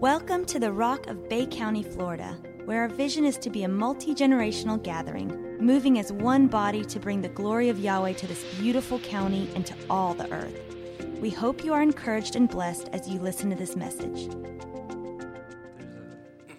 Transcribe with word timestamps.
Welcome 0.00 0.44
to 0.46 0.60
the 0.60 0.70
Rock 0.70 1.06
of 1.06 1.26
Bay 1.26 1.46
County, 1.46 1.82
Florida, 1.82 2.36
where 2.66 2.82
our 2.82 2.88
vision 2.88 3.24
is 3.24 3.38
to 3.38 3.48
be 3.48 3.62
a 3.62 3.68
multi 3.68 4.14
generational 4.14 4.80
gathering, 4.80 5.56
moving 5.58 5.98
as 5.98 6.12
one 6.12 6.48
body 6.48 6.84
to 6.84 7.00
bring 7.00 7.22
the 7.22 7.30
glory 7.30 7.70
of 7.70 7.78
Yahweh 7.78 8.12
to 8.12 8.26
this 8.26 8.44
beautiful 8.58 8.98
county 8.98 9.48
and 9.54 9.64
to 9.64 9.74
all 9.88 10.12
the 10.12 10.30
earth. 10.30 10.76
We 11.18 11.30
hope 11.30 11.64
you 11.64 11.72
are 11.72 11.80
encouraged 11.80 12.36
and 12.36 12.46
blessed 12.46 12.90
as 12.92 13.08
you 13.08 13.18
listen 13.20 13.48
to 13.48 13.56
this 13.56 13.74
message. 13.74 14.28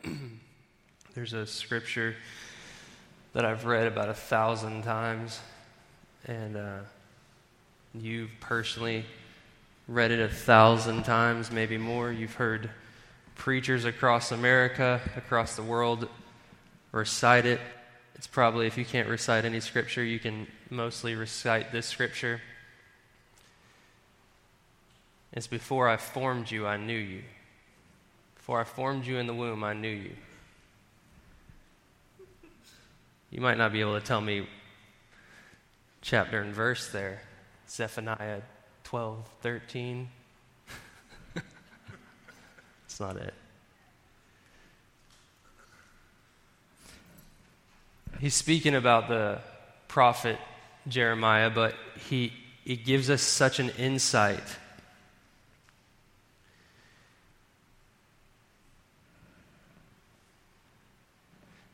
There's 1.14 1.34
a 1.34 1.46
scripture 1.46 2.16
that 3.34 3.46
I've 3.46 3.66
read 3.66 3.86
about 3.86 4.10
a 4.10 4.16
thousand 4.16 4.82
times, 4.82 5.40
and 6.26 6.58
uh, 6.58 6.80
you've 7.94 8.32
personally 8.40 9.06
read 9.88 10.10
it 10.10 10.20
a 10.20 10.28
thousand 10.28 11.04
times, 11.04 11.52
maybe 11.52 11.78
more. 11.78 12.12
You've 12.12 12.34
heard 12.34 12.72
preachers 13.38 13.86
across 13.86 14.32
America, 14.32 15.00
across 15.16 15.56
the 15.56 15.64
world 15.64 16.10
recite 16.92 17.46
it. 17.46 17.62
It's 18.16 18.28
probably, 18.28 18.68
if 18.68 18.78
you 18.78 18.86
can't 18.86 19.08
recite 19.08 19.46
any 19.46 19.60
scripture, 19.60 20.04
you 20.04 20.20
can 20.20 20.48
mostly 20.70 21.16
recite 21.16 21.72
this 21.72 21.86
scripture. 21.86 22.42
It's 25.32 25.48
before 25.48 25.88
I 25.88 25.98
formed 25.98 26.50
you, 26.50 26.66
I 26.66 26.78
knew 26.78 26.98
you. 26.98 27.22
Before 28.36 28.60
I 28.60 28.64
formed 28.64 29.06
you 29.06 29.18
in 29.18 29.28
the 29.28 29.34
womb, 29.34 29.64
I 29.64 29.74
knew 29.74 29.88
you. 29.88 30.16
You 33.30 33.42
might 33.42 33.58
not 33.58 33.72
be 33.72 33.82
able 33.82 34.00
to 34.00 34.06
tell 34.06 34.22
me 34.22 34.48
chapter 36.02 36.42
and 36.42 36.54
verse 36.54 36.90
there. 36.90 37.22
Zephaniah 37.70 38.42
12, 38.84 39.30
13. 39.42 40.10
It's 42.98 43.00
not 43.00 43.18
it. 43.18 43.34
He's 48.20 48.34
speaking 48.34 48.74
about 48.74 49.08
the 49.08 49.40
prophet 49.88 50.40
Jeremiah, 50.88 51.52
but 51.52 51.76
he, 52.10 52.34
he 52.66 52.76
gives 52.76 53.12
us 53.12 53.22
such 53.22 53.60
an 53.60 53.70
insight. 53.78 54.42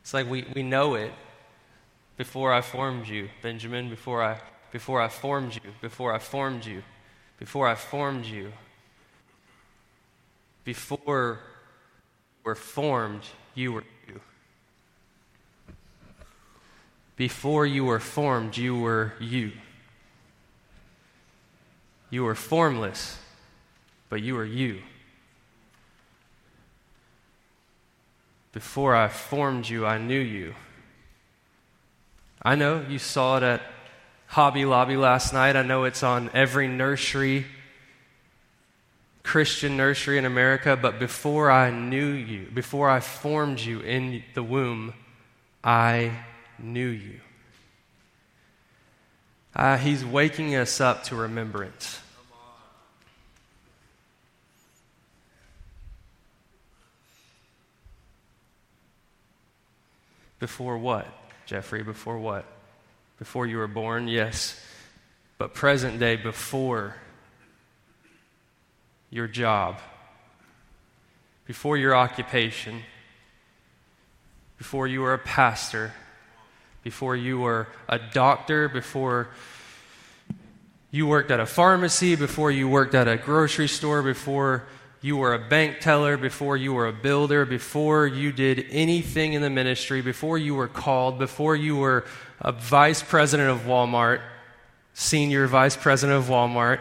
It's 0.01 0.13
like 0.13 0.29
we, 0.29 0.45
we 0.53 0.61
know 0.61 0.95
it 0.95 1.13
before 2.17 2.51
I 2.51 2.59
formed 2.59 3.07
you, 3.07 3.29
Benjamin, 3.41 3.89
before 3.89 4.21
I, 4.21 4.41
before 4.73 5.01
I 5.01 5.07
formed 5.07 5.55
you, 5.55 5.71
before 5.79 6.13
I 6.13 6.19
formed 6.19 6.65
you 6.65 6.83
before 7.39 7.69
I 7.69 7.75
formed 7.75 8.25
you, 8.25 8.41
before 8.41 8.49
you 8.49 8.51
were 12.43 12.55
formed, 12.55 13.23
you 13.55 13.73
were 13.73 13.83
you. 14.07 14.19
Before 17.15 17.65
you 17.65 17.85
were 17.85 17.99
formed, 17.99 18.57
you 18.57 18.79
were 18.79 19.13
you. 19.19 19.51
You 22.09 22.23
were 22.23 22.35
formless, 22.35 23.17
but 24.09 24.21
you 24.21 24.35
were 24.35 24.45
you. 24.45 24.81
Before 28.51 28.95
I 28.95 29.07
formed 29.07 29.67
you, 29.67 29.85
I 29.85 29.97
knew 29.97 30.19
you. 30.19 30.53
I 32.41 32.55
know 32.55 32.85
you 32.87 32.99
saw 32.99 33.37
it 33.37 33.43
at 33.43 33.61
Hobby 34.27 34.65
Lobby 34.65 34.95
last 34.95 35.33
night. 35.33 35.55
I 35.55 35.63
know 35.63 35.85
it's 35.85 36.03
on 36.03 36.29
every 36.33 36.67
nursery, 36.67 37.45
Christian 39.23 39.77
nursery 39.77 40.17
in 40.17 40.25
America, 40.25 40.77
but 40.79 40.99
before 40.99 41.49
I 41.49 41.71
knew 41.71 42.11
you, 42.11 42.47
before 42.53 42.89
I 42.89 42.99
formed 42.99 43.59
you 43.59 43.79
in 43.79 44.23
the 44.33 44.43
womb, 44.43 44.93
I 45.63 46.11
knew 46.59 46.87
you. 46.87 47.19
Uh, 49.55 49.77
he's 49.77 50.03
waking 50.03 50.55
us 50.55 50.81
up 50.81 51.05
to 51.05 51.15
remembrance. 51.15 51.99
Before 60.39 60.77
what, 60.77 61.07
Jeffrey? 61.45 61.83
Before 61.83 62.17
what? 62.17 62.45
Before 63.17 63.47
you 63.47 63.57
were 63.57 63.67
born, 63.67 64.09
yes. 64.09 64.59
But 65.37 65.53
present 65.53 65.99
day, 65.99 66.17
before 66.17 66.95
your 69.13 69.27
job, 69.27 69.79
before 71.45 71.77
your 71.77 71.95
occupation, 71.95 72.81
before 74.57 74.87
you 74.87 75.01
were 75.01 75.13
a 75.13 75.19
pastor, 75.19 75.93
before 76.81 77.15
you 77.15 77.37
were 77.37 77.67
a 77.87 77.99
doctor, 77.99 78.67
before 78.67 79.29
you 80.89 81.05
worked 81.05 81.29
at 81.29 81.39
a 81.39 81.45
pharmacy, 81.45 82.15
before 82.15 82.49
you 82.49 82.67
worked 82.67 82.95
at 82.95 83.07
a 83.07 83.15
grocery 83.15 83.67
store, 83.67 84.01
before 84.01 84.63
you 84.99 85.15
were 85.15 85.35
a 85.35 85.47
bank 85.47 85.79
teller, 85.79 86.17
before 86.17 86.57
you 86.57 86.73
were 86.73 86.87
a 86.87 86.93
builder, 86.93 87.45
before 87.45 88.07
you 88.07 88.31
did 88.31 88.65
anything 88.71 89.33
in 89.33 89.43
the 89.43 89.49
ministry, 89.49 90.01
before 90.01 90.39
you 90.39 90.55
were 90.55 90.67
called, 90.67 91.19
before 91.19 91.55
you 91.55 91.75
were 91.75 92.03
a 92.41 92.51
vice 92.51 93.03
president 93.03 93.51
of 93.51 93.67
Walmart, 93.67 94.21
senior 94.95 95.45
vice 95.45 95.77
president 95.77 96.17
of 96.17 96.29
Walmart, 96.29 96.79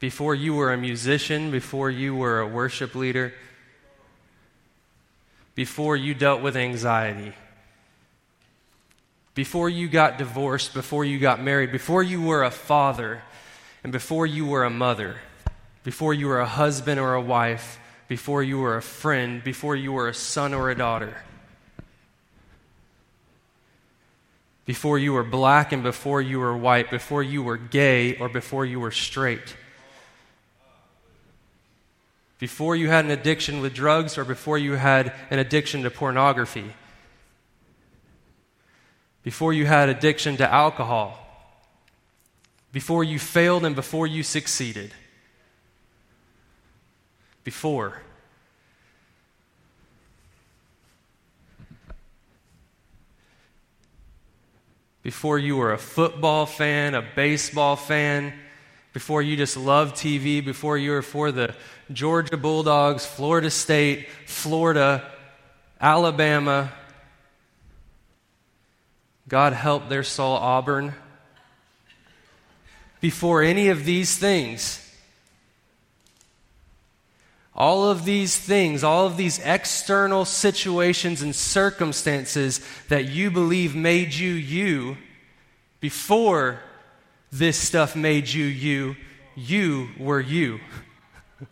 before 0.00 0.34
you 0.34 0.54
were 0.54 0.72
a 0.72 0.78
musician, 0.78 1.50
before 1.50 1.90
you 1.90 2.14
were 2.14 2.40
a 2.40 2.46
worship 2.46 2.94
leader, 2.94 3.34
before 5.54 5.94
you 5.94 6.14
dealt 6.14 6.40
with 6.40 6.56
anxiety, 6.56 7.34
before 9.34 9.68
you 9.68 9.88
got 9.88 10.16
divorced, 10.16 10.72
before 10.72 11.04
you 11.04 11.18
got 11.18 11.40
married, 11.40 11.70
before 11.70 12.02
you 12.02 12.20
were 12.20 12.42
a 12.42 12.50
father 12.50 13.22
and 13.84 13.92
before 13.92 14.26
you 14.26 14.46
were 14.46 14.64
a 14.64 14.70
mother, 14.70 15.16
before 15.84 16.14
you 16.14 16.26
were 16.26 16.40
a 16.40 16.46
husband 16.46 16.98
or 16.98 17.14
a 17.14 17.20
wife, 17.20 17.78
before 18.08 18.42
you 18.42 18.58
were 18.58 18.76
a 18.76 18.82
friend, 18.82 19.44
before 19.44 19.76
you 19.76 19.92
were 19.92 20.08
a 20.08 20.14
son 20.14 20.54
or 20.54 20.70
a 20.70 20.74
daughter, 20.74 21.14
before 24.64 24.98
you 24.98 25.12
were 25.12 25.24
black 25.24 25.72
and 25.72 25.82
before 25.82 26.22
you 26.22 26.38
were 26.38 26.56
white, 26.56 26.90
before 26.90 27.22
you 27.22 27.42
were 27.42 27.56
gay 27.56 28.16
or 28.16 28.28
before 28.28 28.64
you 28.64 28.80
were 28.80 28.90
straight, 28.90 29.56
before 32.40 32.74
you 32.74 32.88
had 32.88 33.04
an 33.04 33.12
addiction 33.12 33.60
with 33.60 33.72
drugs 33.72 34.18
or 34.18 34.24
before 34.24 34.58
you 34.58 34.72
had 34.72 35.12
an 35.30 35.38
addiction 35.38 35.84
to 35.84 35.90
pornography, 35.90 36.72
before 39.22 39.52
you 39.52 39.66
had 39.66 39.88
addiction 39.88 40.36
to 40.38 40.52
alcohol 40.52 41.20
before 42.72 43.02
you 43.02 43.18
failed 43.18 43.64
and 43.64 43.74
before 43.74 44.06
you 44.06 44.22
succeeded. 44.22 44.92
Before. 47.42 48.00
Before 55.02 55.38
you 55.38 55.56
were 55.56 55.72
a 55.72 55.78
football 55.78 56.46
fan, 56.46 56.94
a 56.94 57.02
baseball 57.02 57.74
fan, 57.74 58.34
before 58.92 59.22
you 59.22 59.36
just 59.36 59.56
loved 59.56 59.96
TV, 59.96 60.44
before 60.44 60.76
you 60.76 60.90
were 60.90 61.02
for 61.02 61.32
the 61.32 61.54
Georgia 61.92 62.36
Bulldogs, 62.36 63.06
Florida 63.06 63.50
State, 63.50 64.08
Florida, 64.26 65.10
Alabama. 65.80 66.72
God 69.28 69.52
help 69.52 69.88
their 69.88 70.02
soul, 70.02 70.36
Auburn 70.36 70.94
before 73.00 73.42
any 73.42 73.68
of 73.68 73.84
these 73.84 74.16
things. 74.16 74.86
All 77.54 77.90
of 77.90 78.04
these 78.04 78.36
things, 78.38 78.84
all 78.84 79.06
of 79.06 79.16
these 79.16 79.38
external 79.40 80.24
situations 80.24 81.20
and 81.20 81.34
circumstances 81.34 82.60
that 82.88 83.06
you 83.06 83.30
believe 83.30 83.74
made 83.74 84.14
you 84.14 84.32
you, 84.32 84.96
before 85.80 86.60
this 87.32 87.56
stuff 87.56 87.94
made 87.94 88.28
you 88.28 88.44
you, 88.44 88.96
you 89.34 89.88
were 89.98 90.20
you. 90.20 90.60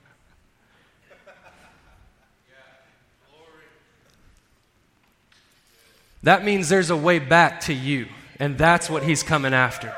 that 6.23 6.45
means 6.45 6.69
there's 6.69 6.91
a 6.91 6.97
way 6.97 7.19
back 7.19 7.61
to 7.63 7.73
you, 7.73 8.07
and 8.39 8.59
that's 8.59 8.91
what 8.91 9.03
he's 9.03 9.23
coming 9.23 9.55
after. 9.55 9.95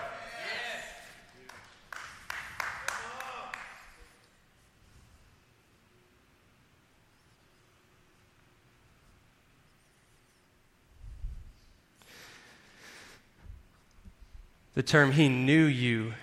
The 14.74 14.82
term 14.82 15.12
he 15.12 15.28
knew 15.28 15.64
you 15.64 16.14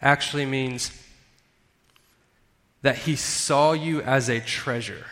actually 0.00 0.46
means 0.46 0.90
that 2.82 2.98
he 2.98 3.16
saw 3.16 3.72
you 3.72 4.02
as 4.02 4.28
a 4.28 4.40
treasure. 4.40 5.06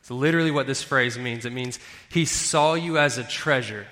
It's 0.00 0.10
literally 0.10 0.50
what 0.50 0.66
this 0.66 0.82
phrase 0.82 1.18
means. 1.18 1.44
It 1.44 1.52
means 1.52 1.78
he 2.10 2.24
saw 2.24 2.74
you 2.74 2.98
as 2.98 3.18
a 3.18 3.24
treasure 3.24 3.86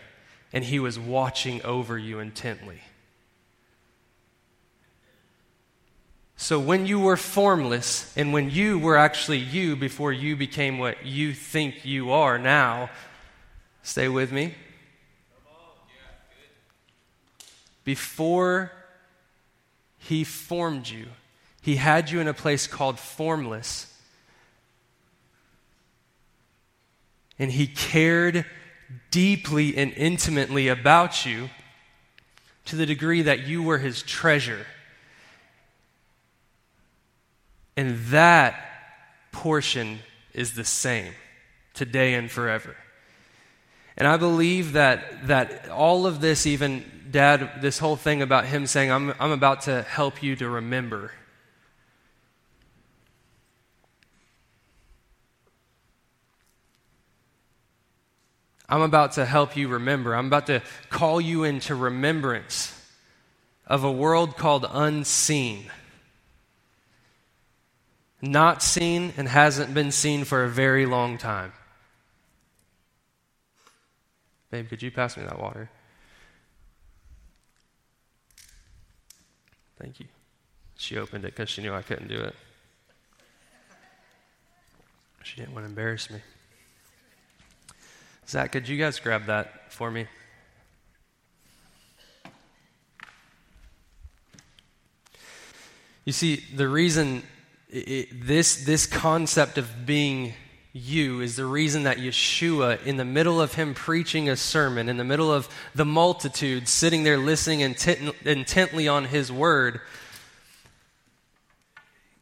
and 0.52 0.64
he 0.64 0.78
was 0.78 0.98
watching 0.98 1.62
over 1.62 1.98
you 1.98 2.18
intently. 2.18 2.80
So 6.36 6.58
when 6.58 6.86
you 6.86 6.98
were 6.98 7.16
formless 7.16 8.12
and 8.16 8.32
when 8.32 8.50
you 8.50 8.78
were 8.78 8.96
actually 8.96 9.38
you 9.38 9.76
before 9.76 10.12
you 10.12 10.34
became 10.34 10.78
what 10.78 11.06
you 11.06 11.32
think 11.32 11.84
you 11.84 12.10
are 12.10 12.38
now, 12.38 12.90
stay 13.82 14.08
with 14.08 14.32
me. 14.32 14.54
Before 17.84 18.72
he 19.98 20.24
formed 20.24 20.88
you, 20.88 21.06
he 21.60 21.76
had 21.76 22.10
you 22.10 22.20
in 22.20 22.28
a 22.28 22.34
place 22.34 22.66
called 22.66 22.98
formless. 22.98 23.86
And 27.38 27.52
he 27.52 27.66
cared 27.66 28.44
deeply 29.10 29.76
and 29.76 29.92
intimately 29.94 30.68
about 30.68 31.24
you 31.24 31.50
to 32.66 32.76
the 32.76 32.86
degree 32.86 33.22
that 33.22 33.46
you 33.46 33.62
were 33.62 33.78
his 33.78 34.02
treasure. 34.02 34.66
And 37.76 37.98
that 38.06 38.60
portion 39.32 40.00
is 40.34 40.54
the 40.54 40.64
same 40.64 41.12
today 41.74 42.14
and 42.14 42.30
forever. 42.30 42.76
And 43.96 44.06
I 44.06 44.16
believe 44.16 44.72
that, 44.72 45.26
that 45.26 45.68
all 45.68 46.06
of 46.06 46.20
this, 46.20 46.46
even 46.46 46.84
Dad, 47.12 47.60
this 47.60 47.78
whole 47.78 47.96
thing 47.96 48.22
about 48.22 48.46
him 48.46 48.66
saying, 48.66 48.90
I'm, 48.90 49.14
I'm 49.20 49.30
about 49.30 49.62
to 49.62 49.82
help 49.82 50.22
you 50.22 50.34
to 50.36 50.48
remember. 50.48 51.12
I'm 58.68 58.80
about 58.80 59.12
to 59.12 59.26
help 59.26 59.56
you 59.56 59.68
remember. 59.68 60.16
I'm 60.16 60.26
about 60.26 60.46
to 60.46 60.62
call 60.88 61.20
you 61.20 61.44
into 61.44 61.74
remembrance 61.74 62.74
of 63.66 63.84
a 63.84 63.92
world 63.92 64.36
called 64.36 64.66
unseen 64.68 65.70
not 68.22 68.62
seen 68.62 69.12
and 69.16 69.28
hasn't 69.28 69.74
been 69.74 69.90
seen 69.90 70.24
for 70.24 70.44
a 70.44 70.48
very 70.48 70.86
long 70.86 71.18
time. 71.18 71.52
Babe, 74.50 74.68
could 74.68 74.80
you 74.80 74.92
pass 74.92 75.16
me 75.16 75.24
that 75.24 75.40
water? 75.40 75.68
Thank 79.82 79.98
you. 79.98 80.06
She 80.76 80.96
opened 80.96 81.24
it 81.24 81.34
because 81.34 81.48
she 81.48 81.60
knew 81.60 81.74
I 81.74 81.82
couldn't 81.82 82.06
do 82.06 82.20
it. 82.20 82.36
She 85.24 85.40
didn't 85.40 85.54
want 85.54 85.64
to 85.64 85.70
embarrass 85.70 86.08
me. 86.08 86.20
Zach, 88.28 88.52
could 88.52 88.68
you 88.68 88.78
guys 88.78 89.00
grab 89.00 89.26
that 89.26 89.72
for 89.72 89.90
me? 89.90 90.06
You 96.04 96.12
see, 96.12 96.44
the 96.54 96.68
reason 96.68 97.24
it, 97.68 98.24
this, 98.24 98.64
this 98.64 98.86
concept 98.86 99.58
of 99.58 99.84
being 99.84 100.34
you 100.72 101.20
is 101.20 101.36
the 101.36 101.44
reason 101.44 101.82
that 101.82 101.98
Yeshua, 101.98 102.84
in 102.86 102.96
the 102.96 103.04
middle 103.04 103.40
of 103.40 103.54
him 103.54 103.74
preaching 103.74 104.28
a 104.28 104.36
sermon, 104.36 104.88
in 104.88 104.96
the 104.96 105.04
middle 105.04 105.32
of 105.32 105.48
the 105.74 105.84
multitude 105.84 106.66
sitting 106.66 107.02
there 107.02 107.18
listening 107.18 107.60
intent, 107.60 108.14
intently 108.24 108.88
on 108.88 109.04
his 109.04 109.30
word, 109.30 109.80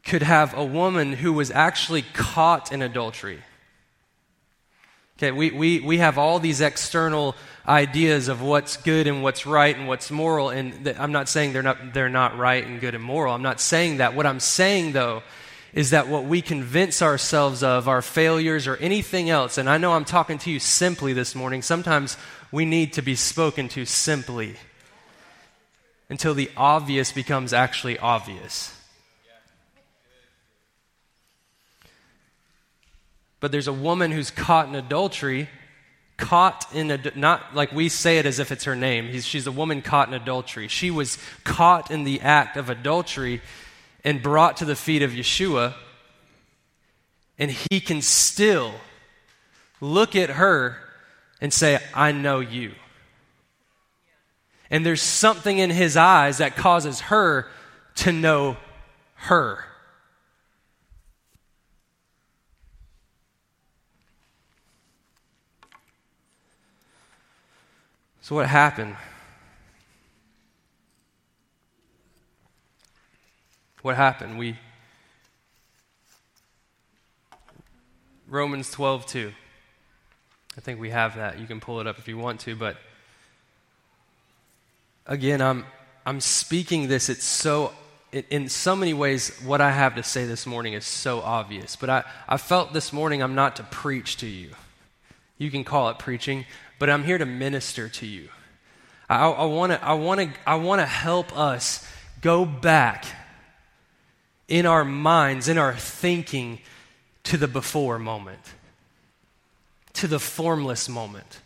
could 0.04 0.22
have 0.22 0.56
a 0.56 0.64
woman 0.64 1.12
who 1.12 1.32
was 1.32 1.50
actually 1.50 2.02
caught 2.02 2.72
in 2.72 2.82
adultery. 2.82 3.40
Okay, 5.18 5.30
we, 5.30 5.50
we, 5.50 5.80
we 5.80 5.98
have 5.98 6.18
all 6.18 6.40
these 6.40 6.60
external 6.60 7.36
ideas 7.68 8.28
of 8.28 8.40
what's 8.42 8.78
good 8.78 9.06
and 9.06 9.22
what's 9.22 9.46
right 9.46 9.76
and 9.76 9.86
what's 9.86 10.10
moral, 10.10 10.48
and 10.48 10.84
th- 10.84 10.96
I'm 10.98 11.12
not 11.12 11.28
saying 11.28 11.52
they're 11.52 11.62
not, 11.62 11.92
they're 11.92 12.08
not 12.08 12.36
right 12.36 12.66
and 12.66 12.80
good 12.80 12.94
and 12.94 13.04
moral. 13.04 13.34
I'm 13.34 13.42
not 13.42 13.60
saying 13.60 13.98
that. 13.98 14.16
What 14.16 14.26
I'm 14.26 14.40
saying, 14.40 14.92
though, 14.92 15.22
is 15.72 15.90
that 15.90 16.08
what 16.08 16.24
we 16.24 16.42
convince 16.42 17.02
ourselves 17.02 17.62
of, 17.62 17.88
our 17.88 18.02
failures 18.02 18.66
or 18.66 18.76
anything 18.76 19.30
else, 19.30 19.58
and 19.58 19.68
I 19.68 19.78
know 19.78 19.92
I'm 19.92 20.04
talking 20.04 20.38
to 20.38 20.50
you 20.50 20.58
simply 20.58 21.12
this 21.12 21.34
morning, 21.34 21.62
sometimes 21.62 22.16
we 22.50 22.64
need 22.64 22.94
to 22.94 23.02
be 23.02 23.14
spoken 23.14 23.68
to 23.70 23.84
simply 23.84 24.56
until 26.08 26.34
the 26.34 26.50
obvious 26.56 27.12
becomes 27.12 27.52
actually 27.52 27.98
obvious. 27.98 28.76
But 33.38 33.52
there's 33.52 33.68
a 33.68 33.72
woman 33.72 34.10
who's 34.10 34.30
caught 34.30 34.68
in 34.68 34.74
adultery, 34.74 35.48
caught 36.18 36.66
in 36.74 36.90
a, 36.90 37.00
not 37.14 37.54
like 37.54 37.72
we 37.72 37.88
say 37.88 38.18
it 38.18 38.26
as 38.26 38.38
if 38.38 38.52
it's 38.52 38.64
her 38.64 38.76
name. 38.76 39.18
she's 39.20 39.46
a 39.46 39.52
woman 39.52 39.80
caught 39.80 40.08
in 40.08 40.14
adultery. 40.14 40.68
She 40.68 40.90
was 40.90 41.16
caught 41.44 41.90
in 41.90 42.04
the 42.04 42.20
act 42.20 42.58
of 42.58 42.68
adultery 42.68 43.40
and 44.04 44.22
brought 44.22 44.56
to 44.58 44.64
the 44.64 44.76
feet 44.76 45.02
of 45.02 45.10
Yeshua, 45.12 45.74
and 47.38 47.50
he 47.50 47.80
can 47.80 48.02
still 48.02 48.74
look 49.80 50.14
at 50.14 50.30
her 50.30 50.76
and 51.40 51.52
say, 51.52 51.78
I 51.94 52.12
know 52.12 52.40
you. 52.40 52.72
And 54.70 54.86
there's 54.86 55.02
something 55.02 55.58
in 55.58 55.70
his 55.70 55.96
eyes 55.96 56.38
that 56.38 56.54
causes 56.54 57.00
her 57.00 57.48
to 57.96 58.12
know 58.12 58.56
her. 59.14 59.64
So, 68.22 68.36
what 68.36 68.46
happened? 68.46 68.94
What 73.82 73.96
happened? 73.96 74.38
We 74.38 74.56
Romans 78.28 78.70
12, 78.70 79.06
2. 79.06 79.32
I 80.56 80.60
think 80.60 80.78
we 80.78 80.90
have 80.90 81.16
that. 81.16 81.40
You 81.40 81.46
can 81.46 81.58
pull 81.58 81.80
it 81.80 81.86
up 81.86 81.98
if 81.98 82.06
you 82.06 82.16
want 82.16 82.40
to, 82.40 82.54
but 82.54 82.76
again, 85.06 85.40
I'm 85.40 85.66
I'm 86.06 86.20
speaking 86.20 86.88
this. 86.88 87.08
It's 87.08 87.24
so 87.24 87.72
in 88.12 88.48
so 88.48 88.74
many 88.74 88.92
ways, 88.92 89.38
what 89.44 89.60
I 89.60 89.70
have 89.70 89.94
to 89.94 90.02
say 90.02 90.26
this 90.26 90.46
morning 90.46 90.72
is 90.72 90.84
so 90.84 91.20
obvious. 91.20 91.76
But 91.76 91.90
I, 91.90 92.04
I 92.28 92.36
felt 92.38 92.72
this 92.72 92.92
morning 92.92 93.22
I'm 93.22 93.36
not 93.36 93.56
to 93.56 93.62
preach 93.62 94.16
to 94.18 94.26
you. 94.26 94.50
You 95.38 95.50
can 95.50 95.62
call 95.62 95.88
it 95.90 95.98
preaching, 95.98 96.44
but 96.78 96.90
I'm 96.90 97.04
here 97.04 97.18
to 97.18 97.26
minister 97.26 97.88
to 97.88 98.06
you. 98.06 98.28
I 99.08 99.44
want 99.46 99.72
to 99.72 99.84
I 99.84 99.94
want 99.94 100.20
to 100.20 100.30
I 100.46 100.54
want 100.56 100.80
to 100.80 100.86
help 100.86 101.36
us 101.36 101.84
go 102.20 102.44
back 102.44 103.06
in 104.50 104.66
our 104.66 104.84
minds, 104.84 105.48
in 105.48 105.56
our 105.56 105.74
thinking, 105.74 106.58
to 107.22 107.36
the 107.36 107.48
before 107.48 107.98
moment, 107.98 108.40
to 109.94 110.08
the 110.08 110.18
formless 110.18 110.88
moment. 110.88 111.38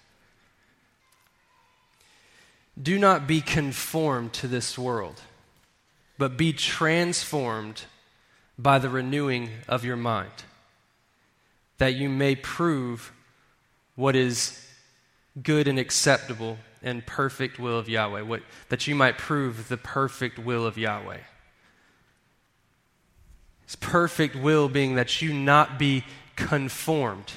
Do 2.83 2.99
not 2.99 3.27
be 3.27 3.41
conformed 3.41 4.33
to 4.35 4.49
this 4.49 4.79
world, 4.79 5.21
but 6.19 6.37
be 6.37 6.53
transformed 6.53 7.83
by 8.59 8.79
the 8.79 8.89
renewing 8.89 9.51
of 9.69 9.85
your 9.85 9.97
mind, 9.97 10.45
that 11.79 11.95
you 11.95 12.09
may 12.09 12.35
prove 12.35 13.13
what 13.97 14.17
is 14.17 14.67
good 15.41 15.69
and 15.69 15.79
acceptable 15.79 16.57
and 16.83 17.05
perfect 17.05 17.59
will 17.59 17.79
of 17.79 17.89
Yahweh, 17.89 18.23
what, 18.23 18.43
that 18.71 18.87
you 18.87 18.95
might 18.95 19.19
prove 19.19 19.69
the 19.69 19.77
perfect 19.77 20.39
will 20.39 20.65
of 20.65 20.79
Yahweh. 20.79 21.19
His 23.67 23.77
perfect 23.77 24.37
will 24.37 24.69
being 24.69 24.97
that 24.97 25.23
you 25.23 25.33
not 25.33 25.79
be 25.79 26.05
conformed. 26.37 27.33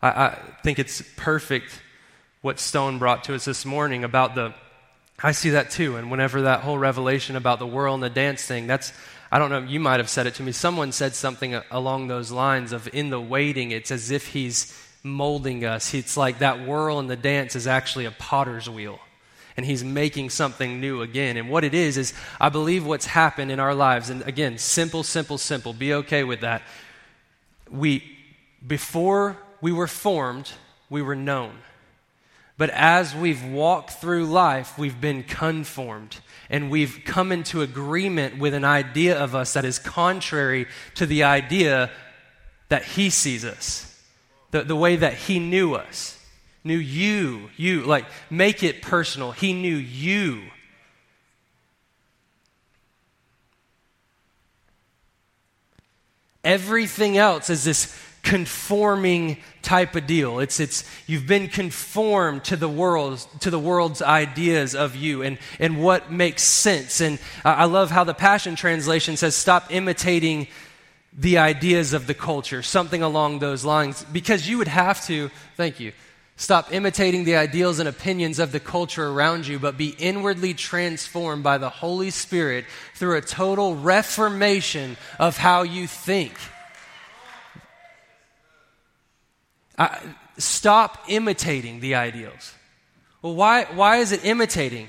I, 0.00 0.08
I 0.08 0.38
think 0.62 0.78
it's 0.78 1.02
perfect 1.16 1.80
what 2.40 2.58
Stone 2.58 2.98
brought 2.98 3.24
to 3.24 3.34
us 3.34 3.44
this 3.44 3.64
morning 3.64 4.04
about 4.04 4.34
the. 4.34 4.54
I 5.22 5.32
see 5.32 5.50
that 5.50 5.70
too. 5.70 5.96
And 5.96 6.10
whenever 6.10 6.42
that 6.42 6.60
whole 6.60 6.78
revelation 6.78 7.36
about 7.36 7.58
the 7.58 7.66
whirl 7.66 7.94
and 7.94 8.02
the 8.02 8.10
dance 8.10 8.44
thing, 8.44 8.66
that's, 8.66 8.92
I 9.30 9.38
don't 9.38 9.50
know, 9.50 9.60
you 9.60 9.78
might 9.78 10.00
have 10.00 10.08
said 10.08 10.26
it 10.26 10.34
to 10.36 10.42
me. 10.42 10.50
Someone 10.50 10.90
said 10.90 11.14
something 11.14 11.54
along 11.70 12.08
those 12.08 12.32
lines 12.32 12.72
of 12.72 12.88
in 12.92 13.10
the 13.10 13.20
waiting, 13.20 13.70
it's 13.70 13.92
as 13.92 14.10
if 14.10 14.28
he's 14.28 14.76
molding 15.04 15.64
us. 15.64 15.94
It's 15.94 16.16
like 16.16 16.40
that 16.40 16.66
whirl 16.66 16.98
and 16.98 17.08
the 17.08 17.16
dance 17.16 17.54
is 17.54 17.68
actually 17.68 18.06
a 18.06 18.10
potter's 18.10 18.68
wheel 18.68 18.98
and 19.56 19.66
he's 19.66 19.84
making 19.84 20.30
something 20.30 20.80
new 20.80 21.02
again. 21.02 21.36
And 21.36 21.48
what 21.48 21.64
it 21.64 21.74
is, 21.74 21.96
is 21.98 22.14
I 22.40 22.48
believe 22.48 22.86
what's 22.86 23.06
happened 23.06 23.50
in 23.50 23.60
our 23.60 23.74
lives, 23.74 24.10
and 24.10 24.22
again, 24.22 24.58
simple, 24.58 25.02
simple, 25.02 25.38
simple, 25.38 25.72
be 25.72 25.94
okay 25.94 26.24
with 26.24 26.40
that. 26.40 26.62
We, 27.70 28.02
before 28.66 29.36
we 29.60 29.72
were 29.72 29.86
formed, 29.86 30.50
we 30.90 31.02
were 31.02 31.16
known. 31.16 31.58
But 32.58 32.70
as 32.70 33.14
we've 33.14 33.44
walked 33.44 33.90
through 33.90 34.26
life, 34.26 34.78
we've 34.78 35.00
been 35.00 35.22
conformed 35.22 36.18
and 36.50 36.70
we've 36.70 37.00
come 37.04 37.32
into 37.32 37.62
agreement 37.62 38.38
with 38.38 38.52
an 38.54 38.64
idea 38.64 39.18
of 39.18 39.34
us 39.34 39.54
that 39.54 39.64
is 39.64 39.78
contrary 39.78 40.66
to 40.96 41.06
the 41.06 41.24
idea 41.24 41.90
that 42.68 42.84
He 42.84 43.10
sees 43.10 43.44
us, 43.44 44.00
the, 44.50 44.62
the 44.62 44.76
way 44.76 44.96
that 44.96 45.14
He 45.14 45.38
knew 45.38 45.74
us. 45.74 46.18
Knew 46.64 46.78
you, 46.78 47.50
you, 47.56 47.82
like 47.82 48.06
make 48.30 48.62
it 48.62 48.82
personal. 48.82 49.32
He 49.32 49.52
knew 49.52 49.76
you. 49.76 50.42
Everything 56.44 57.16
else 57.16 57.50
is 57.50 57.64
this 57.64 57.96
conforming 58.22 59.38
type 59.62 59.96
of 59.96 60.06
deal. 60.06 60.38
It's, 60.38 60.60
it's, 60.60 60.84
you've 61.06 61.26
been 61.26 61.48
conformed 61.48 62.44
to 62.44 62.56
the 62.56 62.68
world, 62.68 63.26
to 63.40 63.50
the 63.50 63.58
world's 63.58 64.00
ideas 64.00 64.74
of 64.74 64.94
you 64.94 65.22
and, 65.22 65.38
and 65.58 65.82
what 65.82 66.12
makes 66.12 66.42
sense. 66.42 67.00
And 67.00 67.18
I 67.44 67.64
love 67.64 67.90
how 67.90 68.04
the 68.04 68.14
Passion 68.14 68.54
Translation 68.54 69.16
says, 69.16 69.34
stop 69.34 69.72
imitating 69.72 70.46
the 71.12 71.38
ideas 71.38 71.92
of 71.92 72.06
the 72.06 72.14
culture, 72.14 72.62
something 72.62 73.02
along 73.02 73.40
those 73.40 73.64
lines, 73.64 74.04
because 74.12 74.48
you 74.48 74.58
would 74.58 74.68
have 74.68 75.04
to, 75.06 75.30
thank 75.56 75.78
you, 75.78 75.92
stop 76.42 76.72
imitating 76.72 77.22
the 77.22 77.36
ideals 77.36 77.78
and 77.78 77.88
opinions 77.88 78.40
of 78.40 78.50
the 78.50 78.58
culture 78.58 79.06
around 79.06 79.46
you, 79.46 79.60
but 79.60 79.76
be 79.76 79.90
inwardly 79.90 80.52
transformed 80.52 81.44
by 81.44 81.56
the 81.56 81.68
Holy 81.68 82.10
Spirit 82.10 82.64
through 82.94 83.16
a 83.16 83.20
total 83.20 83.76
reformation 83.76 84.96
of 85.20 85.36
how 85.36 85.62
you 85.62 85.86
think. 85.86 86.34
Uh, 89.78 89.96
stop 90.36 91.04
imitating 91.06 91.78
the 91.78 91.94
ideals. 91.94 92.52
Well, 93.22 93.36
why, 93.36 93.66
why 93.66 93.98
is 93.98 94.10
it 94.10 94.24
imitating? 94.24 94.88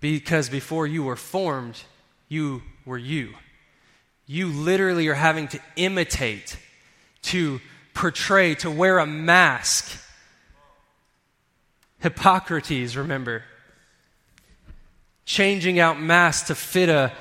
Because 0.00 0.50
before 0.50 0.86
you 0.86 1.02
were 1.02 1.16
formed, 1.16 1.80
you 2.28 2.62
were 2.84 2.98
you. 2.98 3.30
You 4.26 4.48
literally 4.48 5.08
are 5.08 5.14
having 5.14 5.48
to 5.48 5.60
imitate, 5.76 6.58
to 7.22 7.58
portray, 7.94 8.54
to 8.56 8.70
wear 8.70 8.98
a 8.98 9.06
mask. 9.06 10.04
Hippocrates, 12.00 12.96
remember. 12.96 13.42
Changing 15.24 15.78
out 15.78 16.00
masks 16.00 16.48
to 16.48 16.54
fit 16.54 16.88
a, 16.88 17.12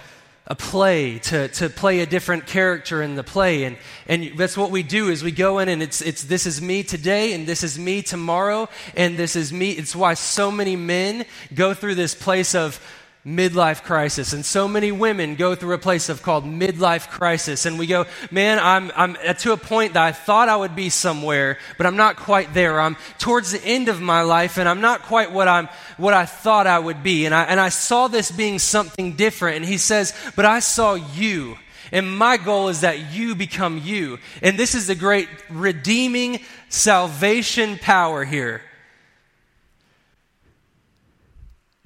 a 0.46 0.56
play, 0.56 1.20
to, 1.20 1.50
to 1.50 1.70
play 1.70 2.00
a 2.00 2.06
different 2.06 2.46
character 2.48 3.02
in 3.02 3.16
the 3.16 3.24
play. 3.24 3.64
And, 3.66 3.78
and 4.08 4.38
that's 4.38 4.56
what 4.56 4.72
we 4.72 4.84
do 4.84 5.10
is 5.10 5.24
we 5.24 5.32
go 5.32 5.60
in 5.60 5.68
and 5.68 5.84
it's, 5.84 6.02
it's 6.02 6.24
this 6.24 6.46
is 6.46 6.62
me 6.62 6.84
today 6.84 7.34
and 7.34 7.46
this 7.46 7.64
is 7.64 7.78
me 7.78 8.02
tomorrow 8.02 8.70
and 8.96 9.18
this 9.18 9.36
is 9.36 9.52
me. 9.52 9.72
It's 9.72 9.96
why 9.96 10.14
so 10.14 10.52
many 10.52 10.76
men 10.76 11.26
go 11.54 11.74
through 11.74 11.96
this 11.96 12.16
place 12.16 12.56
of 12.56 12.80
midlife 13.28 13.84
crisis. 13.84 14.32
And 14.32 14.46
so 14.46 14.70
many 14.70 14.92
women 14.94 15.36
go 15.36 15.54
through 15.54 15.74
a 15.74 15.80
place 15.80 16.08
of 16.08 16.24
called 16.24 16.46
midlife 16.46 17.10
crisis. 17.10 17.66
And 17.66 17.78
we 17.78 17.86
go, 17.86 18.06
man, 18.32 18.58
I'm, 18.58 18.90
I'm 18.96 19.36
to 19.40 19.52
a 19.52 19.58
point 19.58 19.96
that 19.96 20.04
I 20.04 20.14
thought 20.14 20.48
I 20.48 20.56
would 20.56 20.76
be 20.76 20.90
somewhere, 20.90 21.58
but 21.78 21.86
I'm 21.86 21.98
not 21.98 22.16
quite 22.16 22.54
there. 22.54 22.80
I'm 22.80 22.96
towards 23.18 23.52
the 23.52 23.64
end 23.66 23.90
of 23.90 24.00
my 24.00 24.22
life 24.22 24.58
and 24.58 24.70
I'm 24.70 24.80
not 24.80 25.04
quite 25.04 25.34
what 25.34 25.50
I'm, 25.50 25.68
what 25.98 26.14
I 26.14 26.26
thought 26.26 26.68
I 26.68 26.80
would 26.80 27.04
be. 27.04 27.26
And 27.26 27.36
I, 27.36 27.44
and 27.44 27.60
I 27.60 27.70
saw 27.70 28.08
this 28.08 28.32
being 28.32 28.60
something 28.60 29.14
different. 29.14 29.58
And 29.58 29.66
he 29.66 29.78
says, 29.78 30.14
but 30.38 30.46
I 30.46 30.60
saw 30.60 30.94
you. 30.94 31.58
And 31.92 32.18
my 32.18 32.38
goal 32.38 32.70
is 32.70 32.82
that 32.82 33.14
you 33.14 33.36
become 33.36 33.78
you. 33.78 34.20
And 34.42 34.58
this 34.58 34.74
is 34.74 34.88
the 34.88 34.96
great 34.96 35.28
redeeming 35.50 36.40
salvation 36.70 37.78
power 37.78 38.24
here. 38.24 38.62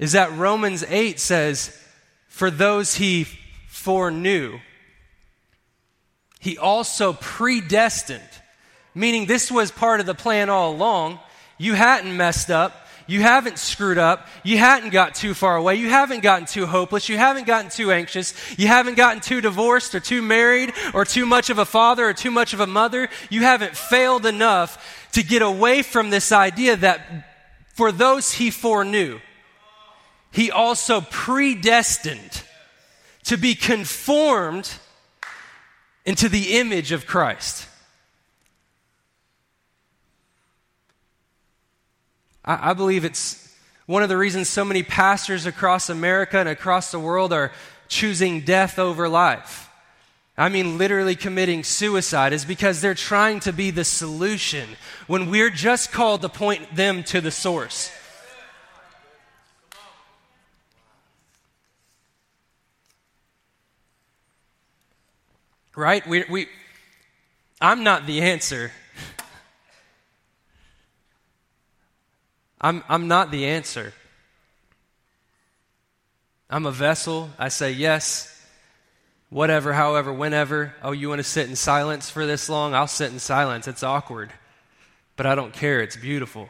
Is 0.01 0.13
that 0.13 0.35
Romans 0.35 0.83
8 0.85 1.19
says, 1.19 1.77
For 2.27 2.51
those 2.51 2.95
he 2.95 3.25
foreknew, 3.69 4.59
he 6.39 6.57
also 6.57 7.13
predestined, 7.13 8.21
meaning 8.95 9.27
this 9.27 9.51
was 9.51 9.69
part 9.69 9.99
of 9.99 10.07
the 10.07 10.15
plan 10.15 10.49
all 10.49 10.73
along. 10.73 11.19
You 11.59 11.75
hadn't 11.75 12.17
messed 12.17 12.49
up. 12.49 12.75
You 13.05 13.21
haven't 13.21 13.59
screwed 13.59 13.99
up. 13.99 14.27
You 14.43 14.57
hadn't 14.57 14.89
got 14.89 15.13
too 15.13 15.35
far 15.35 15.55
away. 15.55 15.75
You 15.75 15.89
haven't 15.89 16.23
gotten 16.23 16.47
too 16.47 16.65
hopeless. 16.65 17.07
You 17.07 17.17
haven't 17.17 17.45
gotten 17.45 17.69
too 17.69 17.91
anxious. 17.91 18.33
You 18.57 18.67
haven't 18.67 18.95
gotten 18.95 19.21
too 19.21 19.39
divorced 19.39 19.93
or 19.93 19.99
too 19.99 20.23
married 20.23 20.73
or 20.95 21.05
too 21.05 21.27
much 21.27 21.51
of 21.51 21.59
a 21.59 21.65
father 21.65 22.09
or 22.09 22.13
too 22.13 22.31
much 22.31 22.53
of 22.53 22.59
a 22.59 22.67
mother. 22.67 23.07
You 23.29 23.41
haven't 23.41 23.75
failed 23.75 24.25
enough 24.25 25.09
to 25.11 25.21
get 25.23 25.43
away 25.43 25.83
from 25.83 26.09
this 26.09 26.31
idea 26.31 26.75
that 26.77 27.27
for 27.75 27.91
those 27.91 28.31
he 28.31 28.49
foreknew, 28.49 29.19
he 30.31 30.49
also 30.49 31.01
predestined 31.01 32.43
to 33.23 33.37
be 33.37 33.53
conformed 33.53 34.73
into 36.05 36.29
the 36.29 36.57
image 36.57 36.91
of 36.91 37.05
Christ. 37.05 37.67
I, 42.43 42.71
I, 42.71 42.73
believe 42.73 43.05
it's 43.05 43.55
one 43.85 44.01
of 44.01 44.09
the 44.09 44.17
reasons 44.17 44.49
so 44.49 44.65
many 44.65 44.83
pastors 44.83 45.45
across 45.45 45.89
America 45.89 46.39
and 46.39 46.49
across 46.49 46.91
the 46.91 46.99
world 46.99 47.33
are 47.33 47.51
choosing 47.87 48.41
death 48.41 48.79
over 48.79 49.07
life. 49.07 49.69
I 50.37 50.49
mean, 50.49 50.77
literally 50.77 51.15
committing 51.15 51.63
suicide, 51.63 52.33
is 52.33 52.45
because 52.45 52.81
they're 52.81 52.95
trying 52.95 53.41
to 53.41 53.53
be 53.53 53.69
the 53.69 53.83
solution 53.83 54.69
when 55.05 55.29
we're 55.29 55.51
just 55.51 55.91
called 55.91 56.21
to 56.21 56.29
point 56.29 56.75
them 56.75 57.03
to 57.03 57.21
the 57.21 57.31
source. 57.31 57.91
Right? 65.75 66.05
We, 66.05 66.25
we, 66.29 66.47
I'm 67.59 67.83
not 67.83 68.05
the 68.05 68.21
answer. 68.21 68.71
I'm, 72.59 72.83
I'm 72.87 73.07
not 73.07 73.31
the 73.31 73.45
answer. 73.45 73.93
I'm 76.49 76.65
a 76.65 76.71
vessel. 76.71 77.29
I 77.39 77.47
say 77.47 77.71
yes, 77.71 78.45
whatever, 79.29 79.73
however, 79.73 80.11
whenever. 80.11 80.75
Oh, 80.83 80.91
you 80.91 81.09
want 81.09 81.19
to 81.19 81.23
sit 81.23 81.49
in 81.49 81.55
silence 81.55 82.09
for 82.09 82.25
this 82.25 82.49
long? 82.49 82.75
I'll 82.75 82.87
sit 82.87 83.11
in 83.11 83.19
silence. 83.19 83.67
It's 83.67 83.83
awkward. 83.83 84.31
But 85.15 85.25
I 85.25 85.35
don't 85.35 85.53
care. 85.53 85.81
It's 85.81 85.95
beautiful. 85.95 86.49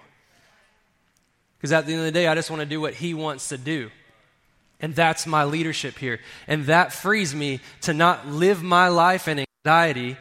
Because 1.57 1.71
at 1.71 1.85
the 1.85 1.93
end 1.93 1.99
of 1.99 2.05
the 2.05 2.11
day, 2.11 2.27
I 2.27 2.33
just 2.33 2.49
want 2.49 2.61
to 2.61 2.65
do 2.65 2.81
what 2.81 2.95
He 2.95 3.13
wants 3.13 3.49
to 3.49 3.57
do. 3.57 3.91
And 4.81 4.95
that's 4.95 5.27
my 5.27 5.43
leadership 5.43 5.97
here. 5.97 6.19
And 6.47 6.65
that 6.65 6.91
frees 6.91 7.35
me 7.35 7.59
to 7.81 7.93
not 7.93 8.27
live 8.27 8.63
my 8.63 8.87
life 8.87 9.27
in 9.27 9.45
anxiety 9.65 10.17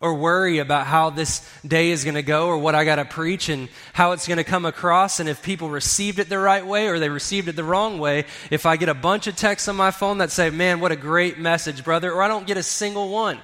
or 0.00 0.14
worry 0.14 0.58
about 0.58 0.86
how 0.86 1.10
this 1.10 1.48
day 1.66 1.90
is 1.90 2.04
going 2.04 2.14
to 2.14 2.22
go 2.22 2.46
or 2.46 2.58
what 2.58 2.74
I 2.74 2.84
got 2.84 2.96
to 2.96 3.04
preach 3.04 3.48
and 3.48 3.68
how 3.92 4.12
it's 4.12 4.28
going 4.28 4.38
to 4.38 4.44
come 4.44 4.64
across 4.64 5.18
and 5.18 5.28
if 5.28 5.42
people 5.42 5.68
received 5.70 6.18
it 6.18 6.28
the 6.28 6.38
right 6.38 6.64
way 6.64 6.86
or 6.88 6.98
they 6.98 7.08
received 7.08 7.48
it 7.48 7.56
the 7.56 7.64
wrong 7.64 7.98
way. 7.98 8.24
If 8.50 8.64
I 8.64 8.76
get 8.76 8.88
a 8.88 8.94
bunch 8.94 9.26
of 9.26 9.34
texts 9.36 9.68
on 9.68 9.76
my 9.76 9.90
phone 9.90 10.18
that 10.18 10.30
say, 10.30 10.50
man, 10.50 10.80
what 10.80 10.92
a 10.92 10.96
great 10.96 11.38
message, 11.38 11.82
brother, 11.82 12.12
or 12.12 12.22
I 12.22 12.28
don't 12.28 12.46
get 12.46 12.56
a 12.56 12.62
single 12.62 13.08
one, 13.08 13.38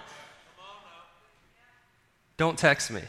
don't 2.37 2.59
text 2.59 2.91
me. 2.91 3.03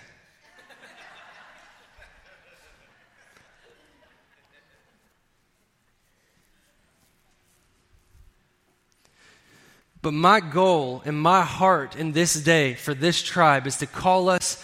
But 10.05 10.13
my 10.13 10.39
goal 10.39 11.01
and 11.03 11.19
my 11.19 11.41
heart 11.41 11.95
in 11.95 12.11
this 12.11 12.35
day 12.35 12.75
for 12.75 12.93
this 12.93 13.23
tribe 13.23 13.65
is 13.65 13.77
to 13.77 13.87
call 13.87 14.29
us 14.29 14.63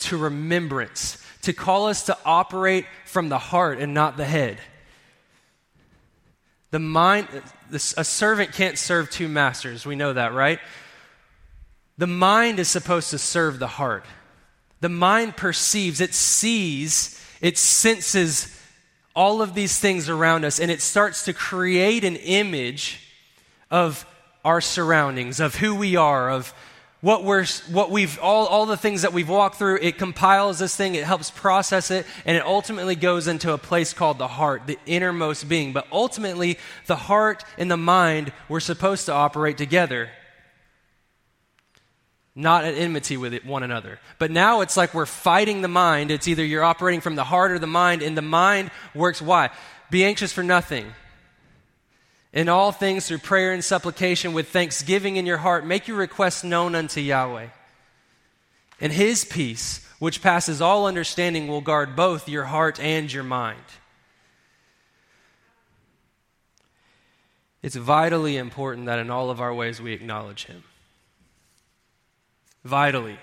to 0.00 0.16
remembrance, 0.16 1.16
to 1.42 1.52
call 1.52 1.86
us 1.86 2.06
to 2.06 2.18
operate 2.24 2.86
from 3.06 3.28
the 3.28 3.38
heart 3.38 3.78
and 3.78 3.94
not 3.94 4.16
the 4.16 4.24
head. 4.24 4.58
The 6.72 6.80
mind, 6.80 7.28
a 7.70 7.78
servant 7.78 8.50
can't 8.50 8.76
serve 8.76 9.10
two 9.10 9.28
masters. 9.28 9.86
We 9.86 9.94
know 9.94 10.12
that, 10.12 10.34
right? 10.34 10.58
The 11.96 12.08
mind 12.08 12.58
is 12.58 12.66
supposed 12.66 13.10
to 13.10 13.18
serve 13.18 13.60
the 13.60 13.68
heart. 13.68 14.04
The 14.80 14.88
mind 14.88 15.36
perceives, 15.36 16.00
it 16.00 16.14
sees, 16.14 17.24
it 17.40 17.56
senses 17.58 18.60
all 19.14 19.40
of 19.40 19.54
these 19.54 19.78
things 19.78 20.08
around 20.08 20.44
us, 20.44 20.58
and 20.58 20.68
it 20.68 20.82
starts 20.82 21.26
to 21.26 21.32
create 21.32 22.02
an 22.02 22.16
image 22.16 23.06
of 23.70 24.04
our 24.44 24.60
surroundings, 24.60 25.40
of 25.40 25.56
who 25.56 25.74
we 25.74 25.96
are, 25.96 26.30
of 26.30 26.52
what 27.00 27.24
we're 27.24 27.46
what 27.70 27.90
we've 27.90 28.18
all, 28.20 28.46
all 28.46 28.66
the 28.66 28.76
things 28.76 29.02
that 29.02 29.12
we've 29.12 29.28
walked 29.28 29.56
through 29.56 29.78
it 29.80 29.96
compiles 29.96 30.58
this 30.58 30.76
thing 30.76 30.94
it 30.94 31.04
helps 31.04 31.30
process 31.30 31.90
it 31.90 32.04
and 32.26 32.36
it 32.36 32.44
ultimately 32.44 32.94
goes 32.94 33.26
into 33.26 33.54
a 33.54 33.56
place 33.56 33.94
called 33.94 34.18
the 34.18 34.28
heart 34.28 34.66
the 34.66 34.78
innermost 34.84 35.48
being 35.48 35.72
but 35.72 35.86
ultimately 35.90 36.58
the 36.88 36.96
heart 36.96 37.42
and 37.56 37.70
the 37.70 37.76
mind 37.78 38.30
were 38.50 38.60
supposed 38.60 39.06
to 39.06 39.12
operate 39.14 39.56
together 39.56 40.10
not 42.34 42.64
at 42.64 42.74
enmity 42.74 43.16
with 43.16 43.44
one 43.44 43.62
another. 43.62 43.98
But 44.18 44.30
now 44.30 44.60
it's 44.60 44.76
like 44.76 44.94
we're 44.94 45.06
fighting 45.06 45.62
the 45.62 45.68
mind. 45.68 46.10
It's 46.10 46.28
either 46.28 46.44
you're 46.44 46.64
operating 46.64 47.00
from 47.00 47.16
the 47.16 47.24
heart 47.24 47.50
or 47.50 47.58
the 47.58 47.66
mind, 47.66 48.02
and 48.02 48.16
the 48.16 48.22
mind 48.22 48.70
works 48.94 49.20
why? 49.20 49.50
Be 49.90 50.04
anxious 50.04 50.32
for 50.32 50.42
nothing. 50.42 50.86
In 52.32 52.48
all 52.48 52.70
things, 52.70 53.06
through 53.06 53.18
prayer 53.18 53.52
and 53.52 53.64
supplication, 53.64 54.32
with 54.32 54.48
thanksgiving 54.48 55.16
in 55.16 55.26
your 55.26 55.38
heart, 55.38 55.66
make 55.66 55.88
your 55.88 55.96
requests 55.96 56.44
known 56.44 56.74
unto 56.74 57.00
Yahweh. 57.00 57.48
And 58.80 58.92
his 58.92 59.24
peace, 59.24 59.86
which 59.98 60.22
passes 60.22 60.60
all 60.60 60.86
understanding, 60.86 61.48
will 61.48 61.60
guard 61.60 61.96
both 61.96 62.28
your 62.28 62.44
heart 62.44 62.78
and 62.78 63.12
your 63.12 63.24
mind. 63.24 63.58
It's 67.62 67.76
vitally 67.76 68.36
important 68.36 68.86
that 68.86 69.00
in 69.00 69.10
all 69.10 69.30
of 69.30 69.40
our 69.40 69.52
ways 69.52 69.80
we 69.80 69.92
acknowledge 69.92 70.46
him 70.46 70.62
vitally. 72.64 73.18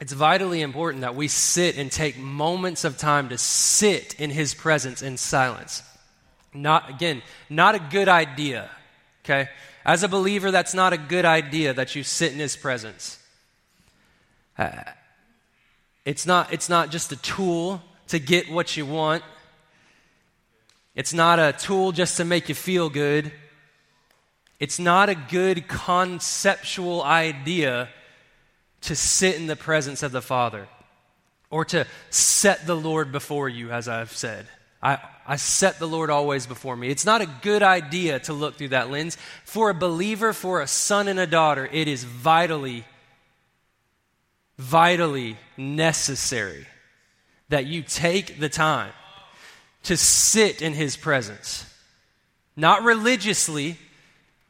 It's 0.00 0.12
vitally 0.12 0.60
important 0.60 1.02
that 1.02 1.14
we 1.14 1.28
sit 1.28 1.78
and 1.78 1.90
take 1.90 2.18
moments 2.18 2.84
of 2.84 2.98
time 2.98 3.28
to 3.28 3.38
sit 3.38 4.18
in 4.18 4.30
His 4.30 4.54
presence 4.54 5.02
in 5.02 5.16
silence. 5.16 5.82
Not, 6.54 6.88
again, 6.88 7.22
not 7.50 7.74
a 7.74 7.80
good 7.80 8.08
idea, 8.08 8.70
okay? 9.24 9.48
As 9.84 10.02
a 10.02 10.08
believer, 10.08 10.50
that's 10.50 10.72
not 10.72 10.92
a 10.92 10.96
good 10.96 11.24
idea 11.24 11.74
that 11.74 11.94
you 11.94 12.04
sit 12.04 12.32
in 12.32 12.38
His 12.38 12.56
presence. 12.56 13.18
Uh, 14.56 14.70
it's, 16.04 16.24
not, 16.24 16.52
it's 16.52 16.68
not 16.68 16.90
just 16.90 17.10
a 17.10 17.16
tool 17.16 17.82
to 18.08 18.18
get 18.18 18.50
what 18.50 18.76
you 18.76 18.86
want, 18.86 19.24
it's 20.94 21.12
not 21.12 21.40
a 21.40 21.52
tool 21.52 21.90
just 21.90 22.16
to 22.18 22.24
make 22.24 22.48
you 22.48 22.54
feel 22.54 22.88
good. 22.88 23.32
It's 24.60 24.78
not 24.78 25.08
a 25.08 25.14
good 25.14 25.66
conceptual 25.66 27.02
idea 27.02 27.88
to 28.82 28.94
sit 28.94 29.34
in 29.34 29.46
the 29.46 29.56
presence 29.56 30.02
of 30.02 30.12
the 30.12 30.22
Father 30.22 30.68
or 31.50 31.64
to 31.66 31.86
set 32.10 32.66
the 32.66 32.76
Lord 32.76 33.10
before 33.10 33.48
you, 33.48 33.70
as 33.72 33.88
I've 33.88 34.12
said. 34.12 34.46
I, 34.84 34.98
I 35.26 35.36
set 35.36 35.78
the 35.78 35.88
Lord 35.88 36.10
always 36.10 36.46
before 36.46 36.76
me. 36.76 36.90
It's 36.90 37.06
not 37.06 37.22
a 37.22 37.34
good 37.40 37.62
idea 37.62 38.20
to 38.20 38.34
look 38.34 38.56
through 38.56 38.68
that 38.68 38.90
lens. 38.90 39.16
For 39.44 39.70
a 39.70 39.74
believer, 39.74 40.34
for 40.34 40.60
a 40.60 40.66
son 40.66 41.08
and 41.08 41.18
a 41.18 41.26
daughter, 41.26 41.66
it 41.72 41.88
is 41.88 42.04
vitally, 42.04 42.84
vitally 44.58 45.38
necessary 45.56 46.66
that 47.48 47.64
you 47.64 47.82
take 47.82 48.38
the 48.38 48.50
time 48.50 48.92
to 49.84 49.96
sit 49.96 50.60
in 50.60 50.74
His 50.74 50.98
presence. 50.98 51.64
Not 52.54 52.82
religiously, 52.82 53.78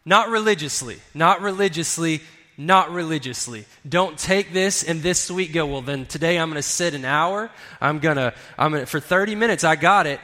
not 0.05 0.29
religiously, 0.29 0.99
not 1.15 1.43
religiously, 1.43 2.21
not 2.57 2.91
religiously. 2.93 3.65
Don't 3.89 4.19
take 4.19 4.53
this 4.53 4.83
and 4.83 5.03
this 5.03 5.31
week 5.31 5.53
go, 5.53 5.67
well, 5.67 5.83
then 5.83 6.07
today 6.07 6.39
I'm 6.39 6.49
going 6.49 6.57
to 6.57 6.63
sit 6.63 6.95
an 6.95 7.05
hour. 7.05 7.51
I'm 7.81 7.99
going 7.99 8.17
to, 8.17 8.35
I'm 8.59 8.71
going 8.73 8.83
to, 8.83 8.87
for 8.87 9.01
30 9.01 9.35
minutes, 9.35 9.65
I 9.65 9.77
got 9.77 10.07
it. 10.07 10.21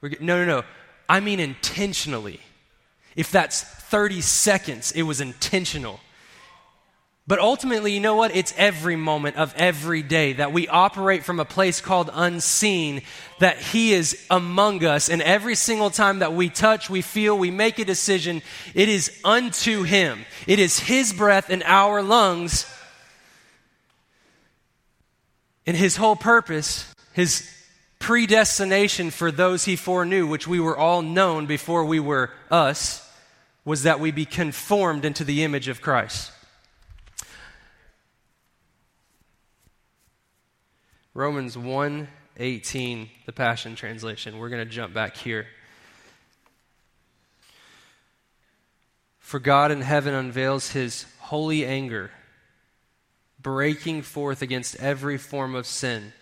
We're, 0.00 0.10
no, 0.20 0.44
no, 0.44 0.44
no. 0.44 0.62
I 1.08 1.20
mean 1.20 1.40
intentionally. 1.40 2.40
If 3.16 3.30
that's 3.30 3.62
30 3.62 4.20
seconds, 4.20 4.92
it 4.92 5.02
was 5.02 5.20
intentional. 5.20 6.00
But 7.24 7.38
ultimately, 7.38 7.92
you 7.92 8.00
know 8.00 8.16
what? 8.16 8.34
It's 8.34 8.52
every 8.56 8.96
moment 8.96 9.36
of 9.36 9.54
every 9.56 10.02
day 10.02 10.32
that 10.32 10.52
we 10.52 10.66
operate 10.66 11.22
from 11.22 11.38
a 11.38 11.44
place 11.44 11.80
called 11.80 12.10
unseen, 12.12 13.02
that 13.38 13.58
He 13.58 13.92
is 13.92 14.26
among 14.28 14.84
us. 14.84 15.08
And 15.08 15.22
every 15.22 15.54
single 15.54 15.90
time 15.90 16.18
that 16.18 16.32
we 16.32 16.48
touch, 16.48 16.90
we 16.90 17.00
feel, 17.00 17.38
we 17.38 17.52
make 17.52 17.78
a 17.78 17.84
decision, 17.84 18.42
it 18.74 18.88
is 18.88 19.20
unto 19.24 19.84
Him. 19.84 20.24
It 20.48 20.58
is 20.58 20.80
His 20.80 21.12
breath 21.12 21.48
in 21.48 21.62
our 21.62 22.02
lungs. 22.02 22.66
And 25.64 25.76
His 25.76 25.94
whole 25.94 26.16
purpose, 26.16 26.92
His 27.12 27.48
predestination 28.00 29.10
for 29.12 29.30
those 29.30 29.64
He 29.64 29.76
foreknew, 29.76 30.26
which 30.26 30.48
we 30.48 30.58
were 30.58 30.76
all 30.76 31.02
known 31.02 31.46
before 31.46 31.84
we 31.84 32.00
were 32.00 32.30
us, 32.50 33.08
was 33.64 33.84
that 33.84 34.00
we 34.00 34.10
be 34.10 34.24
conformed 34.24 35.04
into 35.04 35.22
the 35.22 35.44
image 35.44 35.68
of 35.68 35.80
Christ. 35.80 36.31
Romans 41.14 41.56
1:18, 41.56 43.10
the 43.26 43.32
Passion 43.32 43.76
Translation. 43.76 44.38
We're 44.38 44.48
going 44.48 44.66
to 44.66 44.74
jump 44.74 44.94
back 44.94 45.16
here. 45.16 45.46
For 49.18 49.38
God 49.38 49.70
in 49.70 49.82
heaven 49.82 50.14
unveils 50.14 50.70
his 50.70 51.06
holy 51.20 51.66
anger, 51.66 52.10
breaking 53.40 54.02
forth 54.02 54.40
against 54.40 54.76
every 54.76 55.18
form 55.18 55.54
of 55.54 55.66
sin, 55.66 56.12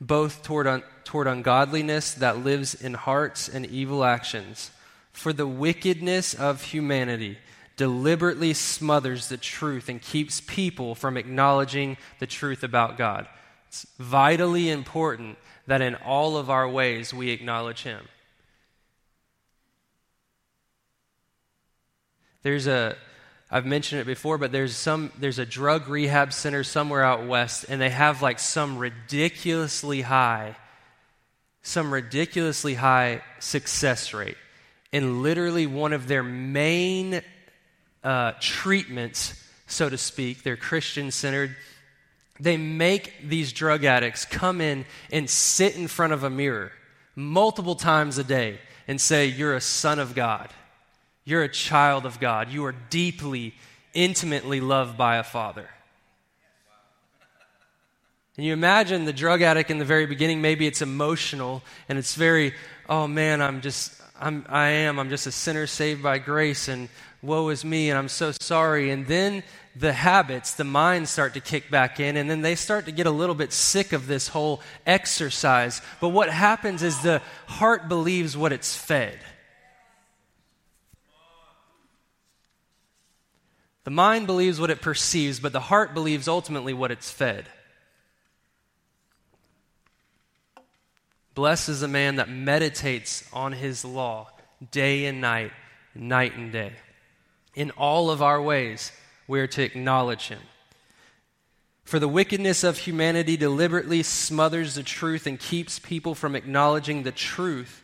both 0.00 0.42
toward, 0.42 0.66
un- 0.66 0.84
toward 1.04 1.26
ungodliness 1.26 2.14
that 2.14 2.38
lives 2.38 2.74
in 2.74 2.94
hearts 2.94 3.48
and 3.48 3.66
evil 3.66 4.04
actions. 4.04 4.70
For 5.12 5.32
the 5.32 5.46
wickedness 5.46 6.34
of 6.34 6.62
humanity 6.62 7.38
deliberately 7.76 8.52
smothers 8.52 9.28
the 9.28 9.36
truth 9.36 9.88
and 9.88 10.00
keeps 10.00 10.40
people 10.40 10.94
from 10.94 11.16
acknowledging 11.16 11.96
the 12.20 12.26
truth 12.26 12.62
about 12.62 12.96
God. 12.96 13.28
It's 13.74 13.86
vitally 13.98 14.70
important 14.70 15.36
that 15.66 15.82
in 15.82 15.96
all 15.96 16.36
of 16.36 16.48
our 16.48 16.68
ways 16.68 17.12
we 17.12 17.30
acknowledge 17.30 17.82
Him. 17.82 18.06
There's 22.44 22.68
a, 22.68 22.94
I've 23.50 23.66
mentioned 23.66 24.00
it 24.00 24.06
before, 24.06 24.38
but 24.38 24.52
there's 24.52 24.76
some, 24.76 25.10
there's 25.18 25.40
a 25.40 25.44
drug 25.46 25.88
rehab 25.88 26.32
center 26.32 26.62
somewhere 26.62 27.02
out 27.02 27.26
west, 27.26 27.64
and 27.68 27.80
they 27.80 27.90
have 27.90 28.22
like 28.22 28.38
some 28.38 28.78
ridiculously 28.78 30.02
high, 30.02 30.54
some 31.62 31.92
ridiculously 31.92 32.74
high 32.74 33.22
success 33.40 34.14
rate. 34.14 34.36
And 34.92 35.20
literally 35.20 35.66
one 35.66 35.92
of 35.92 36.06
their 36.06 36.22
main 36.22 37.22
uh, 38.04 38.34
treatments, 38.38 39.42
so 39.66 39.88
to 39.88 39.98
speak, 39.98 40.44
they're 40.44 40.56
Christian 40.56 41.10
centered 41.10 41.56
they 42.40 42.56
make 42.56 43.28
these 43.28 43.52
drug 43.52 43.84
addicts 43.84 44.24
come 44.24 44.60
in 44.60 44.84
and 45.12 45.30
sit 45.30 45.76
in 45.76 45.88
front 45.88 46.12
of 46.12 46.24
a 46.24 46.30
mirror 46.30 46.72
multiple 47.14 47.74
times 47.74 48.18
a 48.18 48.24
day 48.24 48.58
and 48.88 49.00
say, 49.00 49.26
You're 49.26 49.54
a 49.54 49.60
son 49.60 49.98
of 49.98 50.14
God. 50.14 50.50
You're 51.24 51.42
a 51.42 51.48
child 51.48 52.04
of 52.04 52.20
God. 52.20 52.50
You 52.50 52.64
are 52.66 52.74
deeply, 52.90 53.54
intimately 53.94 54.60
loved 54.60 54.98
by 54.98 55.16
a 55.16 55.22
father. 55.22 55.68
And 58.36 58.44
you 58.44 58.52
imagine 58.52 59.04
the 59.04 59.12
drug 59.12 59.42
addict 59.42 59.70
in 59.70 59.78
the 59.78 59.84
very 59.84 60.06
beginning, 60.06 60.42
maybe 60.42 60.66
it's 60.66 60.82
emotional 60.82 61.62
and 61.88 61.98
it's 61.98 62.14
very, 62.14 62.52
oh 62.88 63.06
man, 63.06 63.40
I'm 63.40 63.60
just, 63.60 63.94
I'm, 64.20 64.44
I 64.48 64.68
am, 64.68 64.98
I'm 64.98 65.08
just 65.08 65.28
a 65.28 65.32
sinner 65.32 65.68
saved 65.68 66.02
by 66.02 66.18
grace 66.18 66.66
and 66.66 66.88
woe 67.24 67.48
is 67.48 67.64
me 67.64 67.90
and 67.90 67.98
I'm 67.98 68.08
so 68.08 68.32
sorry. 68.40 68.90
And 68.90 69.06
then 69.06 69.42
the 69.76 69.92
habits, 69.92 70.54
the 70.54 70.64
minds 70.64 71.10
start 71.10 71.34
to 71.34 71.40
kick 71.40 71.70
back 71.70 71.98
in, 71.98 72.16
and 72.16 72.30
then 72.30 72.42
they 72.42 72.54
start 72.54 72.84
to 72.86 72.92
get 72.92 73.06
a 73.06 73.10
little 73.10 73.34
bit 73.34 73.52
sick 73.52 73.92
of 73.92 74.06
this 74.06 74.28
whole 74.28 74.60
exercise. 74.86 75.82
But 76.00 76.10
what 76.10 76.30
happens 76.30 76.82
is 76.82 77.02
the 77.02 77.22
heart 77.46 77.88
believes 77.88 78.36
what 78.36 78.52
it's 78.52 78.76
fed. 78.76 79.18
The 83.82 83.90
mind 83.90 84.26
believes 84.26 84.60
what 84.60 84.70
it 84.70 84.80
perceives, 84.80 85.40
but 85.40 85.52
the 85.52 85.60
heart 85.60 85.92
believes 85.92 86.26
ultimately 86.28 86.72
what 86.72 86.90
it's 86.90 87.10
fed. 87.10 87.46
Blessed 91.34 91.68
is 91.68 91.80
the 91.80 91.88
man 91.88 92.16
that 92.16 92.28
meditates 92.28 93.28
on 93.32 93.52
his 93.52 93.84
law 93.84 94.30
day 94.70 95.04
and 95.06 95.20
night, 95.20 95.50
night 95.94 96.36
and 96.36 96.52
day. 96.52 96.72
In 97.54 97.70
all 97.72 98.10
of 98.10 98.22
our 98.22 98.40
ways, 98.40 98.92
we 99.26 99.40
are 99.40 99.46
to 99.48 99.62
acknowledge 99.62 100.28
him. 100.28 100.40
For 101.84 101.98
the 101.98 102.08
wickedness 102.08 102.64
of 102.64 102.78
humanity 102.78 103.36
deliberately 103.36 104.02
smothers 104.02 104.74
the 104.74 104.82
truth 104.82 105.26
and 105.26 105.38
keeps 105.38 105.78
people 105.78 106.14
from 106.14 106.34
acknowledging 106.34 107.02
the 107.02 107.12
truth, 107.12 107.82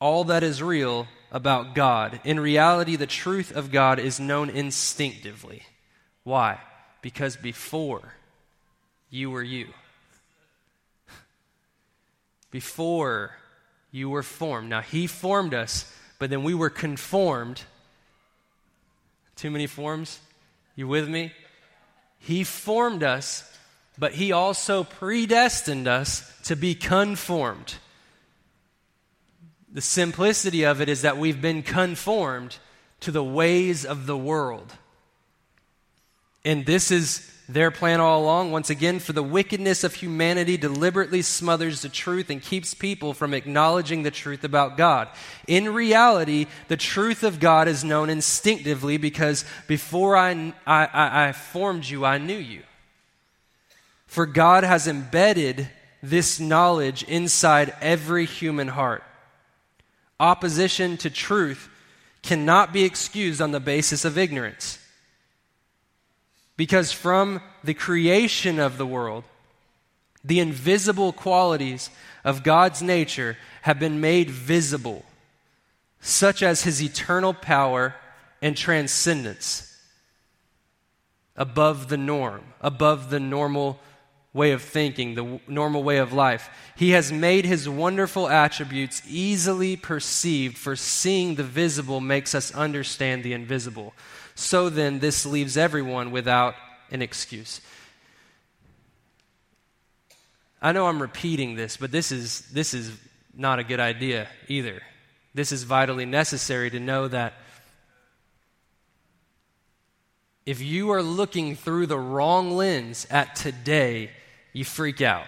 all 0.00 0.24
that 0.24 0.42
is 0.42 0.62
real 0.62 1.06
about 1.30 1.74
God. 1.74 2.20
In 2.24 2.40
reality, 2.40 2.96
the 2.96 3.06
truth 3.06 3.54
of 3.54 3.70
God 3.70 3.98
is 3.98 4.18
known 4.18 4.48
instinctively. 4.48 5.62
Why? 6.24 6.58
Because 7.02 7.36
before 7.36 8.14
you 9.10 9.30
were 9.30 9.42
you. 9.42 9.66
Before 12.50 13.32
you 13.90 14.08
were 14.08 14.22
formed. 14.22 14.70
Now, 14.70 14.80
He 14.80 15.06
formed 15.06 15.52
us, 15.52 15.92
but 16.18 16.30
then 16.30 16.42
we 16.42 16.54
were 16.54 16.70
conformed. 16.70 17.62
Too 19.40 19.50
many 19.50 19.66
forms? 19.66 20.20
You 20.76 20.86
with 20.86 21.08
me? 21.08 21.32
He 22.18 22.44
formed 22.44 23.02
us, 23.02 23.50
but 23.98 24.12
He 24.12 24.32
also 24.32 24.84
predestined 24.84 25.88
us 25.88 26.30
to 26.42 26.54
be 26.54 26.74
conformed. 26.74 27.76
The 29.72 29.80
simplicity 29.80 30.64
of 30.64 30.82
it 30.82 30.90
is 30.90 31.00
that 31.00 31.16
we've 31.16 31.40
been 31.40 31.62
conformed 31.62 32.58
to 33.00 33.10
the 33.10 33.24
ways 33.24 33.86
of 33.86 34.04
the 34.04 34.16
world. 34.16 34.74
And 36.44 36.66
this 36.66 36.90
is 36.90 37.26
their 37.52 37.70
plan 37.70 38.00
all 38.00 38.22
along. 38.22 38.52
Once 38.52 38.70
again, 38.70 38.98
for 38.98 39.12
the 39.12 39.22
wickedness 39.22 39.84
of 39.84 39.94
humanity 39.94 40.56
deliberately 40.56 41.22
smothers 41.22 41.82
the 41.82 41.88
truth 41.88 42.30
and 42.30 42.40
keeps 42.40 42.74
people 42.74 43.12
from 43.12 43.34
acknowledging 43.34 44.02
the 44.02 44.10
truth 44.10 44.44
about 44.44 44.76
God. 44.76 45.08
In 45.46 45.72
reality, 45.74 46.46
the 46.68 46.76
truth 46.76 47.22
of 47.22 47.40
God 47.40 47.68
is 47.68 47.84
known 47.84 48.10
instinctively 48.10 48.96
because 48.96 49.44
before 49.66 50.16
I, 50.16 50.52
I, 50.66 51.28
I 51.28 51.32
formed 51.32 51.86
you, 51.86 52.04
I 52.04 52.18
knew 52.18 52.38
you. 52.38 52.62
For 54.06 54.26
God 54.26 54.64
has 54.64 54.88
embedded 54.88 55.68
this 56.02 56.40
knowledge 56.40 57.02
inside 57.04 57.74
every 57.80 58.24
human 58.24 58.68
heart. 58.68 59.04
Opposition 60.18 60.96
to 60.98 61.10
truth 61.10 61.68
cannot 62.22 62.72
be 62.72 62.84
excused 62.84 63.40
on 63.40 63.52
the 63.52 63.60
basis 63.60 64.04
of 64.04 64.18
ignorance. 64.18 64.79
Because 66.60 66.92
from 66.92 67.40
the 67.64 67.72
creation 67.72 68.58
of 68.58 68.76
the 68.76 68.84
world, 68.84 69.24
the 70.22 70.40
invisible 70.40 71.10
qualities 71.10 71.88
of 72.22 72.42
God's 72.42 72.82
nature 72.82 73.38
have 73.62 73.78
been 73.78 73.98
made 73.98 74.28
visible, 74.28 75.02
such 76.02 76.42
as 76.42 76.64
his 76.64 76.82
eternal 76.82 77.32
power 77.32 77.94
and 78.42 78.54
transcendence 78.54 79.74
above 81.34 81.88
the 81.88 81.96
norm, 81.96 82.42
above 82.60 83.08
the 83.08 83.20
normal 83.20 83.80
way 84.34 84.52
of 84.52 84.60
thinking, 84.60 85.14
the 85.14 85.40
normal 85.48 85.82
way 85.82 85.96
of 85.96 86.12
life. 86.12 86.50
He 86.76 86.90
has 86.90 87.10
made 87.10 87.46
his 87.46 87.70
wonderful 87.70 88.28
attributes 88.28 89.00
easily 89.08 89.76
perceived, 89.76 90.58
for 90.58 90.76
seeing 90.76 91.36
the 91.36 91.42
visible 91.42 92.02
makes 92.02 92.34
us 92.34 92.54
understand 92.54 93.22
the 93.22 93.32
invisible. 93.32 93.94
So 94.40 94.70
then, 94.70 95.00
this 95.00 95.26
leaves 95.26 95.58
everyone 95.58 96.12
without 96.12 96.54
an 96.90 97.02
excuse. 97.02 97.60
I 100.62 100.72
know 100.72 100.86
I'm 100.86 101.02
repeating 101.02 101.56
this, 101.56 101.76
but 101.76 101.92
this 101.92 102.10
is, 102.10 102.40
this 102.50 102.72
is 102.72 102.90
not 103.34 103.58
a 103.58 103.64
good 103.64 103.80
idea 103.80 104.28
either. 104.48 104.80
This 105.34 105.52
is 105.52 105.64
vitally 105.64 106.06
necessary 106.06 106.70
to 106.70 106.80
know 106.80 107.06
that 107.08 107.34
if 110.46 110.62
you 110.62 110.90
are 110.90 111.02
looking 111.02 111.54
through 111.54 111.86
the 111.86 111.98
wrong 111.98 112.50
lens 112.52 113.06
at 113.10 113.36
today, 113.36 114.10
you 114.54 114.64
freak 114.64 115.02
out. 115.02 115.26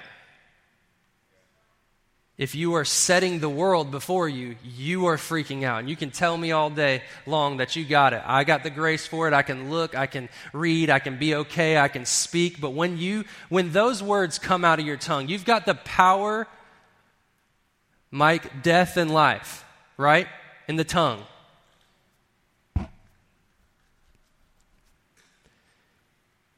If 2.43 2.57
you 2.57 2.75
are 2.75 2.85
setting 2.85 3.39
the 3.39 3.49
world 3.49 3.93
before 3.93 4.29
you, 4.29 4.57
you 4.65 5.07
are 5.07 5.17
freaking 5.17 5.63
out. 5.63 5.79
And 5.79 5.89
you 5.89 5.95
can 5.95 6.11
tell 6.11 6.37
me 6.37 6.51
all 6.51 6.71
day 6.71 7.05
long 7.25 7.59
that 7.59 7.77
you 7.77 7.85
got 7.85 8.15
it. 8.15 8.23
I 8.27 8.43
got 8.43 8.65
the 8.65 8.71
grace 8.71 9.07
for 9.07 9.29
it. 9.29 9.33
I 9.33 9.43
can 9.43 9.71
look, 9.71 9.97
I 9.97 10.07
can 10.07 10.29
read, 10.53 10.91
I 10.91 10.99
can 10.99 11.21
be 11.21 11.37
okay, 11.37 11.79
I 11.79 11.87
can 11.87 12.05
speak. 12.05 12.61
But 12.61 12.71
when 12.71 12.99
you 12.99 13.27
when 13.49 13.71
those 13.71 14.03
words 14.03 14.41
come 14.41 14.65
out 14.65 14.81
of 14.81 14.85
your 14.85 14.97
tongue, 14.97 15.29
you've 15.29 15.45
got 15.45 15.67
the 15.67 15.77
power 15.77 16.49
Mike, 18.11 18.65
death 18.65 18.97
and 18.97 19.15
life, 19.15 19.65
right? 19.97 20.27
In 20.67 20.75
the 20.75 20.85
tongue. 20.85 21.23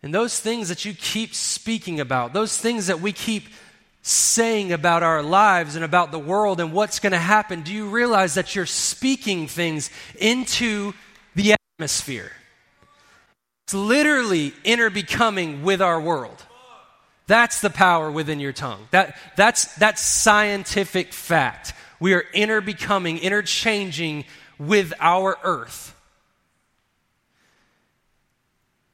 And 0.02 0.14
those 0.14 0.40
things 0.40 0.70
that 0.70 0.86
you 0.86 0.94
keep 0.94 1.34
speaking 1.34 2.00
about, 2.00 2.32
those 2.32 2.56
things 2.56 2.86
that 2.86 3.00
we 3.02 3.12
keep 3.12 3.44
saying 4.06 4.70
about 4.70 5.02
our 5.02 5.22
lives 5.22 5.76
and 5.76 5.84
about 5.84 6.12
the 6.12 6.18
world 6.18 6.60
and 6.60 6.74
what's 6.74 7.00
going 7.00 7.12
to 7.12 7.18
happen, 7.18 7.62
do 7.62 7.72
you 7.72 7.88
realize 7.88 8.34
that 8.34 8.54
you're 8.54 8.66
speaking 8.66 9.48
things 9.48 9.88
into 10.20 10.92
the 11.34 11.54
atmosphere? 11.78 12.30
It's 13.64 13.72
literally 13.72 14.52
inner 14.62 14.90
becoming 14.90 15.62
with 15.62 15.80
our 15.80 15.98
world. 15.98 16.44
That's 17.26 17.62
the 17.62 17.70
power 17.70 18.10
within 18.10 18.40
your 18.40 18.52
tongue. 18.52 18.86
That, 18.90 19.16
that's, 19.36 19.74
that's 19.76 20.02
scientific 20.02 21.14
fact. 21.14 21.72
We 21.98 22.12
are 22.12 22.24
inner 22.34 22.60
becoming, 22.60 23.16
interchanging 23.16 24.26
with 24.58 24.92
our 25.00 25.38
earth. 25.42 25.98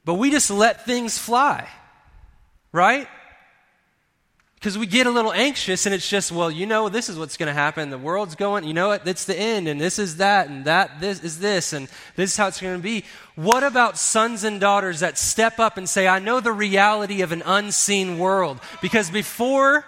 But 0.05 0.15
we 0.15 0.31
just 0.31 0.53
let 0.53 0.85
things 0.87 1.19
fly, 1.19 1.69
right? 2.71 3.09
Because 4.61 4.77
we 4.77 4.87
get 4.87 5.07
a 5.07 5.11
little 5.11 5.33
anxious 5.33 5.87
and 5.87 5.95
it's 5.95 6.07
just, 6.07 6.31
well, 6.31 6.51
you 6.51 6.67
know, 6.67 6.91
this 6.91 7.09
is 7.09 7.19
what's 7.19 7.39
going 7.39 7.47
to 7.47 7.55
happen. 7.55 7.89
The 7.89 7.97
world's 7.97 8.35
going, 8.35 8.65
you 8.65 8.75
know 8.75 8.89
what, 8.89 9.09
it's 9.09 9.25
the 9.25 9.35
end, 9.35 9.69
and 9.69 9.81
this 9.81 9.99
is 9.99 10.19
that, 10.19 10.51
and 10.51 10.67
that 10.67 11.01
this 11.01 11.25
is 11.25 11.39
this, 11.39 11.73
and 11.73 11.89
this 12.15 12.33
is 12.33 12.37
how 12.37 12.49
it's 12.49 12.61
going 12.61 12.77
to 12.77 12.83
be. 12.83 13.05
What 13.37 13.65
about 13.65 13.97
sons 13.97 14.45
and 14.45 14.61
daughters 14.61 15.01
that 15.01 15.17
step 15.17 15.59
up 15.59 15.79
and 15.79 15.89
say, 15.89 16.07
I 16.07 16.19
know 16.19 16.41
the 16.41 16.53
reality 16.53 17.23
of 17.23 17.33
an 17.33 17.43
unseen 17.47 18.19
world? 18.19 18.61
Because 18.83 19.11
before 19.11 19.87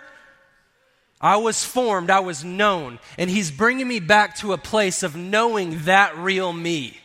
I 1.20 1.36
was 1.36 1.62
formed, 1.62 2.08
I 2.08 2.20
was 2.20 2.42
known, 2.42 2.98
and 3.18 3.28
He's 3.28 3.50
bringing 3.50 3.86
me 3.86 4.00
back 4.00 4.36
to 4.36 4.54
a 4.54 4.58
place 4.58 5.02
of 5.02 5.14
knowing 5.14 5.80
that 5.84 6.16
real 6.16 6.50
me. 6.50 6.96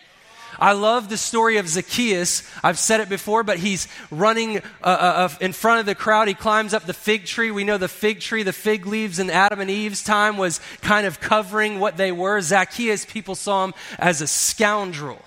I 0.59 0.73
love 0.73 1.09
the 1.09 1.17
story 1.17 1.57
of 1.57 1.67
Zacchaeus. 1.67 2.43
I've 2.63 2.79
said 2.79 2.99
it 2.99 3.09
before, 3.09 3.43
but 3.43 3.59
he's 3.59 3.87
running 4.09 4.57
uh, 4.83 5.29
uh, 5.29 5.29
in 5.39 5.53
front 5.53 5.79
of 5.79 5.85
the 5.85 5.95
crowd. 5.95 6.27
He 6.27 6.33
climbs 6.33 6.73
up 6.73 6.83
the 6.83 6.93
fig 6.93 7.25
tree. 7.25 7.51
We 7.51 7.63
know 7.63 7.77
the 7.77 7.87
fig 7.87 8.19
tree, 8.19 8.43
the 8.43 8.53
fig 8.53 8.85
leaves 8.85 9.19
in 9.19 9.29
Adam 9.29 9.59
and 9.59 9.69
Eve's 9.69 10.03
time 10.03 10.37
was 10.37 10.59
kind 10.81 11.05
of 11.05 11.19
covering 11.19 11.79
what 11.79 11.97
they 11.97 12.11
were. 12.11 12.41
Zacchaeus, 12.41 13.05
people 13.05 13.35
saw 13.35 13.65
him 13.65 13.73
as 13.99 14.21
a 14.21 14.27
scoundrel. 14.27 15.21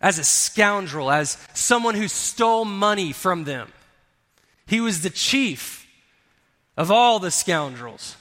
As 0.00 0.18
a 0.18 0.24
scoundrel, 0.24 1.10
as 1.10 1.38
someone 1.54 1.94
who 1.94 2.08
stole 2.08 2.64
money 2.64 3.12
from 3.12 3.44
them. 3.44 3.72
He 4.66 4.80
was 4.80 5.02
the 5.02 5.10
chief 5.10 5.86
of 6.76 6.90
all 6.90 7.18
the 7.18 7.30
scoundrels. 7.30 8.16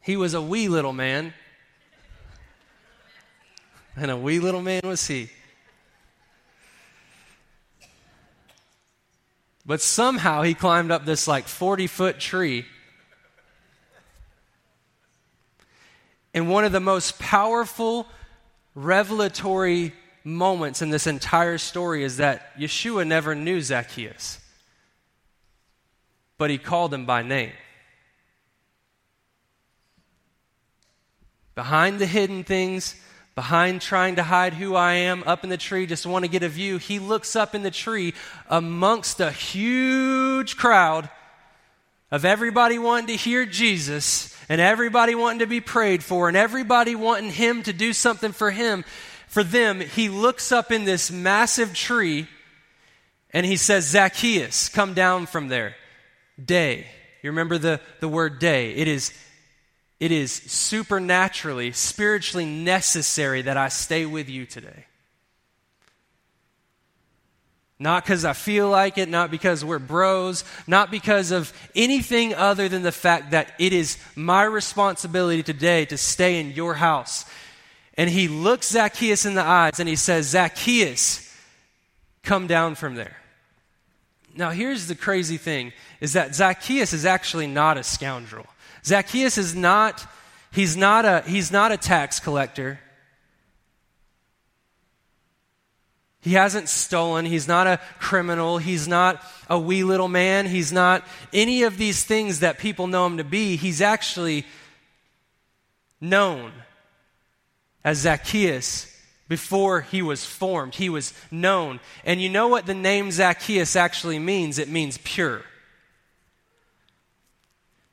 He 0.00 0.16
was 0.16 0.34
a 0.34 0.42
wee 0.42 0.68
little 0.68 0.92
man 0.92 1.32
and 3.96 4.10
a 4.10 4.16
wee 4.16 4.40
little 4.40 4.62
man 4.62 4.82
was 4.84 5.06
he. 5.06 5.30
But 9.66 9.80
somehow 9.80 10.42
he 10.42 10.54
climbed 10.54 10.90
up 10.90 11.04
this 11.04 11.26
like 11.26 11.48
40 11.48 11.86
foot 11.86 12.20
tree. 12.20 12.66
And 16.34 16.50
one 16.50 16.64
of 16.64 16.72
the 16.72 16.80
most 16.80 17.18
powerful 17.18 18.06
revelatory 18.74 19.92
moments 20.24 20.82
in 20.82 20.90
this 20.90 21.06
entire 21.06 21.58
story 21.58 22.02
is 22.02 22.16
that 22.16 22.58
Yeshua 22.58 23.06
never 23.06 23.34
knew 23.34 23.60
Zacchaeus, 23.60 24.40
but 26.38 26.50
he 26.50 26.58
called 26.58 26.92
him 26.92 27.06
by 27.06 27.22
name. 27.22 27.52
Behind 31.54 32.00
the 32.00 32.06
hidden 32.06 32.42
things, 32.42 32.96
behind 33.34 33.80
trying 33.80 34.16
to 34.16 34.22
hide 34.22 34.54
who 34.54 34.74
I 34.74 34.94
am 34.94 35.24
up 35.26 35.44
in 35.44 35.50
the 35.50 35.56
tree, 35.56 35.86
just 35.86 36.06
want 36.06 36.24
to 36.24 36.30
get 36.30 36.42
a 36.42 36.48
view. 36.48 36.78
He 36.78 36.98
looks 36.98 37.34
up 37.34 37.54
in 37.54 37.62
the 37.62 37.70
tree 37.70 38.14
amongst 38.48 39.20
a 39.20 39.30
huge 39.30 40.56
crowd 40.56 41.10
of 42.10 42.24
everybody 42.24 42.78
wanting 42.78 43.08
to 43.08 43.16
hear 43.16 43.44
Jesus 43.44 44.36
and 44.48 44.60
everybody 44.60 45.14
wanting 45.14 45.40
to 45.40 45.46
be 45.46 45.60
prayed 45.60 46.04
for 46.04 46.28
and 46.28 46.36
everybody 46.36 46.94
wanting 46.94 47.30
him 47.30 47.62
to 47.64 47.72
do 47.72 47.92
something 47.92 48.32
for 48.32 48.50
him. 48.50 48.84
For 49.26 49.42
them, 49.42 49.80
he 49.80 50.08
looks 50.08 50.52
up 50.52 50.70
in 50.70 50.84
this 50.84 51.10
massive 51.10 51.74
tree 51.74 52.28
and 53.32 53.44
he 53.44 53.56
says, 53.56 53.88
Zacchaeus, 53.88 54.68
come 54.68 54.94
down 54.94 55.26
from 55.26 55.48
there. 55.48 55.74
Day. 56.42 56.86
You 57.22 57.30
remember 57.30 57.58
the, 57.58 57.80
the 57.98 58.08
word 58.08 58.38
day. 58.38 58.74
It 58.74 58.86
is 58.86 59.12
it 60.04 60.12
is 60.12 60.34
supernaturally, 60.34 61.72
spiritually 61.72 62.44
necessary 62.44 63.40
that 63.40 63.56
I 63.56 63.68
stay 63.70 64.04
with 64.04 64.28
you 64.28 64.44
today. 64.44 64.84
Not 67.78 68.04
because 68.04 68.26
I 68.26 68.34
feel 68.34 68.68
like 68.68 68.98
it, 68.98 69.08
not 69.08 69.30
because 69.30 69.64
we're 69.64 69.78
bros, 69.78 70.44
not 70.66 70.90
because 70.90 71.30
of 71.30 71.54
anything 71.74 72.34
other 72.34 72.68
than 72.68 72.82
the 72.82 72.92
fact 72.92 73.30
that 73.30 73.54
it 73.58 73.72
is 73.72 73.96
my 74.14 74.42
responsibility 74.42 75.42
today 75.42 75.86
to 75.86 75.96
stay 75.96 76.38
in 76.38 76.50
your 76.50 76.74
house. 76.74 77.24
And 77.96 78.10
he 78.10 78.28
looks 78.28 78.72
Zacchaeus 78.72 79.24
in 79.24 79.34
the 79.34 79.40
eyes 79.40 79.80
and 79.80 79.88
he 79.88 79.96
says, 79.96 80.28
Zacchaeus, 80.28 81.34
come 82.22 82.46
down 82.46 82.74
from 82.74 82.94
there. 82.94 83.16
Now, 84.36 84.50
here's 84.50 84.86
the 84.86 84.96
crazy 84.96 85.38
thing 85.38 85.72
is 86.02 86.12
that 86.12 86.34
Zacchaeus 86.34 86.92
is 86.92 87.06
actually 87.06 87.46
not 87.46 87.78
a 87.78 87.82
scoundrel. 87.82 88.44
Zacchaeus 88.84 89.38
is 89.38 89.54
not, 89.54 90.06
he's 90.52 90.76
not 90.76 91.04
a, 91.04 91.22
he's 91.26 91.50
not 91.50 91.72
a 91.72 91.76
tax 91.76 92.20
collector. 92.20 92.80
He 96.20 96.32
hasn't 96.32 96.68
stolen. 96.70 97.26
He's 97.26 97.46
not 97.46 97.66
a 97.66 97.80
criminal. 97.98 98.56
He's 98.56 98.88
not 98.88 99.22
a 99.50 99.58
wee 99.58 99.84
little 99.84 100.08
man. 100.08 100.46
He's 100.46 100.72
not 100.72 101.06
any 101.34 101.64
of 101.64 101.76
these 101.76 102.02
things 102.02 102.40
that 102.40 102.58
people 102.58 102.86
know 102.86 103.06
him 103.06 103.18
to 103.18 103.24
be. 103.24 103.56
He's 103.56 103.82
actually 103.82 104.46
known 106.00 106.52
as 107.84 107.98
Zacchaeus, 107.98 108.90
before 109.28 109.80
he 109.80 110.02
was 110.02 110.24
formed. 110.24 110.74
He 110.74 110.88
was 110.88 111.14
known. 111.30 111.80
And 112.04 112.20
you 112.20 112.28
know 112.28 112.48
what 112.48 112.66
the 112.66 112.74
name 112.74 113.10
Zacchaeus 113.10 113.76
actually 113.76 114.18
means? 114.18 114.58
It 114.58 114.68
means 114.68 114.98
pure. 114.98 115.42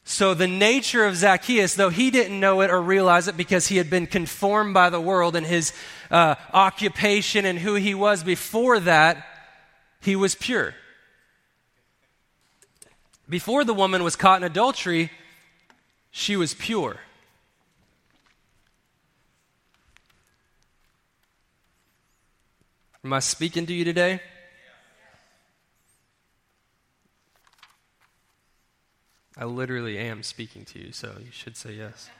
So, 0.03 0.33
the 0.33 0.47
nature 0.47 1.05
of 1.05 1.15
Zacchaeus, 1.15 1.75
though 1.75 1.89
he 1.89 2.09
didn't 2.09 2.39
know 2.39 2.61
it 2.61 2.71
or 2.71 2.81
realize 2.81 3.27
it 3.27 3.37
because 3.37 3.67
he 3.67 3.77
had 3.77 3.89
been 3.89 4.07
conformed 4.07 4.73
by 4.73 4.89
the 4.89 4.99
world 4.99 5.35
and 5.35 5.45
his 5.45 5.73
uh, 6.09 6.35
occupation 6.53 7.45
and 7.45 7.59
who 7.59 7.75
he 7.75 7.93
was 7.93 8.23
before 8.23 8.79
that, 8.79 9.25
he 10.01 10.15
was 10.15 10.33
pure. 10.35 10.73
Before 13.29 13.63
the 13.63 13.73
woman 13.73 14.03
was 14.03 14.15
caught 14.15 14.41
in 14.41 14.43
adultery, 14.43 15.11
she 16.09 16.35
was 16.35 16.53
pure. 16.53 16.97
Am 23.03 23.13
I 23.13 23.19
speaking 23.19 23.65
to 23.65 23.73
you 23.73 23.85
today? 23.85 24.21
I 29.41 29.45
literally 29.45 29.97
am 29.97 30.21
speaking 30.21 30.65
to 30.65 30.77
you, 30.77 30.91
so 30.91 31.15
you 31.17 31.31
should 31.31 31.57
say 31.57 31.73
yes. 31.73 32.11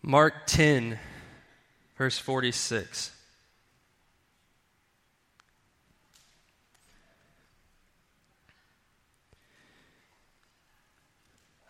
Mark 0.00 0.46
10, 0.46 1.00
verse 1.98 2.16
46. 2.16 3.10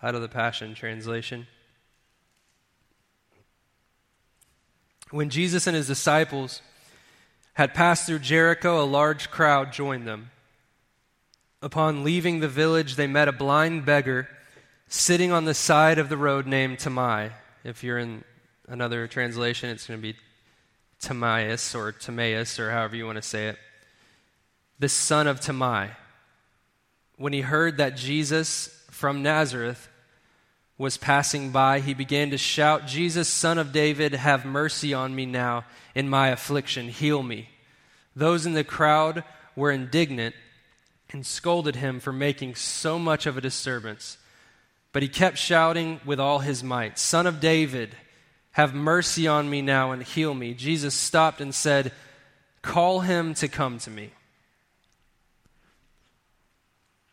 Out 0.03 0.15
of 0.15 0.21
the 0.21 0.29
Passion 0.29 0.75
Translation. 0.75 1.47
When 5.11 5.31
Jesus 5.31 5.67
and 5.67 5.75
his 5.75 5.87
disciples 5.87 6.61
had 7.55 7.73
passed 7.73 8.07
through 8.07 8.19
Jericho, 8.19 8.83
a 8.83 8.85
large 8.85 9.31
crowd 9.31 9.73
joined 9.73 10.07
them. 10.07 10.31
Upon 11.63 12.05
leaving 12.05 12.41
the 12.41 12.49
village, 12.49 12.97
they 12.97 13.07
met 13.07 13.29
a 13.29 13.33
blind 13.33 13.85
beggar 13.85 14.29
sitting 14.89 15.31
on 15.31 15.45
the 15.45 15.53
side 15.53 15.99
of 15.99 16.09
the 16.09 16.17
road 16.17 16.47
named 16.47 16.79
Timai. 16.79 17.33
If 17.65 17.85
you're 17.85 17.99
in 17.99 18.25
another 18.67 19.07
translation, 19.07 19.69
it's 19.69 19.87
going 19.87 20.01
to 20.01 20.03
be 20.03 20.17
Timaeus 21.01 21.75
or 21.75 21.93
Timaeus 21.93 22.59
or 22.59 22.71
however 22.71 22.97
you 22.97 23.05
want 23.05 23.17
to 23.17 23.23
say 23.23 23.49
it. 23.49 23.59
The 24.79 24.89
son 24.89 25.27
of 25.27 25.41
Timai. 25.41 25.91
When 27.17 27.35
he 27.35 27.43
heard 27.43 27.77
that 27.77 27.97
Jesus 27.97 28.69
from 28.91 29.23
Nazareth 29.23 29.89
was 30.79 30.97
passing 30.97 31.51
by, 31.51 31.81
he 31.81 31.93
began 31.93 32.31
to 32.31 32.39
shout, 32.39 32.87
Jesus, 32.87 33.29
son 33.29 33.59
of 33.59 33.71
David, 33.71 34.15
have 34.15 34.47
mercy 34.47 34.95
on 34.95 35.15
me 35.15 35.27
now 35.27 35.67
in 35.95 36.09
my 36.09 36.29
affliction. 36.29 36.89
Heal 36.89 37.23
me. 37.23 37.51
Those 38.17 38.47
in 38.47 38.55
the 38.55 38.65
crowd 38.65 39.25
were 39.55 39.71
indignant 39.71 40.35
and 41.13 41.27
scolded 41.27 41.77
him 41.77 42.01
for 42.01 42.13
making 42.13 42.55
so 42.55 42.99
much 42.99 43.27
of 43.27 43.37
a 43.37 43.41
disturbance. 43.41 44.19
But 44.93 45.03
he 45.03 45.09
kept 45.09 45.39
shouting 45.39 46.01
with 46.05 46.21
all 46.21 46.41
his 46.41 46.65
might, 46.65 46.99
Son 46.99 47.27
of 47.27 47.41
David, 47.41 47.97
have 48.53 48.75
mercy 48.75 49.29
on 49.29 49.49
me 49.49 49.63
now 49.63 49.93
and 49.93 50.03
heal 50.03 50.35
me. 50.35 50.55
Jesus 50.55 50.95
stopped 50.95 51.41
and 51.41 51.55
said, 51.55 51.93
Call 52.63 53.01
him 53.01 53.35
to 53.35 53.49
come 53.49 53.79
to 53.79 53.91
me. 53.91 54.11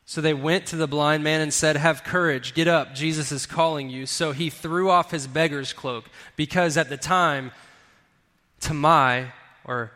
So 0.06 0.22
they 0.22 0.34
went 0.34 0.68
to 0.68 0.78
the 0.78 0.88
blind 0.88 1.24
man 1.24 1.42
and 1.42 1.54
said, 1.54 1.76
Have 1.76 2.04
courage, 2.04 2.54
get 2.54 2.68
up, 2.68 2.96
Jesus 2.96 3.32
is 3.32 3.46
calling 3.46 3.90
you. 3.90 4.06
So 4.06 4.32
he 4.32 4.50
threw 4.50 4.90
off 4.90 5.12
his 5.12 5.28
beggar's 5.28 5.74
cloak, 5.74 6.06
because 6.36 6.78
at 6.78 6.90
the 6.90 6.98
time, 6.98 7.52
Timai, 8.62 9.32
or 9.66 9.92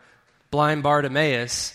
blind 0.50 0.82
Bartimaeus, 0.82 1.74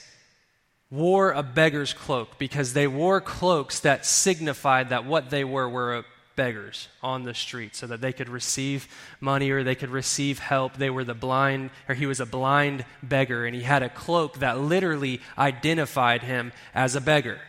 wore 0.89 1.31
a 1.31 1.43
beggar's 1.43 1.93
cloak 1.93 2.37
because 2.37 2.73
they 2.73 2.87
wore 2.87 3.19
cloaks 3.19 3.81
that 3.81 4.05
signified 4.05 4.89
that 4.89 5.05
what 5.05 5.29
they 5.29 5.43
were 5.43 5.67
were 5.67 6.05
beggars 6.37 6.87
on 7.03 7.23
the 7.23 7.33
street 7.33 7.75
so 7.75 7.87
that 7.87 7.99
they 7.99 8.13
could 8.13 8.29
receive 8.29 8.87
money 9.19 9.49
or 9.49 9.63
they 9.63 9.75
could 9.75 9.89
receive 9.89 10.39
help. 10.39 10.77
They 10.77 10.89
were 10.89 11.03
the 11.03 11.13
blind, 11.13 11.71
or 11.89 11.95
he 11.95 12.05
was 12.05 12.21
a 12.21 12.25
blind 12.25 12.85
beggar, 13.03 13.45
and 13.45 13.53
he 13.53 13.63
had 13.63 13.83
a 13.83 13.89
cloak 13.89 14.39
that 14.39 14.59
literally 14.59 15.19
identified 15.37 16.21
him 16.21 16.53
as 16.73 16.95
a 16.95 17.01
beggar. 17.01 17.39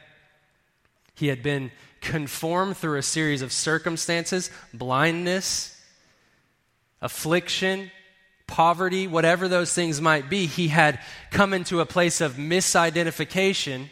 He 1.14 1.28
had 1.28 1.42
been 1.42 1.70
conformed 2.00 2.76
through 2.76 2.98
a 2.98 3.02
series 3.02 3.42
of 3.42 3.52
circumstances 3.52 4.50
blindness, 4.72 5.80
affliction, 7.00 7.90
poverty, 8.48 9.06
whatever 9.06 9.46
those 9.46 9.72
things 9.72 10.00
might 10.00 10.28
be, 10.28 10.46
he 10.46 10.68
had 10.68 10.98
come 11.30 11.54
into 11.54 11.80
a 11.80 11.86
place 11.86 12.20
of 12.20 12.34
misidentification. 12.34 13.88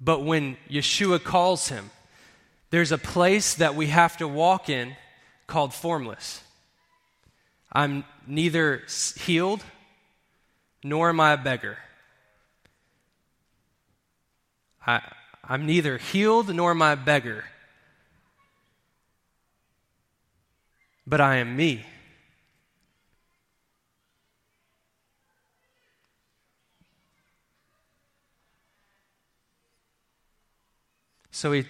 But 0.00 0.24
when 0.24 0.56
Yeshua 0.70 1.22
calls 1.22 1.68
him, 1.68 1.90
there's 2.70 2.92
a 2.92 2.98
place 2.98 3.54
that 3.56 3.74
we 3.74 3.88
have 3.88 4.16
to 4.16 4.26
walk 4.26 4.70
in 4.70 4.96
called 5.46 5.74
formless. 5.74 6.42
I'm 7.70 8.04
neither 8.26 8.82
healed 9.18 9.62
nor 10.82 11.10
am 11.10 11.20
I 11.20 11.32
a 11.32 11.36
beggar. 11.36 11.76
I, 14.86 15.00
I'm 15.44 15.66
neither 15.66 15.98
healed 15.98 16.54
nor 16.54 16.70
am 16.70 16.82
I 16.82 16.92
a 16.92 16.96
beggar. 16.96 17.44
But 21.06 21.20
I 21.20 21.36
am 21.36 21.56
me. 21.56 21.84
So 31.30 31.50
he 31.52 31.64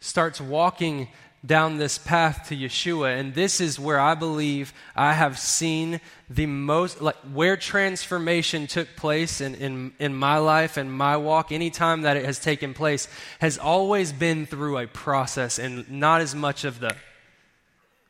starts 0.00 0.40
walking 0.40 1.08
down 1.46 1.76
this 1.76 1.98
path 1.98 2.48
to 2.48 2.56
Yeshua, 2.56 3.18
and 3.18 3.34
this 3.34 3.60
is 3.60 3.78
where 3.78 4.00
I 4.00 4.14
believe 4.14 4.72
I 4.96 5.12
have 5.12 5.38
seen 5.38 6.00
the 6.30 6.46
most, 6.46 7.02
like 7.02 7.16
where 7.32 7.56
transformation 7.56 8.66
took 8.66 8.96
place 8.96 9.40
in, 9.40 9.54
in, 9.56 9.92
in 9.98 10.14
my 10.14 10.38
life 10.38 10.76
and 10.76 10.92
my 10.92 11.16
walk, 11.16 11.52
anytime 11.52 12.02
that 12.02 12.16
it 12.16 12.24
has 12.24 12.38
taken 12.38 12.72
place, 12.72 13.08
has 13.40 13.58
always 13.58 14.12
been 14.12 14.46
through 14.46 14.78
a 14.78 14.86
process 14.86 15.58
and 15.58 15.90
not 15.90 16.20
as 16.20 16.34
much 16.34 16.64
of 16.64 16.80
the 16.80 16.96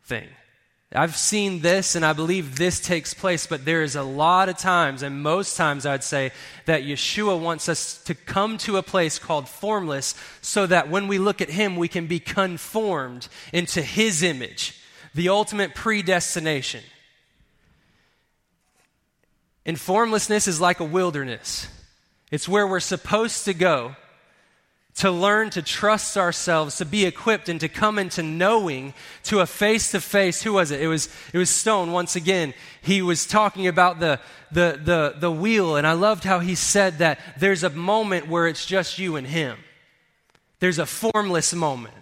thing. 0.05 0.29
I've 0.95 1.17
seen 1.17 1.61
this 1.61 1.97
and 1.97 2.05
I 2.05 2.13
believe 2.13 2.57
this 2.57 2.79
takes 2.79 3.15
place, 3.15 3.49
but 3.49 3.65
there 3.65 3.83
is 3.83 3.97
a 3.97 4.03
lot 4.05 4.49
of 4.49 4.57
times, 4.57 5.03
and 5.03 5.23
most 5.23 5.57
times 5.57 5.87
I'd 5.87 6.05
say, 6.05 6.31
that 6.67 6.83
Yeshua 6.83 7.39
wants 7.39 7.69
us 7.69 7.99
to 8.05 8.15
come 8.15 8.59
to 8.59 8.77
a 8.77 8.83
place 8.83 9.19
called 9.19 9.49
formless 9.49 10.15
so 10.41 10.67
that 10.67 10.89
when 10.89 11.09
we 11.09 11.19
look 11.19 11.41
at 11.41 11.51
Him, 11.51 11.75
we 11.77 11.89
can 11.89 12.07
be 12.07 12.21
conformed 12.21 13.27
into 13.53 13.83
His 13.83 14.23
image, 14.23 14.81
the 15.15 15.31
ultimate 15.31 15.75
predestination. 15.75 16.85
And 19.67 19.81
formlessness 19.81 20.47
is 20.47 20.61
like 20.61 20.79
a 20.79 20.85
wilderness, 20.85 21.67
it's 22.31 22.49
where 22.49 22.67
we're 22.67 22.81
supposed 22.81 23.45
to 23.47 23.55
go 23.55 23.97
to 24.97 25.11
learn 25.11 25.51
to 25.51 25.63
trust 25.63 26.17
ourselves, 26.17 26.77
to 26.77 26.85
be 26.85 27.05
equipped, 27.05 27.49
and 27.49 27.59
to 27.61 27.69
come 27.69 27.99
into 27.99 28.23
knowing 28.23 28.95
to 29.25 29.41
a 29.41 29.47
face 29.47 29.91
to 29.91 30.01
face. 30.01 30.43
Who 30.43 30.53
was 30.53 30.71
it? 30.71 30.81
It 30.81 30.87
was, 30.87 31.09
it 31.33 31.39
was 31.39 31.51
Stone 31.51 31.91
once 31.91 32.15
again. 32.15 32.55
He 32.81 33.03
was 33.03 33.27
talking 33.27 33.67
about 33.67 33.99
the, 33.99 34.21
the, 34.53 34.81
the, 34.83 35.15
the 35.19 35.33
wheel, 35.33 35.77
and 35.77 35.87
I 35.87 35.93
loved 35.93 36.23
how 36.23 36.39
he 36.39 36.55
said 36.55 36.99
that 36.99 37.19
there's 37.39 37.65
a 37.65 37.71
moment 37.71 38.29
where 38.29 38.47
it's 38.47 38.65
just 38.65 38.99
you 38.99 39.17
and 39.17 39.27
him. 39.27 39.59
There's 40.61 40.79
a 40.79 40.87
formless 40.87 41.53
moment, 41.53 41.95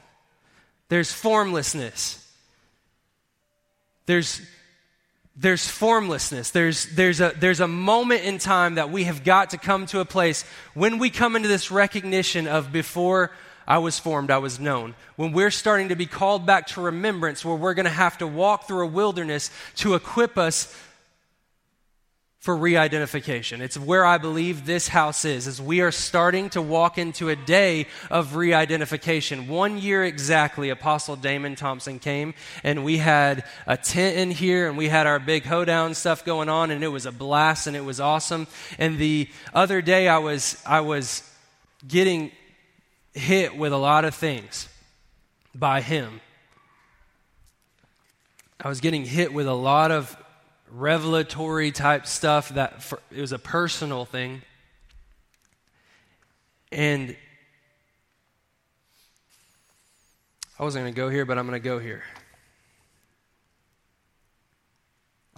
there's 0.88 1.12
formlessness. 1.12 2.18
There's 4.04 4.42
there's 5.34 5.66
formlessness. 5.66 6.50
There's, 6.50 6.86
there's, 6.94 7.20
a, 7.20 7.32
there's 7.38 7.60
a 7.60 7.68
moment 7.68 8.24
in 8.24 8.38
time 8.38 8.74
that 8.74 8.90
we 8.90 9.04
have 9.04 9.24
got 9.24 9.50
to 9.50 9.58
come 9.58 9.86
to 9.86 10.00
a 10.00 10.04
place 10.04 10.44
when 10.74 10.98
we 10.98 11.10
come 11.10 11.36
into 11.36 11.48
this 11.48 11.70
recognition 11.70 12.46
of 12.46 12.72
before 12.72 13.30
I 13.66 13.78
was 13.78 13.98
formed, 13.98 14.30
I 14.30 14.38
was 14.38 14.58
known. 14.58 14.94
When 15.16 15.32
we're 15.32 15.50
starting 15.50 15.88
to 15.88 15.96
be 15.96 16.06
called 16.06 16.44
back 16.44 16.66
to 16.68 16.82
remembrance, 16.82 17.44
where 17.44 17.54
we're 17.54 17.74
going 17.74 17.84
to 17.84 17.90
have 17.90 18.18
to 18.18 18.26
walk 18.26 18.66
through 18.66 18.84
a 18.84 18.90
wilderness 18.90 19.50
to 19.76 19.94
equip 19.94 20.36
us 20.36 20.76
for 22.42 22.56
re-identification. 22.56 23.62
It's 23.62 23.78
where 23.78 24.04
I 24.04 24.18
believe 24.18 24.66
this 24.66 24.88
house 24.88 25.24
is, 25.24 25.46
as 25.46 25.62
we 25.62 25.80
are 25.80 25.92
starting 25.92 26.50
to 26.50 26.60
walk 26.60 26.98
into 26.98 27.28
a 27.28 27.36
day 27.36 27.86
of 28.10 28.34
re-identification. 28.34 29.46
One 29.46 29.78
year 29.78 30.02
exactly, 30.02 30.68
Apostle 30.68 31.14
Damon 31.14 31.54
Thompson 31.54 32.00
came, 32.00 32.34
and 32.64 32.84
we 32.84 32.98
had 32.98 33.44
a 33.64 33.76
tent 33.76 34.18
in 34.18 34.32
here, 34.32 34.68
and 34.68 34.76
we 34.76 34.88
had 34.88 35.06
our 35.06 35.20
big 35.20 35.44
hoedown 35.44 35.94
stuff 35.94 36.24
going 36.24 36.48
on, 36.48 36.72
and 36.72 36.82
it 36.82 36.88
was 36.88 37.06
a 37.06 37.12
blast, 37.12 37.68
and 37.68 37.76
it 37.76 37.84
was 37.84 38.00
awesome. 38.00 38.48
And 38.76 38.98
the 38.98 39.28
other 39.54 39.80
day, 39.80 40.08
I 40.08 40.18
was 40.18 40.60
I 40.66 40.80
was 40.80 41.22
getting 41.86 42.32
hit 43.14 43.56
with 43.56 43.72
a 43.72 43.76
lot 43.76 44.04
of 44.04 44.16
things 44.16 44.68
by 45.54 45.80
him 45.80 46.20
I 48.64 48.68
was 48.68 48.80
getting 48.80 49.04
hit 49.04 49.32
with 49.32 49.48
a 49.48 49.54
lot 49.54 49.90
of 49.90 50.16
revelatory 50.74 51.70
type 51.70 52.06
stuff 52.06 52.48
that 52.50 52.82
for, 52.82 53.00
it 53.10 53.20
was 53.20 53.32
a 53.32 53.38
personal 53.38 54.04
thing. 54.04 54.42
And 56.70 57.14
I 60.58 60.62
wasn't 60.62 60.84
going 60.84 60.94
to 60.94 60.96
go 60.96 61.08
here, 61.08 61.24
but 61.24 61.38
I'm 61.38 61.46
going 61.46 61.60
to 61.60 61.64
go 61.64 61.78
here. 61.78 62.02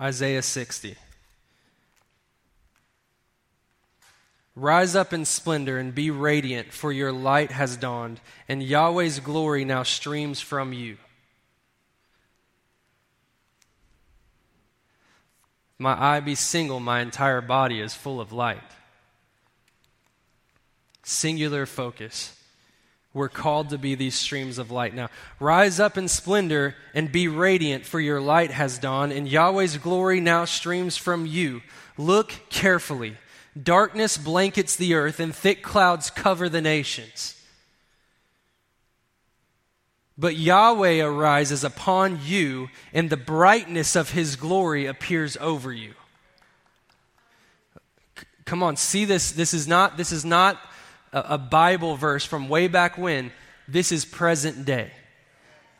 Isaiah 0.00 0.42
60. 0.42 0.96
Rise 4.56 4.94
up 4.94 5.12
in 5.12 5.24
splendor 5.24 5.78
and 5.78 5.92
be 5.94 6.10
radiant, 6.12 6.72
for 6.72 6.92
your 6.92 7.10
light 7.10 7.50
has 7.50 7.76
dawned, 7.76 8.20
and 8.48 8.62
Yahweh's 8.62 9.18
glory 9.18 9.64
now 9.64 9.82
streams 9.82 10.40
from 10.40 10.72
you. 10.72 10.96
My 15.78 16.00
eye 16.00 16.20
be 16.20 16.34
single, 16.34 16.80
my 16.80 17.00
entire 17.00 17.40
body 17.40 17.80
is 17.80 17.94
full 17.94 18.20
of 18.20 18.32
light. 18.32 18.62
Singular 21.02 21.66
focus. 21.66 22.38
We're 23.12 23.28
called 23.28 23.70
to 23.70 23.78
be 23.78 23.94
these 23.94 24.16
streams 24.16 24.58
of 24.58 24.72
light. 24.72 24.94
Now, 24.94 25.08
rise 25.38 25.78
up 25.78 25.96
in 25.96 26.08
splendor 26.08 26.74
and 26.94 27.12
be 27.12 27.28
radiant, 27.28 27.86
for 27.86 28.00
your 28.00 28.20
light 28.20 28.50
has 28.50 28.78
dawned, 28.78 29.12
and 29.12 29.28
Yahweh's 29.28 29.78
glory 29.78 30.18
now 30.20 30.44
streams 30.44 30.96
from 30.96 31.24
you. 31.24 31.62
Look 31.96 32.32
carefully. 32.50 33.16
Darkness 33.60 34.18
blankets 34.18 34.74
the 34.74 34.94
earth, 34.94 35.20
and 35.20 35.32
thick 35.32 35.62
clouds 35.62 36.10
cover 36.10 36.48
the 36.48 36.60
nations. 36.60 37.40
But 40.16 40.36
Yahweh 40.36 41.02
arises 41.02 41.64
upon 41.64 42.20
you, 42.22 42.68
and 42.92 43.10
the 43.10 43.16
brightness 43.16 43.96
of 43.96 44.10
his 44.10 44.36
glory 44.36 44.86
appears 44.86 45.36
over 45.40 45.72
you. 45.72 45.94
C- 48.18 48.26
come 48.44 48.62
on, 48.62 48.76
see 48.76 49.04
this. 49.04 49.32
This 49.32 49.52
is 49.52 49.66
not, 49.66 49.96
this 49.96 50.12
is 50.12 50.24
not 50.24 50.60
a, 51.12 51.24
a 51.30 51.38
Bible 51.38 51.96
verse 51.96 52.24
from 52.24 52.48
way 52.48 52.68
back 52.68 52.96
when. 52.96 53.32
This 53.66 53.90
is 53.90 54.04
present 54.04 54.64
day. 54.64 54.92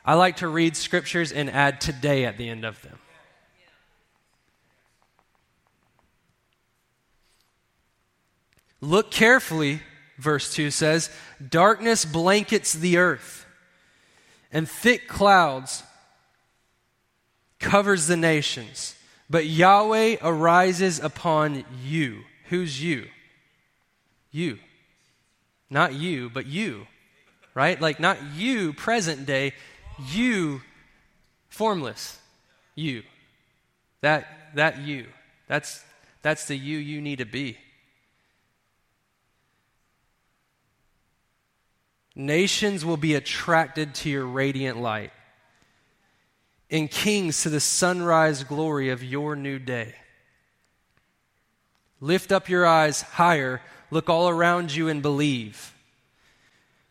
I 0.05 0.15
like 0.15 0.37
to 0.39 0.49
read 0.49 0.77
scriptures 0.77 1.33
and 1.33 1.49
add 1.49 1.81
today 1.81 2.25
at 2.25 2.37
the 2.37 2.49
end 2.49 2.65
of 2.65 2.81
them. 2.83 2.99
Look 8.81 9.11
carefully, 9.11 9.81
verse 10.19 10.53
2 10.53 10.71
says, 10.71 11.09
darkness 11.49 12.05
blankets 12.05 12.75
the 12.75 12.99
earth, 12.99 13.44
and 14.55 14.69
thick 14.69 15.09
clouds 15.09 15.83
covers 17.59 18.07
the 18.07 18.17
nations. 18.17 18.95
But 19.29 19.47
Yahweh 19.47 20.19
arises 20.23 21.01
upon 21.01 21.65
you. 21.85 22.21
Who's 22.49 22.81
you? 22.81 23.09
You. 24.31 24.59
Not 25.69 25.95
you, 25.95 26.31
but 26.31 26.47
you. 26.47 26.87
Right? 27.53 27.81
Like 27.81 27.99
not 27.99 28.19
you, 28.35 28.73
present 28.73 29.27
day, 29.27 29.55
you, 30.11 30.63
formless. 31.49 32.19
You. 32.77 33.03
That, 34.03 34.27
that 34.55 34.79
you. 34.79 35.07
That's, 35.49 35.83
that's 36.23 36.47
the 36.47 36.57
you 36.57 36.79
you 36.79 37.01
need 37.01 37.19
to 37.19 37.25
be. 37.25 37.59
Nations 42.15 42.85
will 42.85 42.97
be 42.97 43.15
attracted 43.15 43.95
to 43.97 44.11
your 44.11 44.27
radiant 44.27 44.81
light, 44.81 45.13
and 46.71 46.91
kings 46.91 47.43
to 47.43 47.51
the 47.51 47.61
sunrise 47.61 48.45
glory 48.45 48.91
of 48.91 49.03
your 49.03 49.37
new 49.37 49.59
day. 49.59 49.95
Lift 52.01 52.33
up 52.33 52.49
your 52.49 52.67
eyes 52.67 53.03
higher 53.03 53.61
Look 53.95 54.11
all 54.11 54.29
around 54.29 54.75
you 54.75 54.89
and 54.89 55.01
believe. 55.01 55.73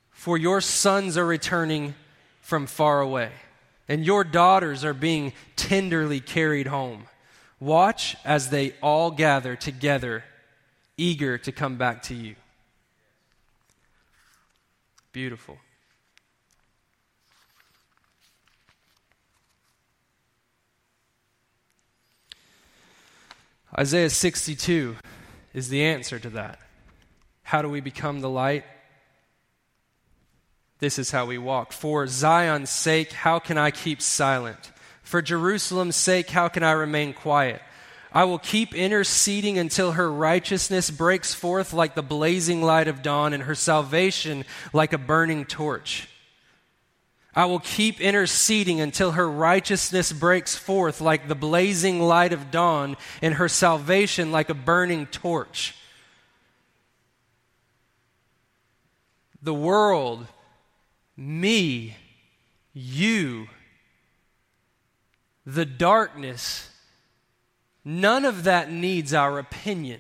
For 0.10 0.38
your 0.38 0.62
sons 0.62 1.18
are 1.18 1.26
returning 1.26 1.96
from 2.40 2.66
far 2.66 3.02
away, 3.02 3.32
and 3.90 4.06
your 4.06 4.24
daughters 4.24 4.86
are 4.86 4.94
being 4.94 5.34
tenderly 5.58 6.22
carried 6.22 6.68
home. 6.68 7.08
Watch 7.60 8.16
as 8.24 8.52
they 8.52 8.74
all 8.82 9.12
gather 9.12 9.58
together, 9.58 10.24
eager 10.96 11.38
to 11.40 11.52
come 11.52 11.76
back 11.76 12.04
to 12.04 12.14
you. 12.14 12.36
Beautiful. 15.14 15.60
Isaiah 23.78 24.10
62 24.10 24.96
is 25.54 25.70
the 25.70 25.84
answer 25.84 26.18
to 26.18 26.32
that. 26.32 26.60
How 27.44 27.62
do 27.62 27.70
we 27.70 27.80
become 27.80 28.22
the 28.22 28.30
light? 28.30 28.66
This 30.80 30.98
is 30.98 31.12
how 31.12 31.28
we 31.28 31.38
walk. 31.38 31.74
For 31.74 32.08
Zion's 32.08 32.72
sake, 32.72 33.12
how 33.12 33.38
can 33.38 33.58
I 33.58 33.70
keep 33.70 34.02
silent? 34.02 34.72
For 35.04 35.22
Jerusalem's 35.22 35.96
sake, 35.96 36.32
how 36.32 36.48
can 36.48 36.64
I 36.64 36.72
remain 36.72 37.14
quiet? 37.14 37.62
I 38.14 38.26
will 38.26 38.40
keep 38.40 38.76
interceding 38.76 39.58
until 39.58 39.94
her 39.94 40.12
righteousness 40.12 40.92
breaks 40.92 41.34
forth 41.34 41.74
like 41.74 41.96
the 41.96 42.04
blazing 42.04 42.62
light 42.62 42.88
of 42.88 43.02
dawn 43.02 43.34
and 43.34 43.44
her 43.44 43.56
salvation 43.56 44.46
like 44.72 44.94
a 44.94 44.98
burning 44.98 45.46
torch. 45.46 46.08
I 47.36 47.46
will 47.46 47.60
keep 47.60 48.00
interceding 48.00 48.80
until 48.80 49.14
her 49.14 49.28
righteousness 49.28 50.14
breaks 50.14 50.56
forth 50.56 51.02
like 51.02 51.28
the 51.28 51.36
blazing 51.36 52.00
light 52.00 52.32
of 52.32 52.52
dawn 52.52 52.96
and 53.24 53.34
her 53.34 53.50
salvation 53.50 54.32
like 54.32 54.50
a 54.50 54.54
burning 54.54 55.08
torch. 55.08 55.74
the 59.44 59.54
world, 59.54 60.26
me, 61.18 61.96
you, 62.74 63.48
the 65.46 65.66
darkness, 65.66 66.70
none 67.86 68.26
of 68.26 68.44
that 68.46 68.72
needs 68.72 69.14
our 69.14 69.40
opinion 69.40 70.00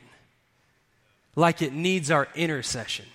like 1.36 1.62
it 1.62 1.74
needs 1.74 2.12
our 2.12 2.28
intercession. 2.36 3.06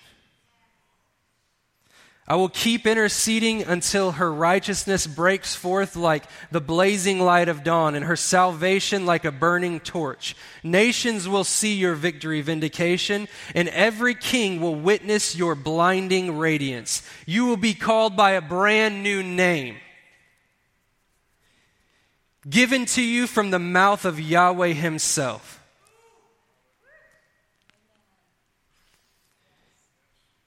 I 2.29 2.35
will 2.35 2.49
keep 2.49 2.85
interceding 2.85 3.63
until 3.63 4.11
her 4.11 4.31
righteousness 4.31 5.07
breaks 5.07 5.55
forth 5.55 5.95
like 5.95 6.25
the 6.51 6.61
blazing 6.61 7.19
light 7.19 7.49
of 7.49 7.63
dawn 7.63 7.95
and 7.95 8.05
her 8.05 8.15
salvation 8.15 9.07
like 9.07 9.25
a 9.25 9.31
burning 9.31 9.79
torch. 9.79 10.35
Nations 10.61 11.27
will 11.27 11.43
see 11.43 11.73
your 11.73 11.95
victory 11.95 12.41
vindication, 12.41 13.27
and 13.55 13.67
every 13.69 14.13
king 14.13 14.61
will 14.61 14.75
witness 14.75 15.35
your 15.35 15.55
blinding 15.55 16.37
radiance. 16.37 17.01
You 17.25 17.47
will 17.47 17.57
be 17.57 17.73
called 17.73 18.15
by 18.15 18.31
a 18.31 18.41
brand 18.41 19.01
new 19.01 19.23
name, 19.23 19.77
given 22.49 22.85
to 22.85 23.01
you 23.01 23.27
from 23.27 23.51
the 23.51 23.59
mouth 23.59 24.05
of 24.05 24.19
Yahweh 24.19 24.73
Himself. 24.73 25.61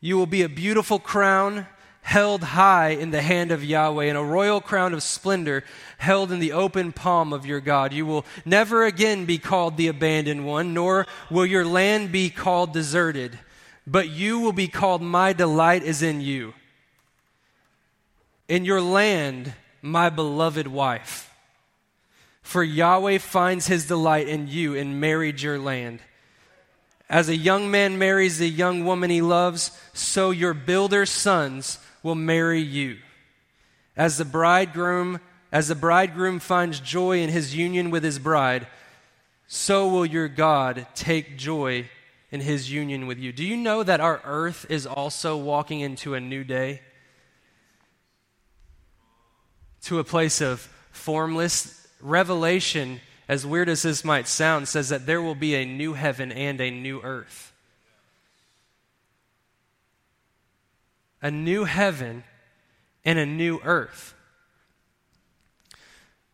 You 0.01 0.17
will 0.17 0.27
be 0.27 0.43
a 0.43 0.49
beautiful 0.49 0.99
crown 0.99 1.67
held 2.03 2.43
high 2.43 2.89
in 2.89 3.13
the 3.13 3.23
hand 3.23 3.53
of 3.53 3.65
Yahweh, 3.65 4.07
and 4.07 4.19
a 4.19 4.23
royal 4.23 4.61
crown 4.61 4.93
of 4.93 5.03
splendor 5.03 5.63
held 5.99 6.33
in 6.33 6.41
the 6.41 6.51
open 6.51 6.91
palm 6.93 7.33
of 7.33 7.47
your 7.47 7.61
God. 7.61 7.93
You 7.93 8.05
will 8.05 8.27
never 8.45 8.85
again 8.85 9.25
be 9.25 9.39
called 9.39 9.77
the 9.77 9.87
abandoned 9.87 10.45
one, 10.45 10.75
nor 10.75 11.07
will 11.31 11.47
your 11.47 11.65
land 11.65 12.11
be 12.11 12.29
called 12.29 12.73
deserted, 12.73 13.39
but 13.87 14.09
you 14.09 14.41
will 14.41 14.53
be 14.53 14.67
called, 14.67 15.01
My 15.01 15.33
delight 15.33 15.85
is 15.85 16.03
in 16.03 16.21
you. 16.21 16.55
In 18.49 18.65
your 18.65 18.81
land, 18.81 19.55
my 19.81 20.11
beloved 20.11 20.67
wife. 20.67 21.32
For 22.43 22.63
Yahweh 22.63 23.19
finds 23.19 23.67
his 23.67 23.87
delight 23.87 24.29
in 24.29 24.49
you 24.49 24.77
and 24.77 25.01
married 25.01 25.41
your 25.41 25.59
land. 25.59 26.01
As 27.09 27.29
a 27.29 27.37
young 27.37 27.71
man 27.71 27.99
marries 27.99 28.39
the 28.39 28.49
young 28.49 28.85
woman 28.85 29.11
he 29.11 29.23
loves, 29.23 29.71
so 29.93 30.31
your 30.31 30.55
builder's 30.55 31.11
sons 31.11 31.79
will 32.03 32.15
marry 32.15 32.61
you. 32.61 32.99
As 33.97 34.17
the 34.19 34.25
bridegroom, 34.25 35.21
as 35.53 35.69
the 35.69 35.75
bridegroom 35.75 36.39
finds 36.39 36.81
joy 36.81 37.21
in 37.21 37.29
his 37.29 37.55
union 37.55 37.91
with 37.91 38.03
his 38.03 38.19
bride, 38.19 38.67
so 39.47 39.89
will 39.89 40.07
your 40.07 40.29
God 40.29 40.87
take 40.95 41.37
joy 41.37 41.89
in 42.31 42.41
his 42.41 42.73
union 42.73 43.07
with 43.07 43.19
you. 43.19 43.31
Do 43.33 43.45
you 43.45 43.59
know 43.59 43.83
that 43.83 44.01
our 44.01 44.23
earth 44.25 44.65
is 44.71 44.87
also 44.87 45.37
walking 45.37 45.81
into 45.81 46.15
a 46.15 46.21
new 46.21 46.43
day? 46.43 46.81
To 49.83 49.99
a 49.99 50.05
place 50.05 50.41
of 50.41 50.61
formless 50.91 51.82
revelation 52.03 53.01
as 53.29 53.47
weird 53.47 53.69
as 53.69 53.83
this 53.83 54.05
might 54.05 54.29
sound, 54.29 54.69
says 54.69 54.89
that 54.91 55.07
there 55.07 55.23
will 55.23 55.35
be 55.35 55.55
a 55.55 55.65
new 55.65 55.95
heaven 55.95 56.33
and 56.33 56.61
a 56.61 56.71
new 56.71 57.01
earth. 57.03 57.53
A 61.23 61.31
new 61.31 61.65
heaven 61.65 62.25
and 63.05 63.19
a 63.19 63.27
new 63.27 63.61
earth. 63.65 64.15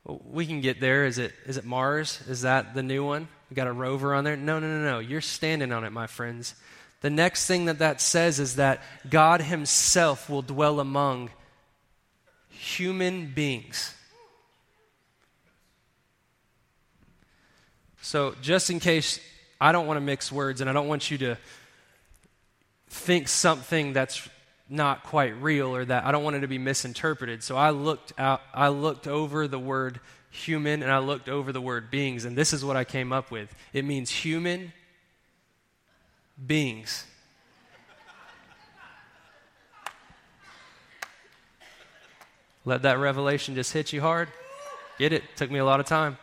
we 0.04 0.46
can 0.46 0.60
get 0.62 0.80
there. 0.80 1.04
Is 1.04 1.18
it, 1.18 1.32
is 1.44 1.58
it 1.58 1.64
Mars? 1.64 2.20
Is 2.26 2.42
that 2.42 2.74
the 2.74 2.82
new 2.82 3.04
one? 3.04 3.28
We 3.50 3.54
got 3.54 3.66
a 3.66 3.72
rover 3.72 4.14
on 4.14 4.24
there? 4.24 4.36
No, 4.36 4.58
no, 4.58 4.66
no, 4.66 4.82
no. 4.82 4.98
You're 4.98 5.20
standing 5.20 5.72
on 5.72 5.84
it, 5.84 5.90
my 5.90 6.06
friends. 6.06 6.54
The 7.00 7.10
next 7.10 7.46
thing 7.46 7.66
that 7.66 7.78
that 7.78 8.00
says 8.00 8.40
is 8.40 8.56
that 8.56 8.82
God 9.08 9.42
Himself 9.42 10.28
will 10.28 10.42
dwell 10.42 10.80
among 10.80 11.30
human 12.48 13.32
beings. 13.32 13.94
So, 18.08 18.34
just 18.40 18.70
in 18.70 18.80
case 18.80 19.20
I 19.60 19.70
don't 19.70 19.86
want 19.86 19.98
to 19.98 20.00
mix 20.00 20.32
words 20.32 20.62
and 20.62 20.70
I 20.70 20.72
don't 20.72 20.88
want 20.88 21.10
you 21.10 21.18
to 21.18 21.36
think 22.88 23.28
something 23.28 23.92
that's 23.92 24.26
not 24.66 25.02
quite 25.02 25.38
real 25.42 25.76
or 25.76 25.84
that 25.84 26.06
I 26.06 26.10
don't 26.10 26.24
want 26.24 26.34
it 26.34 26.40
to 26.40 26.48
be 26.48 26.56
misinterpreted. 26.56 27.42
So 27.42 27.54
I 27.54 27.68
looked 27.68 28.14
out 28.18 28.40
I 28.54 28.68
looked 28.68 29.06
over 29.06 29.46
the 29.46 29.58
word 29.58 30.00
human 30.30 30.82
and 30.82 30.90
I 30.90 31.00
looked 31.00 31.28
over 31.28 31.52
the 31.52 31.60
word 31.60 31.90
beings 31.90 32.24
and 32.24 32.34
this 32.34 32.54
is 32.54 32.64
what 32.64 32.78
I 32.78 32.84
came 32.84 33.12
up 33.12 33.30
with. 33.30 33.54
It 33.74 33.84
means 33.84 34.08
human 34.08 34.72
beings. 36.46 37.04
Let 42.64 42.80
that 42.84 42.98
revelation 42.98 43.54
just 43.54 43.74
hit 43.74 43.92
you 43.92 44.00
hard. 44.00 44.28
Get 44.98 45.12
it? 45.12 45.24
Took 45.36 45.50
me 45.50 45.58
a 45.58 45.64
lot 45.66 45.78
of 45.78 45.84
time. 45.84 46.16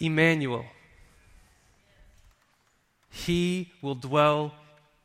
Emmanuel. 0.00 0.64
He 3.10 3.72
will 3.82 3.94
dwell 3.94 4.54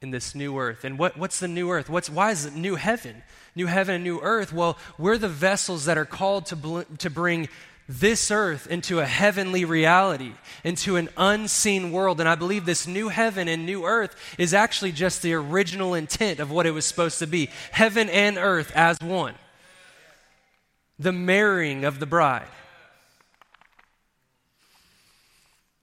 in 0.02 0.12
this 0.12 0.36
new 0.36 0.58
earth. 0.58 0.84
And 0.84 0.98
what, 0.98 1.18
what's 1.18 1.40
the 1.40 1.48
new 1.48 1.70
earth? 1.72 1.90
What's, 1.90 2.10
why 2.10 2.32
is 2.32 2.46
it 2.46 2.54
new 2.54 2.76
heaven? 2.76 3.24
New 3.56 3.66
heaven 3.66 3.96
and 3.96 4.04
new 4.04 4.20
earth? 4.22 4.54
Well, 4.54 4.78
we're 4.98 5.18
the 5.18 5.28
vessels 5.30 5.86
that 5.86 5.98
are 5.98 6.06
called 6.06 6.46
to, 6.48 6.56
bl- 6.56 6.82
to 7.00 7.10
bring 7.10 7.50
this 7.88 8.32
earth 8.32 8.68
into 8.68 9.00
a 9.00 9.06
heavenly 9.06 9.64
reality, 9.66 10.34
into 10.64 10.96
an 10.96 11.10
unseen 11.18 11.92
world. 11.92 12.20
And 12.20 12.28
I 12.28 12.36
believe 12.36 12.66
this 12.66 12.88
new 12.88 13.10
heaven 13.10 13.48
and 13.48 13.66
new 13.66 13.86
earth 13.86 14.16
is 14.38 14.54
actually 14.54 14.92
just 14.92 15.22
the 15.22 15.34
original 15.34 15.94
intent 15.94 16.40
of 16.40 16.52
what 16.52 16.66
it 16.66 16.72
was 16.72 16.86
supposed 16.86 17.20
to 17.20 17.28
be 17.28 17.50
heaven 17.72 18.10
and 18.10 18.38
earth 18.38 18.72
as 18.76 19.00
one. 19.02 19.36
The 20.98 21.12
marrying 21.12 21.84
of 21.84 22.00
the 22.00 22.06
bride. 22.06 22.48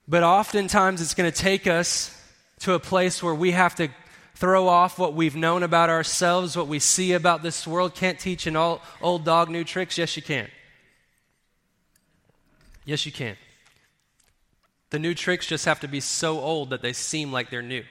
But 0.09 0.23
oftentimes 0.23 1.01
it's 1.01 1.15
going 1.15 1.31
to 1.31 1.37
take 1.37 1.67
us 1.67 2.17
to 2.61 2.75
a 2.75 2.79
place 2.79 3.23
where 3.23 3.35
we 3.35 3.53
have 3.53 3.75
to 3.77 3.89
throw 4.35 4.69
off 4.69 4.99
what 4.99 5.15
we've 5.15 5.37
known 5.37 5.63
about 5.63 5.91
ourselves, 5.91 6.57
what 6.57 6.67
we 6.67 6.79
see 6.79 7.13
about 7.13 7.43
this 7.43 7.67
world. 7.67 7.95
Can't 7.95 8.19
teach 8.19 8.47
an 8.47 8.57
old, 8.57 8.81
old 9.01 9.25
dog 9.25 9.49
new 9.49 9.65
tricks? 9.65 9.97
Yes, 9.99 10.17
you 10.17 10.23
can. 10.23 10.49
Yes, 12.85 13.07
you 13.07 13.13
can. 13.13 13.37
The 14.91 14.99
new 14.99 15.15
tricks 15.15 15.47
just 15.47 15.65
have 15.65 15.81
to 15.81 15.89
be 15.89 16.01
so 16.01 16.41
old 16.41 16.71
that 16.71 16.83
they 16.83 16.93
seem 16.93 17.33
like 17.33 17.51
they're 17.51 17.63
new. 17.63 17.85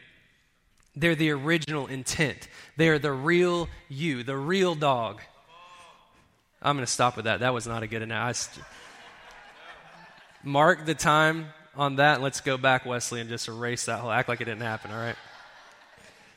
They're 0.96 1.16
the 1.16 1.32
original 1.32 1.88
intent. 1.88 2.50
They 2.76 2.90
are 2.90 3.00
the 3.00 3.14
real 3.14 3.70
you, 3.88 4.24
the 4.24 4.38
real 4.38 4.76
dog. 4.76 5.22
I'm 6.62 6.76
going 6.76 6.86
to 6.86 6.92
stop 6.92 7.16
with 7.16 7.26
that. 7.26 7.40
That 7.40 7.54
was 7.54 7.66
not 7.66 7.82
a 7.82 7.88
good 7.88 8.02
analogy. 8.02 8.62
Mark 10.44 10.86
the 10.86 10.94
time 10.94 11.48
on 11.82 11.96
that. 11.96 12.22
Let's 12.22 12.42
go 12.42 12.58
back, 12.58 12.86
Wesley, 12.86 13.22
and 13.22 13.30
just 13.30 13.48
erase 13.48 13.86
that 13.86 14.00
whole 14.00 14.12
act 14.12 14.30
like 14.30 14.40
it 14.40 14.46
didn't 14.46 14.62
happen, 14.62 14.92
all 14.92 15.00
right? 15.00 15.16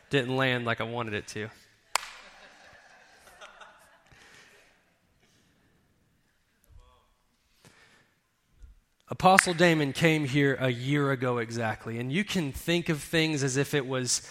Didn't 0.09 0.35
land 0.35 0.65
like 0.65 0.81
I 0.81 0.85
wanted 0.85 1.13
it 1.13 1.29
to. 1.29 1.51
Apostle 9.09 9.53
Damon 9.53 9.93
came 9.93 10.25
here 10.25 10.57
a 10.59 10.71
year 10.71 11.11
ago 11.11 11.37
exactly, 11.37 11.99
and 11.99 12.11
you 12.11 12.25
can 12.25 12.51
think 12.51 12.89
of 12.89 13.03
things 13.03 13.45
as 13.45 13.59
if 13.59 13.75
it 13.75 13.87
was 13.87 14.27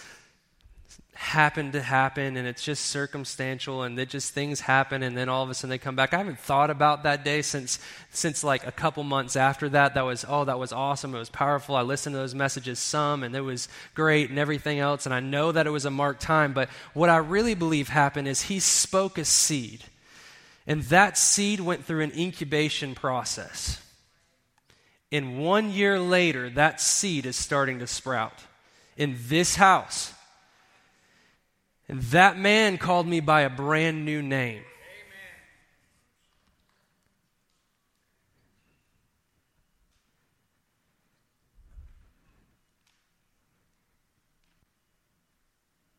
happened 1.16 1.74
to 1.74 1.82
happen 1.82 2.38
and 2.38 2.47
it's 2.47 2.64
just 2.64 2.88
circumstantial 2.88 3.84
and 3.84 3.97
that 3.97 4.09
just 4.09 4.34
things 4.34 4.61
happen 4.61 5.03
and 5.03 5.16
then 5.16 5.30
all 5.30 5.43
of 5.43 5.49
a 5.49 5.53
sudden 5.53 5.70
they 5.70 5.78
come 5.78 5.95
back. 5.95 6.14
I 6.14 6.18
haven't 6.18 6.39
thought 6.39 6.70
about 6.70 7.03
that 7.03 7.24
day 7.24 7.41
since 7.41 7.80
since 8.09 8.43
like 8.43 8.66
a 8.66 8.72
couple 8.72 9.03
months 9.03 9.36
after 9.36 9.70
that. 9.70 9.93
That 9.93 10.05
was 10.05 10.26
oh 10.28 10.45
that 10.45 10.57
was 10.57 10.74
awesome. 10.74 11.14
It 11.14 11.20
was 11.20 11.30
powerful. 11.30 11.76
I 11.76 11.84
listened 11.84 12.14
to 12.14 12.18
those 12.18 12.34
messages 12.34 12.80
some 12.80 13.24
and 13.24 13.36
it 13.36 13.41
was 13.41 13.68
great 13.93 14.32
and 14.32 14.39
everything 14.39 14.80
else 14.80 15.05
and 15.05 15.14
I 15.14 15.20
know 15.20 15.51
that 15.51 15.68
it 15.68 15.72
was 15.72 15.86
a 15.86 15.91
marked 15.91 16.22
time, 16.22 16.53
but 16.53 16.70
what 16.93 17.09
I 17.09 17.18
really 17.18 17.53
believe 17.53 17.89
happened 17.89 18.28
is 18.28 18.43
he 18.43 18.59
spoke 18.59 19.18
a 19.18 19.26
seed. 19.26 19.84
And 20.66 20.82
that 20.84 21.18
seed 21.18 21.59
went 21.59 21.86
through 21.86 22.01
an 22.01 22.14
incubation 22.18 22.95
process. 22.95 23.82
And 25.11 25.38
one 25.38 25.70
year 25.70 25.99
later, 25.99 26.49
that 26.51 26.82
seed 26.82 27.26
is 27.28 27.36
starting 27.36 27.80
to 27.80 27.88
sprout 27.88 28.45
in 28.97 29.16
this 29.28 29.55
house. 29.55 30.14
And 31.88 32.02
that 32.04 32.38
man 32.38 32.78
called 32.78 33.08
me 33.08 33.20
by 33.20 33.42
a 33.42 33.50
brand 33.50 34.06
new 34.06 34.22
name. 34.22 34.64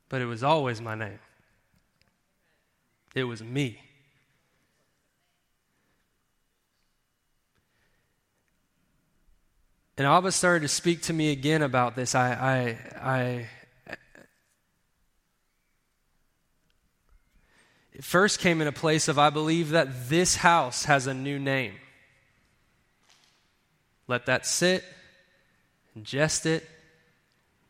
But 0.08 0.20
it 0.20 0.26
was 0.26 0.42
always 0.42 0.80
my 0.80 0.94
name. 0.94 1.18
It 3.14 3.24
was 3.24 3.42
me. 3.42 3.80
And 9.96 10.06
Abba 10.06 10.32
started 10.32 10.62
to 10.62 10.68
speak 10.68 11.02
to 11.02 11.12
me 11.12 11.30
again 11.30 11.62
about 11.62 11.94
this. 11.94 12.16
I, 12.16 12.32
I, 12.32 12.78
I 13.00 13.48
it 13.88 13.98
first 18.00 18.40
came 18.40 18.60
in 18.60 18.66
a 18.66 18.72
place 18.72 19.08
of 19.08 19.18
I 19.18 19.30
believe 19.30 19.70
that 19.70 20.08
this 20.08 20.36
house 20.36 20.84
has 20.84 21.06
a 21.06 21.14
new 21.14 21.38
name. 21.38 21.74
Let 24.08 24.26
that 24.26 24.46
sit, 24.46 24.84
ingest 25.96 26.46
it, 26.46 26.68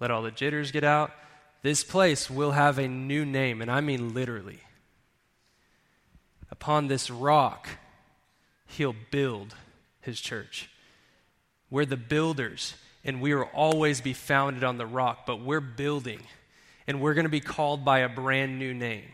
let 0.01 0.11
all 0.11 0.23
the 0.23 0.31
jitters 0.31 0.73
get 0.73 0.85
out. 0.85 1.13
This 1.63 1.85
place 1.85 2.29
will 2.29 2.53
have 2.53 2.79
a 2.79 2.89
new 2.89 3.25
name, 3.25 3.63
and 3.63 3.71
I 3.71 3.81
mean 3.81 4.13
literally. 4.13 4.61
Upon 6.51 6.89
this 6.89 7.11
rock, 7.11 7.69
he'll 8.67 8.97
build 9.11 9.55
his 10.01 10.21
church. 10.21 10.71
We're 11.71 11.87
the 11.87 11.97
builders, 11.97 12.75
and 13.05 13.21
we 13.21 13.35
will 13.35 13.49
always 13.55 14.01
be 14.01 14.13
founded 14.13 14.65
on 14.65 14.79
the 14.79 14.87
rock, 14.87 15.27
but 15.27 15.41
we're 15.41 15.61
building, 15.61 16.21
and 16.87 17.01
we're 17.01 17.15
going 17.15 17.25
to 17.25 17.31
be 17.31 17.41
called 17.41 17.85
by 17.85 18.01
a 18.01 18.09
brand 18.09 18.59
new 18.59 18.75
name. 18.75 19.07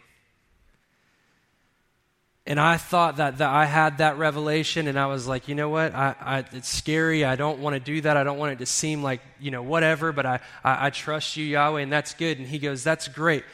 And 2.51 2.59
I 2.59 2.79
thought 2.79 3.19
that, 3.19 3.39
that 3.39 3.49
I 3.49 3.65
had 3.65 3.99
that 3.99 4.19
revelation, 4.19 4.89
and 4.89 4.99
I 4.99 5.07
was 5.07 5.25
like, 5.25 5.47
you 5.47 5.55
know 5.55 5.69
what? 5.69 5.95
I, 5.95 6.17
I, 6.21 6.39
it's 6.51 6.69
scary. 6.69 7.25
I 7.25 7.37
don't 7.37 7.61
want 7.61 7.75
to 7.75 7.81
do 7.81 8.01
that. 8.01 8.17
I 8.17 8.25
don't 8.25 8.39
want 8.39 8.55
it 8.55 8.59
to 8.59 8.67
seem 8.67 9.05
like, 9.05 9.21
you 9.39 9.53
know, 9.53 9.63
whatever, 9.63 10.11
but 10.11 10.27
I, 10.27 10.41
I, 10.65 10.87
I 10.87 10.91
trust 10.91 11.37
you, 11.37 11.45
Yahweh, 11.45 11.81
and 11.81 11.93
that's 11.93 12.13
good. 12.13 12.39
And 12.39 12.49
he 12.49 12.59
goes, 12.59 12.83
that's 12.83 13.07
great. 13.07 13.45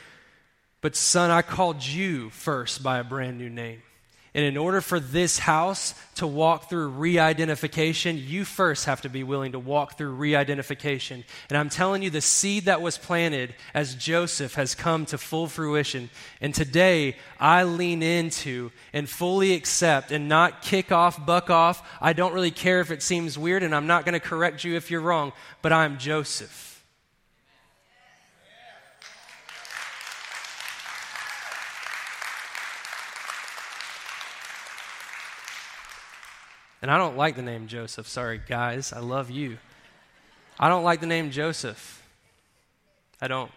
But, 0.80 0.96
son, 0.96 1.30
I 1.30 1.42
called 1.42 1.84
you 1.84 2.30
first 2.30 2.82
by 2.82 2.96
a 2.98 3.04
brand 3.04 3.36
new 3.36 3.50
name. 3.50 3.82
And 4.36 4.44
in 4.44 4.58
order 4.58 4.82
for 4.82 5.00
this 5.00 5.38
house 5.38 5.94
to 6.16 6.26
walk 6.26 6.68
through 6.68 6.88
re 6.88 7.18
identification, 7.18 8.18
you 8.18 8.44
first 8.44 8.84
have 8.84 9.00
to 9.00 9.08
be 9.08 9.24
willing 9.24 9.52
to 9.52 9.58
walk 9.58 9.96
through 9.96 10.10
re 10.10 10.36
identification. 10.36 11.24
And 11.48 11.56
I'm 11.56 11.70
telling 11.70 12.02
you, 12.02 12.10
the 12.10 12.20
seed 12.20 12.66
that 12.66 12.82
was 12.82 12.98
planted 12.98 13.54
as 13.72 13.94
Joseph 13.94 14.52
has 14.56 14.74
come 14.74 15.06
to 15.06 15.16
full 15.16 15.46
fruition. 15.46 16.10
And 16.42 16.54
today, 16.54 17.16
I 17.40 17.62
lean 17.62 18.02
into 18.02 18.72
and 18.92 19.08
fully 19.08 19.54
accept 19.54 20.12
and 20.12 20.28
not 20.28 20.60
kick 20.60 20.92
off, 20.92 21.24
buck 21.24 21.48
off. 21.48 21.82
I 21.98 22.12
don't 22.12 22.34
really 22.34 22.50
care 22.50 22.80
if 22.80 22.90
it 22.90 23.02
seems 23.02 23.38
weird, 23.38 23.62
and 23.62 23.74
I'm 23.74 23.86
not 23.86 24.04
going 24.04 24.12
to 24.12 24.20
correct 24.20 24.64
you 24.64 24.76
if 24.76 24.90
you're 24.90 25.00
wrong, 25.00 25.32
but 25.62 25.72
I'm 25.72 25.96
Joseph. 25.96 26.65
And 36.86 36.92
I 36.92 36.98
don't 36.98 37.16
like 37.16 37.34
the 37.34 37.42
name 37.42 37.66
Joseph. 37.66 38.06
Sorry, 38.06 38.40
guys. 38.46 38.92
I 38.92 39.00
love 39.00 39.28
you. 39.28 39.58
I 40.56 40.68
don't 40.68 40.84
like 40.84 41.00
the 41.00 41.06
name 41.08 41.32
Joseph. 41.32 42.00
I 43.20 43.26
don't. 43.26 43.50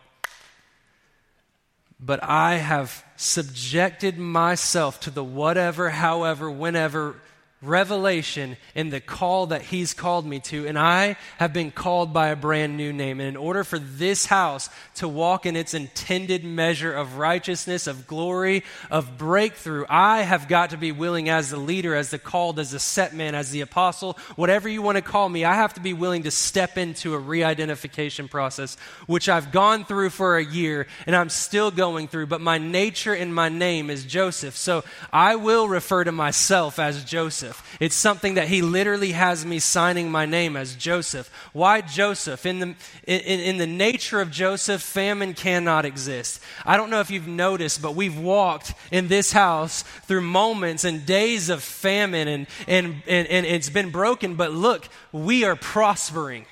But 2.00 2.24
I 2.24 2.56
have 2.56 3.06
subjected 3.18 4.18
myself 4.18 5.00
to 5.02 5.12
the 5.12 5.24
whatever, 5.24 5.92
however, 5.92 6.50
whenever 6.50 7.18
revelation 7.62 8.56
in 8.74 8.90
the 8.90 9.02
call 9.02 9.48
that 9.48 9.64
He's 9.64 9.94
called 9.94 10.26
me 10.26 10.40
to, 10.42 10.66
and 10.66 10.80
I 10.80 11.18
have 11.38 11.52
been 11.52 11.72
called 11.72 12.14
by 12.14 12.30
a 12.30 12.36
brand 12.36 12.78
new 12.78 12.94
name. 12.94 13.20
And 13.20 13.28
in 13.28 13.36
order 13.36 13.64
for 13.64 13.78
this 13.78 14.26
house 14.26 14.70
to 14.96 15.08
walk 15.08 15.46
in 15.46 15.56
its 15.56 15.74
intended 15.74 16.46
measure 16.46 16.94
of 16.94 17.18
righteousness, 17.18 17.88
of 17.88 18.08
glory, 18.08 18.64
of 18.90 19.18
breakthrough, 19.18 19.86
I 19.90 20.22
have 20.22 20.48
got 20.48 20.70
to 20.70 20.78
be 20.78 20.94
willing 20.94 21.28
as 21.28 21.50
the 21.50 21.58
leader, 21.58 21.96
as 21.96 22.12
the 22.12 22.20
called, 22.20 22.60
as 22.60 22.72
the 22.72 22.80
set 22.80 23.14
man, 23.14 23.36
as 23.36 23.52
the 23.52 23.62
apostle, 23.62 24.18
whatever 24.36 24.70
you 24.70 24.82
want 24.82 24.96
to 24.96 25.02
call 25.02 25.28
me, 25.28 25.44
I 25.44 25.56
have 25.56 25.74
to 25.74 25.82
be 25.82 25.94
willing 25.94 26.24
to 26.24 26.32
step 26.32 26.78
into 26.78 27.14
a 27.14 27.20
re 27.20 27.44
identification 27.44 28.30
process, 28.30 28.78
which 29.06 29.28
I've 29.28 29.52
gone 29.52 29.84
through 29.84 30.12
for 30.12 30.38
a 30.38 30.46
year 30.46 30.88
and 31.06 31.16
I'm 31.16 31.30
still 31.30 31.72
going 31.72 32.08
through, 32.08 32.28
but 32.28 32.40
my 32.40 32.58
nature 32.58 33.14
and 33.14 33.36
my 33.36 33.50
name 33.50 33.90
is 33.90 34.06
Joseph. 34.06 34.56
So 34.56 34.84
I 35.12 35.36
will 35.36 35.68
refer 35.68 36.06
to 36.06 36.12
myself 36.12 36.80
as 36.80 37.04
Joseph. 37.04 37.49
Joseph. 37.50 37.78
It's 37.80 37.96
something 37.96 38.36
that 38.36 38.48
he 38.48 38.62
literally 38.62 39.12
has 39.12 39.46
me 39.46 39.60
signing 39.60 40.12
my 40.12 40.26
name 40.26 40.56
as 40.56 40.76
Joseph. 40.76 41.32
Why 41.54 41.82
Joseph? 41.82 42.46
In 42.46 42.60
the, 42.60 42.76
in, 43.08 43.40
in 43.40 43.58
the 43.58 43.68
nature 43.68 44.22
of 44.22 44.32
Joseph, 44.32 44.82
famine 44.82 45.34
cannot 45.34 45.86
exist. 45.86 46.42
I 46.66 46.78
don't 46.78 46.90
know 46.90 47.00
if 47.00 47.10
you've 47.10 47.28
noticed, 47.28 47.82
but 47.82 47.96
we've 47.96 48.18
walked 48.18 48.74
in 48.92 49.08
this 49.08 49.32
house 49.32 49.84
through 50.04 50.22
moments 50.22 50.84
and 50.84 51.06
days 51.06 51.50
of 51.50 51.64
famine 51.64 52.28
and, 52.28 52.48
and, 52.68 53.02
and, 53.08 53.28
and 53.28 53.46
it's 53.46 53.70
been 53.70 53.90
broken, 53.90 54.36
but 54.36 54.52
look, 54.52 54.88
we 55.12 55.44
are 55.44 55.56
prospering. 55.56 56.46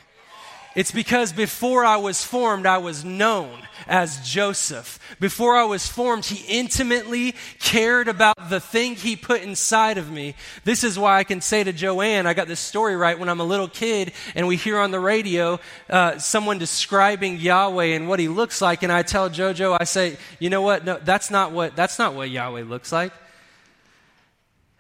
It's 0.78 0.92
because 0.92 1.34
before 1.34 1.84
I 1.84 1.98
was 1.98 2.24
formed, 2.24 2.68
I 2.68 2.78
was 2.78 3.04
known 3.04 3.64
as 3.88 4.20
Joseph. 4.30 5.00
Before 5.20 5.58
I 5.58 5.64
was 5.64 5.88
formed, 5.88 6.24
he 6.24 6.46
intimately 6.60 7.34
cared 7.58 8.08
about 8.08 8.52
the 8.52 8.60
thing 8.60 8.94
he 8.94 9.16
put 9.16 9.42
inside 9.42 9.98
of 9.98 10.12
me. 10.12 10.36
This 10.66 10.84
is 10.84 11.00
why 11.00 11.18
I 11.18 11.24
can 11.24 11.42
say 11.42 11.64
to 11.64 11.74
Joanne, 11.74 12.28
I 12.28 12.36
got 12.36 12.48
this 12.48 12.60
story 12.60 12.96
right 12.96 13.18
when 13.18 13.28
I'm 13.28 13.40
a 13.40 13.44
little 13.44 13.68
kid 13.68 14.14
and 14.36 14.46
we 14.46 14.56
hear 14.56 14.78
on 14.78 14.92
the 14.92 15.00
radio 15.00 15.60
uh, 15.90 16.20
someone 16.20 16.60
describing 16.60 17.38
Yahweh 17.38 17.96
and 17.96 18.08
what 18.08 18.20
he 18.20 18.28
looks 18.28 18.62
like. 18.62 18.84
And 18.84 18.92
I 18.92 19.02
tell 19.02 19.32
JoJo, 19.32 19.78
I 19.82 19.84
say, 19.86 20.18
you 20.38 20.52
know 20.52 20.62
what? 20.62 20.86
No, 20.86 21.00
that's 21.04 21.32
not 21.32 21.54
what, 21.54 21.76
that's 21.76 21.98
not 21.98 22.14
what 22.14 22.30
Yahweh 22.30 22.66
looks 22.66 22.92
like. 22.92 23.14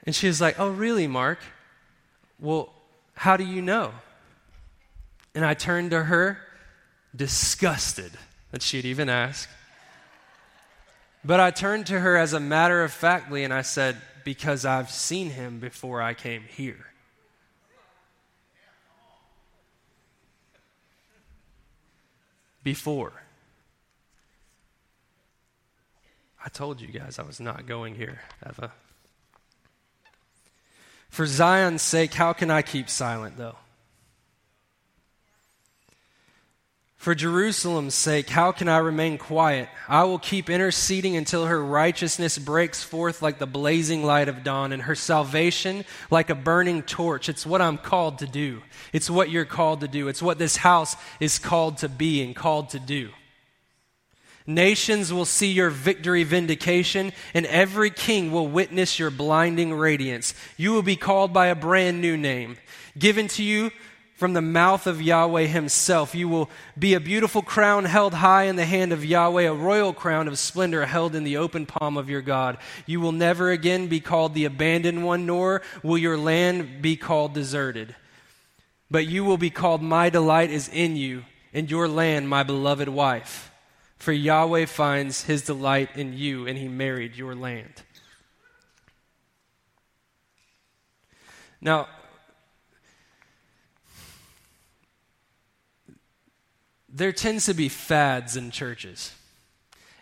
And 0.05 0.13
she's 0.13 0.39
like, 0.39 0.59
oh, 0.59 0.69
really, 0.69 1.07
Mark? 1.07 1.39
Well, 2.39 2.71
how 3.15 3.35
do 3.35 3.43
you 3.43 3.63
know? 3.63 3.93
And 5.37 5.45
I 5.45 5.53
turned 5.53 5.91
to 5.91 6.05
her, 6.05 6.39
disgusted 7.15 8.11
that 8.49 8.63
she'd 8.63 8.85
even 8.85 9.07
ask. 9.07 9.47
But 11.23 11.39
I 11.39 11.51
turned 11.51 11.85
to 11.85 11.99
her 11.99 12.17
as 12.17 12.33
a 12.33 12.39
matter 12.39 12.83
of 12.83 12.91
factly 12.91 13.43
and 13.43 13.53
I 13.53 13.61
said, 13.61 13.97
Because 14.23 14.65
I've 14.65 14.89
seen 14.89 15.29
him 15.29 15.59
before 15.59 16.01
I 16.01 16.15
came 16.15 16.41
here. 16.41 16.87
Before. 22.63 23.13
I 26.43 26.49
told 26.49 26.81
you 26.81 26.87
guys 26.87 27.19
I 27.19 27.21
was 27.21 27.39
not 27.39 27.67
going 27.67 27.93
here, 27.93 28.21
Eva. 28.43 28.71
For 31.11 31.27
Zion's 31.27 31.83
sake, 31.83 32.15
how 32.15 32.33
can 32.33 32.49
I 32.49 32.63
keep 32.63 32.89
silent, 32.89 33.37
though? 33.37 33.57
For 36.97 37.13
Jerusalem's 37.13 37.93
sake, 37.93 38.27
how 38.27 38.51
can 38.51 38.67
I 38.67 38.79
remain 38.79 39.19
quiet? 39.19 39.69
I 39.87 40.03
will 40.05 40.17
keep 40.17 40.49
interceding 40.49 41.15
until 41.15 41.45
her 41.45 41.63
righteousness 41.63 42.39
breaks 42.39 42.83
forth 42.83 43.21
like 43.21 43.37
the 43.37 43.45
blazing 43.45 44.03
light 44.03 44.27
of 44.27 44.43
dawn 44.43 44.73
and 44.73 44.81
her 44.81 44.95
salvation 44.95 45.85
like 46.09 46.31
a 46.31 46.35
burning 46.35 46.81
torch. 46.81 47.29
It's 47.29 47.45
what 47.45 47.61
I'm 47.61 47.77
called 47.77 48.19
to 48.19 48.27
do. 48.27 48.63
It's 48.93 49.11
what 49.11 49.29
you're 49.29 49.45
called 49.45 49.81
to 49.81 49.87
do. 49.87 50.07
It's 50.07 50.23
what 50.23 50.39
this 50.39 50.57
house 50.57 50.95
is 51.19 51.37
called 51.37 51.77
to 51.77 51.87
be 51.87 52.23
and 52.23 52.35
called 52.35 52.69
to 52.71 52.79
do. 52.79 53.11
Nations 54.47 55.13
will 55.13 55.25
see 55.25 55.51
your 55.51 55.69
victory 55.69 56.23
vindication, 56.23 57.11
and 57.33 57.45
every 57.45 57.89
king 57.89 58.31
will 58.31 58.47
witness 58.47 58.97
your 58.97 59.11
blinding 59.11 59.73
radiance. 59.73 60.33
You 60.55 60.71
will 60.71 60.81
be 60.81 60.95
called 60.95 61.31
by 61.31 61.47
a 61.47 61.55
brand 61.55 62.01
new 62.01 62.17
name, 62.17 62.57
given 62.97 63.27
to 63.29 63.43
you 63.43 63.71
from 64.17 64.33
the 64.33 64.41
mouth 64.41 64.87
of 64.87 64.99
Yahweh 64.99 65.45
himself. 65.45 66.15
You 66.15 66.27
will 66.27 66.49
be 66.77 66.95
a 66.95 66.99
beautiful 66.99 67.43
crown 67.43 67.85
held 67.85 68.15
high 68.15 68.45
in 68.45 68.55
the 68.55 68.65
hand 68.65 68.91
of 68.91 69.05
Yahweh, 69.05 69.43
a 69.43 69.53
royal 69.53 69.93
crown 69.93 70.27
of 70.27 70.39
splendor 70.39 70.87
held 70.87 71.13
in 71.13 71.23
the 71.23 71.37
open 71.37 71.67
palm 71.67 71.97
of 71.97 72.09
your 72.09 72.23
God. 72.23 72.57
You 72.87 72.99
will 72.99 73.11
never 73.11 73.51
again 73.51 73.87
be 73.87 73.99
called 73.99 74.33
the 74.33 74.45
abandoned 74.45 75.05
one, 75.05 75.27
nor 75.27 75.61
will 75.83 75.99
your 75.99 76.17
land 76.17 76.81
be 76.81 76.97
called 76.97 77.35
deserted. 77.35 77.95
But 78.89 79.05
you 79.05 79.23
will 79.23 79.37
be 79.37 79.51
called, 79.51 79.83
My 79.83 80.09
delight 80.09 80.49
is 80.49 80.67
in 80.67 80.95
you, 80.95 81.23
and 81.53 81.69
your 81.69 81.87
land, 81.87 82.27
my 82.27 82.41
beloved 82.41 82.89
wife. 82.89 83.51
For 83.97 84.11
Yahweh 84.11 84.65
finds 84.65 85.25
his 85.25 85.43
delight 85.43 85.95
in 85.95 86.17
you, 86.17 86.47
and 86.47 86.57
he 86.57 86.67
married 86.67 87.15
your 87.15 87.35
land. 87.35 87.83
Now, 91.61 91.87
there 96.97 97.11
tends 97.11 97.45
to 97.45 97.53
be 97.53 97.69
fads 97.69 98.35
in 98.35 98.51
churches. 98.51 99.13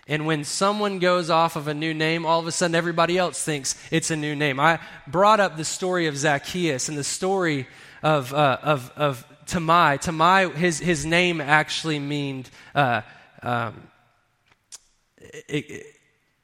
And 0.08 0.26
when 0.26 0.44
someone 0.44 1.00
goes 1.00 1.30
off 1.30 1.56
of 1.56 1.68
a 1.68 1.74
new 1.74 1.94
name, 1.94 2.26
all 2.26 2.40
of 2.40 2.48
a 2.48 2.52
sudden 2.52 2.76
everybody 2.76 3.18
else 3.18 3.44
thinks 3.44 3.76
it's 3.92 4.12
a 4.12 4.16
new 4.16 4.36
name. 4.36 4.60
I 4.60 4.80
brought 5.08 5.40
up 5.40 5.58
the 5.58 5.66
story 5.66 6.08
of 6.08 6.16
Zacchaeus 6.16 6.90
and 6.90 6.98
the 6.98 7.04
story 7.04 7.68
of, 8.04 8.34
uh, 8.34 8.60
of, 8.62 8.92
of 8.96 9.26
Timai. 9.46 9.98
Timai, 9.98 10.54
his, 10.54 10.80
his 10.80 11.06
name 11.06 11.42
actually 11.42 12.00
means 12.00 12.50
uh, 12.76 13.02
um, 13.42 13.88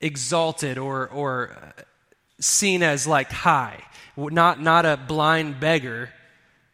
exalted 0.01 0.77
or, 0.77 1.07
or 1.07 1.55
seen 2.39 2.83
as 2.83 3.07
like 3.07 3.31
high. 3.31 3.83
Not, 4.17 4.59
not 4.59 4.85
a 4.85 4.97
blind 4.97 5.59
beggar, 5.59 6.09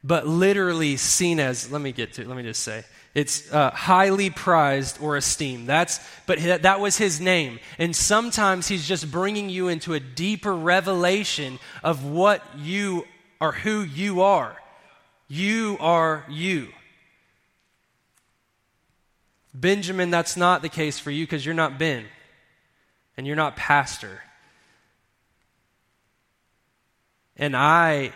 but 0.03 0.25
literally 0.25 0.95
seen 0.95 1.39
as, 1.39 1.69
let 1.69 1.81
me 1.81 1.91
get 1.91 2.13
to, 2.13 2.21
it, 2.21 2.27
let 2.27 2.37
me 2.37 2.43
just 2.43 2.63
say, 2.63 2.83
it's 3.17 3.51
uh, 3.51 3.71
highly 3.71 4.29
prized 4.29 5.01
or 5.01 5.17
esteemed. 5.17 5.67
That's, 5.67 5.99
but 6.27 6.37
that 6.61 6.79
was 6.79 6.97
his 6.97 7.19
name. 7.19 7.59
And 7.79 7.95
sometimes 7.95 8.67
he's 8.67 8.87
just 8.87 9.09
bringing 9.09 9.49
you 9.49 9.69
into 9.69 9.95
a 9.95 9.99
deeper 9.99 10.55
revelation 10.55 11.57
of 11.83 12.05
what 12.05 12.43
you 12.59 13.05
are, 13.41 13.53
who 13.53 13.81
you 13.81 14.21
are. 14.21 14.55
You 15.27 15.77
are 15.79 16.25
you. 16.29 16.67
Benjamin, 19.51 20.11
that's 20.11 20.37
not 20.37 20.61
the 20.61 20.69
case 20.69 20.99
for 20.99 21.09
you 21.09 21.25
because 21.25 21.43
you're 21.43 21.55
not 21.55 21.79
Ben 21.79 22.05
and 23.17 23.25
you're 23.25 23.35
not 23.35 23.55
pastor. 23.55 24.21
And 27.35 27.57
I, 27.57 28.11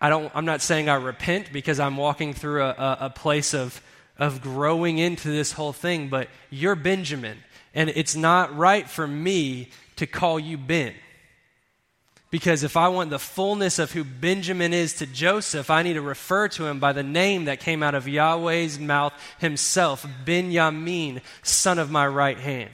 I 0.00 0.10
don't, 0.10 0.32
I'm 0.34 0.44
not 0.44 0.60
saying 0.60 0.88
I 0.88 0.96
repent 0.96 1.52
because 1.52 1.78
I'm 1.78 1.96
walking 1.96 2.34
through 2.34 2.64
a, 2.64 2.70
a, 2.70 2.98
a 3.02 3.10
place 3.10 3.54
of 3.54 3.80
of 4.20 4.42
growing 4.42 4.98
into 4.98 5.28
this 5.28 5.52
whole 5.52 5.72
thing, 5.72 6.08
but 6.08 6.28
you're 6.50 6.76
Benjamin. 6.76 7.38
And 7.74 7.88
it's 7.88 8.14
not 8.14 8.56
right 8.56 8.88
for 8.88 9.06
me 9.06 9.70
to 9.96 10.06
call 10.06 10.38
you 10.38 10.58
Ben. 10.58 10.92
Because 12.30 12.62
if 12.62 12.76
I 12.76 12.88
want 12.88 13.10
the 13.10 13.18
fullness 13.18 13.80
of 13.80 13.90
who 13.90 14.04
Benjamin 14.04 14.72
is 14.72 14.94
to 14.94 15.06
Joseph, 15.06 15.68
I 15.68 15.82
need 15.82 15.94
to 15.94 16.02
refer 16.02 16.46
to 16.48 16.66
him 16.66 16.78
by 16.78 16.92
the 16.92 17.02
name 17.02 17.46
that 17.46 17.58
came 17.58 17.82
out 17.82 17.94
of 17.96 18.06
Yahweh's 18.06 18.78
mouth 18.78 19.12
himself 19.38 20.06
Benjamin, 20.24 21.22
son 21.42 21.78
of 21.80 21.90
my 21.90 22.06
right 22.06 22.38
hand. 22.38 22.70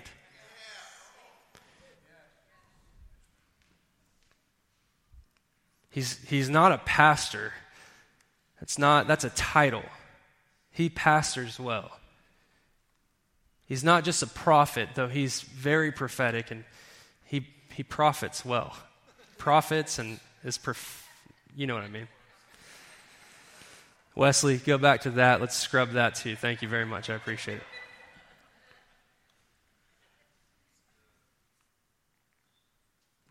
He's, 5.90 6.18
he's 6.28 6.50
not 6.50 6.72
a 6.72 6.78
pastor. 6.78 7.54
That's, 8.60 8.78
not, 8.78 9.06
that's 9.06 9.24
a 9.24 9.30
title. 9.30 9.84
He 10.76 10.90
pastors 10.90 11.58
well. 11.58 11.90
He's 13.64 13.82
not 13.82 14.04
just 14.04 14.22
a 14.22 14.26
prophet, 14.26 14.90
though 14.94 15.08
he's 15.08 15.40
very 15.40 15.90
prophetic 15.90 16.50
and 16.50 16.64
he, 17.24 17.46
he 17.72 17.82
prophets 17.82 18.44
well. 18.44 18.76
Prophets 19.38 19.98
and 19.98 20.20
is, 20.44 20.58
prof- 20.58 21.08
you 21.56 21.66
know 21.66 21.74
what 21.74 21.82
I 21.82 21.88
mean. 21.88 22.08
Wesley, 24.14 24.58
go 24.58 24.76
back 24.76 25.00
to 25.02 25.10
that. 25.12 25.40
Let's 25.40 25.56
scrub 25.56 25.92
that 25.92 26.14
too. 26.14 26.36
Thank 26.36 26.60
you 26.60 26.68
very 26.68 26.84
much. 26.84 27.08
I 27.08 27.14
appreciate 27.14 27.56
it. 27.56 27.62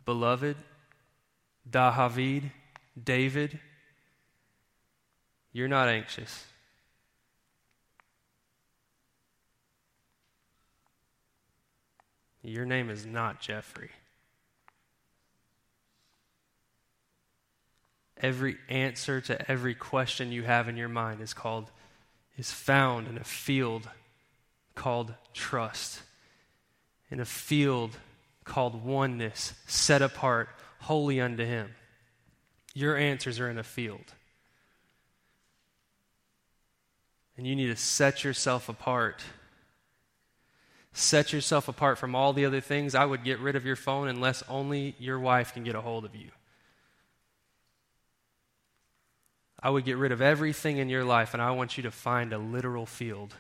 Beloved, 0.04 0.58
Dahavid, 1.70 2.50
David, 3.04 3.60
you're 5.54 5.68
not 5.68 5.90
anxious. 5.90 6.46
Your 12.48 12.66
name 12.66 12.90
is 12.90 13.06
not 13.06 13.42
Jeffrey. 13.42 13.90
Every 18.18 18.58
answer 18.70 19.20
to 19.22 19.52
every 19.52 19.76
question 19.76 20.32
you 20.32 20.44
have 20.44 20.70
in 20.70 20.78
your 20.78 20.90
mind 20.90 21.22
is 21.22 21.34
called, 21.34 21.70
is 22.38 22.52
found 22.52 23.08
in 23.08 23.18
a 23.18 23.24
field 23.24 23.90
called 24.74 25.14
trust, 25.34 26.02
in 27.10 27.20
a 27.20 27.26
field 27.26 27.98
called 28.44 28.86
oneness, 28.86 29.54
set 29.68 30.02
apart, 30.02 30.50
holy 30.80 31.20
unto 31.20 31.44
Him. 31.44 31.72
Your 32.74 32.96
answers 32.96 33.40
are 33.40 33.50
in 33.50 33.58
a 33.58 33.64
field. 33.64 34.14
And 37.38 37.46
you 37.46 37.56
need 37.56 37.68
to 37.68 37.76
set 37.76 38.24
yourself 38.24 38.70
apart. 38.70 39.24
Set 40.98 41.34
yourself 41.34 41.68
apart 41.68 41.98
from 41.98 42.16
all 42.16 42.32
the 42.32 42.46
other 42.46 42.62
things. 42.62 42.96
I 42.96 43.04
would 43.04 43.26
get 43.26 43.40
rid 43.40 43.58
of 43.58 43.66
your 43.66 43.76
phone 43.76 44.08
unless 44.08 44.44
only 44.48 44.96
your 44.98 45.20
wife 45.20 45.54
can 45.54 45.66
get 45.66 45.76
a 45.76 45.82
hold 45.82 46.06
of 46.06 46.16
you. 46.16 46.30
I 49.62 49.72
would 49.72 49.84
get 49.84 49.98
rid 49.98 50.14
of 50.14 50.22
everything 50.22 50.78
in 50.78 50.88
your 50.88 51.04
life, 51.04 51.34
and 51.34 51.44
I 51.44 51.52
want 51.52 51.76
you 51.76 51.84
to 51.84 51.92
find 51.92 52.32
a 52.32 52.38
literal 52.38 52.86
field. 52.86 53.36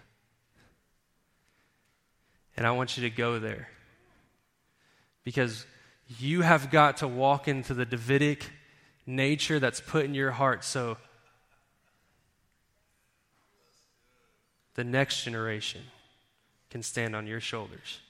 And 2.57 2.67
I 2.67 2.71
want 2.71 2.97
you 2.97 3.09
to 3.09 3.15
go 3.15 3.39
there. 3.39 3.69
Because 5.23 5.65
you 6.19 6.41
have 6.41 6.69
got 6.71 6.97
to 6.97 7.07
walk 7.07 7.47
into 7.47 7.73
the 7.73 7.85
Davidic 7.85 8.49
nature 9.05 9.61
that's 9.61 9.79
put 9.79 10.03
in 10.03 10.13
your 10.13 10.31
heart 10.31 10.65
so 10.65 10.97
the 14.73 14.83
next 14.83 15.23
generation 15.23 15.83
can 16.75 16.83
stand 16.83 17.15
on 17.15 17.25
your 17.25 17.39
shoulders. 17.39 18.01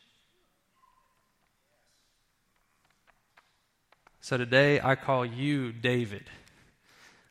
So 4.22 4.40
today 4.40 4.82
I 4.82 4.96
call 4.96 5.24
you 5.24 5.72
David. 5.72 6.24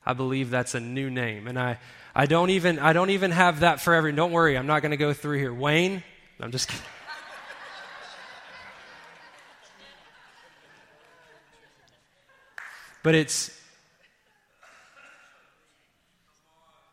I 0.07 0.13
believe 0.13 0.51
that's 0.51 0.77
a 0.77 0.81
new 0.81 1.11
name. 1.11 1.49
And 1.49 1.59
I, 1.59 1.81
I 2.15 2.27
don't 2.27 2.51
even 2.51 2.79
I 2.79 2.93
don't 2.93 3.11
even 3.11 3.33
have 3.33 3.59
that 3.61 3.81
for 3.81 3.95
every 3.95 4.13
don't 4.13 4.31
worry, 4.31 4.57
I'm 4.57 4.69
not 4.69 4.83
gonna 4.83 4.97
go 4.97 5.13
through 5.13 5.39
here. 5.39 5.53
Wayne, 5.53 6.05
I'm 6.39 6.53
just 6.53 6.69
kidding. 6.69 6.85
but 13.03 13.17
it's 13.17 13.51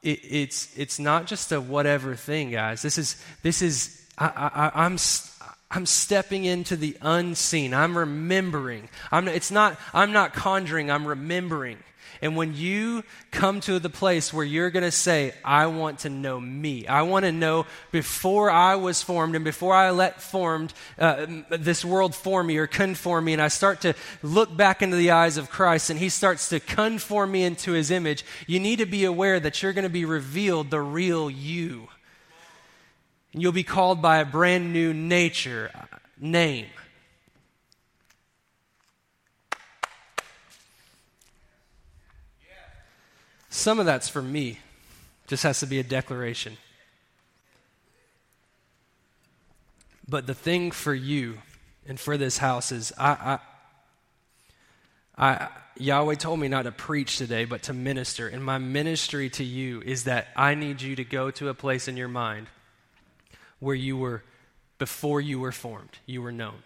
it, 0.02 0.20
it's 0.24 0.76
it's 0.76 0.98
not 0.98 1.28
just 1.28 1.52
a 1.52 1.62
whatever 1.62 2.16
thing, 2.16 2.50
guys. 2.50 2.82
This 2.82 2.98
is 2.98 3.24
this 3.44 3.62
is 3.62 4.01
I, 4.22 4.72
I, 4.76 4.86
I'm 4.86 4.97
I'm 5.72 5.86
stepping 5.86 6.43
into 6.45 6.76
the 6.76 6.97
unseen. 7.01 7.74
I'm 7.74 7.97
remembering. 7.97 8.89
I'm, 9.09 9.28
it's 9.28 9.51
not, 9.51 9.80
I'm 9.93 10.11
not 10.11 10.34
conjuring, 10.34 10.91
I'm 10.91 11.07
remembering. 11.07 11.78
And 12.22 12.36
when 12.36 12.53
you 12.53 13.03
come 13.32 13.61
to 13.61 13.80
the 13.80 13.89
place 13.89 14.32
where 14.32 14.45
you're 14.45 14.69
going 14.69 14.84
to 14.84 14.91
say, 14.91 15.34
I 15.43 15.67
want 15.67 15.99
to 15.99 16.09
know 16.09 16.39
me, 16.39 16.86
I 16.86 17.01
want 17.03 17.26
to 17.26 17.32
know 17.32 17.65
before 17.91 18.51
I 18.51 18.76
was 18.76 19.01
formed 19.01 19.34
and 19.36 19.43
before 19.43 19.74
I 19.74 19.89
let 19.89 20.22
formed 20.22 20.74
uh, 20.99 21.26
this 21.49 21.84
world 21.84 22.13
form 22.13 22.47
me 22.47 22.57
or 22.57 22.67
conform 22.67 23.26
me, 23.26 23.34
and 23.34 23.41
I 23.41 23.47
start 23.47 23.82
to 23.82 23.95
look 24.22 24.55
back 24.55 24.84
into 24.84 24.97
the 24.97 25.11
eyes 25.11 25.38
of 25.38 25.49
Christ 25.49 25.89
and 25.89 25.97
he 25.97 26.09
starts 26.09 26.49
to 26.49 26.59
conform 26.59 27.32
me 27.32 27.43
into 27.43 27.72
his 27.72 27.89
image, 27.89 28.24
you 28.45 28.59
need 28.59 28.80
to 28.80 28.86
be 28.86 29.05
aware 29.05 29.39
that 29.39 29.63
you're 29.63 29.74
going 29.74 29.84
to 29.84 29.89
be 29.89 30.05
revealed 30.05 30.69
the 30.69 30.82
real 30.82 31.30
you. 31.30 31.88
And 33.34 33.41
you'll 33.41 33.51
be 33.51 33.63
called 33.63 34.01
by 34.01 34.17
a 34.17 34.25
brand 34.25 34.73
new 34.73 34.93
nature, 34.93 35.71
uh, 35.73 35.97
name. 36.19 36.67
Some 43.49 43.79
of 43.79 43.86
that's 43.86 44.09
for 44.09 44.21
me, 44.21 44.59
just 45.27 45.43
has 45.43 45.59
to 45.59 45.65
be 45.65 45.79
a 45.79 45.84
declaration. 45.84 46.57
But 50.07 50.25
the 50.27 50.34
thing 50.34 50.71
for 50.71 50.93
you 50.93 51.38
and 51.88 51.99
for 51.99 52.17
this 52.17 52.38
house 52.38 52.71
is 52.71 52.91
I, 52.97 53.39
I, 55.17 55.34
I, 55.34 55.47
Yahweh 55.77 56.15
told 56.15 56.39
me 56.39 56.47
not 56.47 56.63
to 56.63 56.71
preach 56.71 57.17
today, 57.17 57.45
but 57.45 57.63
to 57.63 57.73
minister. 57.73 58.27
And 58.27 58.43
my 58.43 58.57
ministry 58.57 59.29
to 59.32 59.43
you 59.43 59.82
is 59.82 60.05
that 60.05 60.27
I 60.36 60.55
need 60.55 60.82
you 60.82 60.95
to 60.95 61.03
go 61.03 61.32
to 61.32 61.49
a 61.49 61.53
place 61.53 61.88
in 61.88 61.97
your 61.97 62.07
mind 62.07 62.47
where 63.62 63.76
you 63.76 63.95
were, 63.95 64.24
before 64.78 65.22
you 65.22 65.39
were 65.39 65.53
formed, 65.53 65.99
you 66.05 66.22
were 66.22 66.34
known 66.34 66.62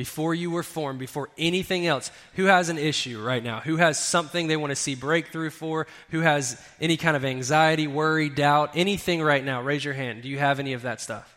before 0.00 0.34
you 0.34 0.50
were 0.50 0.62
formed, 0.62 0.98
before 0.98 1.28
anything 1.36 1.86
else. 1.86 2.10
Who 2.36 2.46
has 2.46 2.70
an 2.70 2.78
issue 2.78 3.22
right 3.22 3.44
now? 3.44 3.60
Who 3.60 3.76
has 3.76 4.02
something 4.02 4.46
they 4.46 4.56
want 4.56 4.70
to 4.70 4.74
see 4.74 4.94
breakthrough 4.94 5.50
for? 5.50 5.86
Who 6.08 6.20
has 6.20 6.58
any 6.80 6.96
kind 6.96 7.18
of 7.18 7.24
anxiety, 7.26 7.86
worry, 7.86 8.30
doubt, 8.30 8.70
anything 8.74 9.20
right 9.20 9.44
now? 9.44 9.60
Raise 9.60 9.84
your 9.84 9.92
hand. 9.92 10.22
Do 10.22 10.30
you 10.30 10.38
have 10.38 10.58
any 10.58 10.72
of 10.72 10.80
that 10.82 11.02
stuff? 11.02 11.36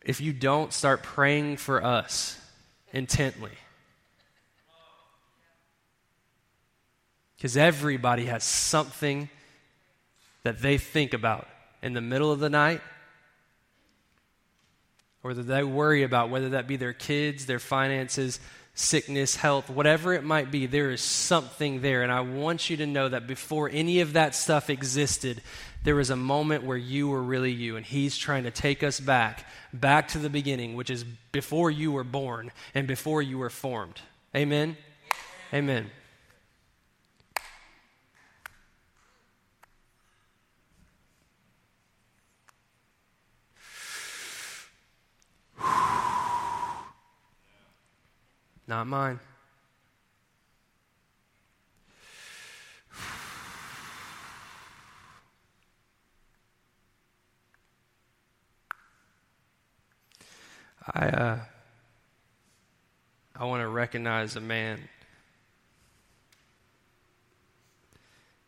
If 0.00 0.20
you 0.20 0.32
don't, 0.32 0.72
start 0.72 1.04
praying 1.04 1.58
for 1.58 1.84
us 1.84 2.40
intently. 2.92 3.52
Because 7.36 7.56
everybody 7.56 8.24
has 8.24 8.42
something 8.42 9.28
that 10.42 10.60
they 10.60 10.76
think 10.76 11.14
about 11.14 11.46
in 11.84 11.92
the 11.92 12.00
middle 12.00 12.32
of 12.32 12.40
the 12.40 12.50
night 12.50 12.80
or 15.26 15.34
that 15.34 15.42
they 15.42 15.64
worry 15.64 16.04
about, 16.04 16.30
whether 16.30 16.50
that 16.50 16.68
be 16.68 16.76
their 16.76 16.92
kids, 16.92 17.46
their 17.46 17.58
finances, 17.58 18.38
sickness, 18.74 19.34
health, 19.34 19.68
whatever 19.68 20.12
it 20.12 20.22
might 20.22 20.50
be, 20.50 20.66
there 20.66 20.90
is 20.90 21.00
something 21.00 21.80
there. 21.80 22.02
And 22.02 22.12
I 22.12 22.20
want 22.20 22.70
you 22.70 22.76
to 22.76 22.86
know 22.86 23.08
that 23.08 23.26
before 23.26 23.68
any 23.72 24.00
of 24.00 24.12
that 24.12 24.34
stuff 24.34 24.70
existed, 24.70 25.42
there 25.82 25.96
was 25.96 26.10
a 26.10 26.16
moment 26.16 26.62
where 26.62 26.76
you 26.76 27.08
were 27.08 27.22
really 27.22 27.52
you. 27.52 27.76
And 27.76 27.84
He's 27.84 28.16
trying 28.16 28.44
to 28.44 28.50
take 28.50 28.84
us 28.84 29.00
back, 29.00 29.46
back 29.72 30.08
to 30.08 30.18
the 30.18 30.30
beginning, 30.30 30.76
which 30.76 30.90
is 30.90 31.04
before 31.32 31.70
you 31.70 31.90
were 31.90 32.04
born 32.04 32.52
and 32.74 32.86
before 32.86 33.22
you 33.22 33.38
were 33.38 33.50
formed. 33.50 34.00
Amen? 34.34 34.76
Amen. 35.52 35.90
Not 48.68 48.86
mine. 48.88 49.20
I 60.94 61.06
uh, 61.06 61.38
I 63.34 63.44
want 63.44 63.60
to 63.62 63.68
recognize 63.68 64.36
a 64.36 64.40
man 64.40 64.88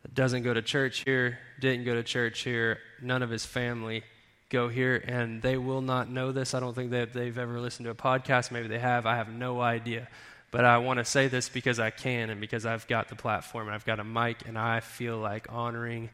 that 0.03 0.15
doesn't 0.15 0.43
go 0.43 0.55
to 0.55 0.63
church 0.63 1.05
here, 1.05 1.39
didn't 1.61 1.85
go 1.85 1.95
to 1.95 2.03
church 2.03 2.41
here, 2.41 2.79
none 3.03 3.23
of 3.23 3.31
his 3.31 3.45
family 3.45 4.03
go 4.51 4.69
here, 4.69 4.97
and 5.07 5.43
they 5.43 5.57
will 5.57 5.83
not 5.83 6.11
know 6.11 6.33
this. 6.33 6.55
I 6.55 6.61
don't 6.61 6.75
think 6.75 6.91
that 6.93 7.13
they've 7.13 7.37
ever 7.37 7.61
listened 7.61 7.85
to 7.85 7.91
a 7.91 7.95
podcast. 7.95 8.51
Maybe 8.51 8.69
they 8.69 8.79
have. 8.79 9.07
I 9.07 9.17
have 9.17 9.29
no 9.29 9.61
idea. 9.61 10.09
But 10.51 10.65
I 10.65 10.79
want 10.79 10.99
to 10.99 11.05
say 11.05 11.29
this 11.29 11.49
because 11.49 11.79
I 11.79 11.91
can 11.91 12.31
and 12.31 12.41
because 12.41 12.65
I've 12.65 12.87
got 12.87 13.09
the 13.09 13.15
platform 13.15 13.67
and 13.67 13.75
I've 13.75 13.85
got 13.85 14.01
a 14.01 14.05
mic, 14.05 14.47
and 14.47 14.59
I 14.59 14.81
feel 14.81 15.19
like 15.19 15.47
honoring 15.51 16.11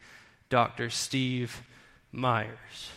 Dr. 0.50 0.90
Steve 0.90 1.62
Myers. 2.10 2.90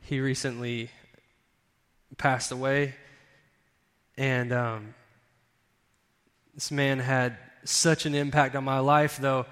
He 0.00 0.20
recently 0.20 0.90
passed 2.16 2.50
away, 2.50 2.94
and 4.16 4.54
um, 4.54 4.94
this 6.58 6.72
man 6.72 6.98
had 6.98 7.38
such 7.62 8.04
an 8.04 8.16
impact 8.16 8.56
on 8.56 8.64
my 8.64 8.80
life, 8.80 9.18
though 9.18 9.46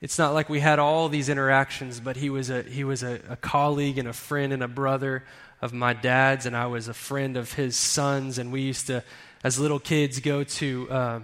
it's 0.00 0.18
not 0.18 0.32
like 0.32 0.48
we 0.48 0.60
had 0.60 0.78
all 0.78 1.10
these 1.10 1.28
interactions, 1.28 2.00
but 2.00 2.16
he 2.16 2.30
was 2.30 2.48
a, 2.48 2.62
he 2.62 2.84
was 2.84 3.02
a, 3.02 3.20
a 3.28 3.36
colleague 3.36 3.98
and 3.98 4.08
a 4.08 4.14
friend 4.14 4.54
and 4.54 4.62
a 4.62 4.68
brother 4.68 5.24
of 5.60 5.74
my 5.74 5.92
dad's, 5.92 6.46
and 6.46 6.56
I 6.56 6.64
was 6.68 6.88
a 6.88 6.94
friend 6.94 7.36
of 7.36 7.52
his 7.52 7.76
sons, 7.76 8.38
and 8.38 8.50
we 8.50 8.62
used 8.62 8.86
to, 8.86 9.04
as 9.44 9.58
little 9.58 9.78
kids, 9.78 10.20
go 10.20 10.42
to 10.42 10.90
uh, 10.90 11.20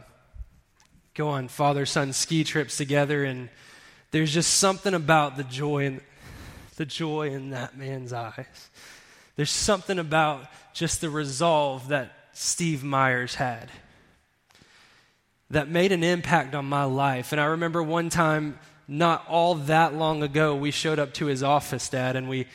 go 1.15 1.31
on 1.31 1.49
father 1.49 1.87
son 1.87 2.13
ski 2.13 2.45
trips 2.45 2.77
together, 2.77 3.25
and 3.25 3.49
there's 4.11 4.35
just 4.35 4.59
something 4.59 4.93
about 4.93 5.39
the 5.39 5.45
joy 5.45 5.87
in 5.87 6.03
the 6.77 6.85
joy 6.85 7.31
in 7.31 7.49
that 7.49 7.79
man's 7.79 8.13
eyes. 8.13 8.69
There's 9.37 9.49
something 9.49 9.99
about 9.99 10.49
just 10.75 11.01
the 11.01 11.09
resolve 11.09 11.89
that 11.89 12.13
Steve 12.35 12.85
Myers 12.85 13.37
had 13.37 13.71
that 15.51 15.69
made 15.69 15.93
an 15.93 16.03
impact 16.03 16.55
on 16.55 16.65
my 16.65 16.85
life. 16.85 17.33
And 17.33 17.41
I 17.41 17.47
remember 17.47 17.83
one 17.83 18.11
time, 18.11 18.59
not 18.89 19.27
all 19.29 19.55
that 19.55 19.95
long 19.95 20.23
ago, 20.23 20.55
we 20.55 20.71
showed 20.71 20.99
up 20.99 21.15
to 21.15 21.27
his 21.27 21.43
office, 21.43 21.89
Dad, 21.89 22.17
and 22.17 22.29
we 22.29 22.47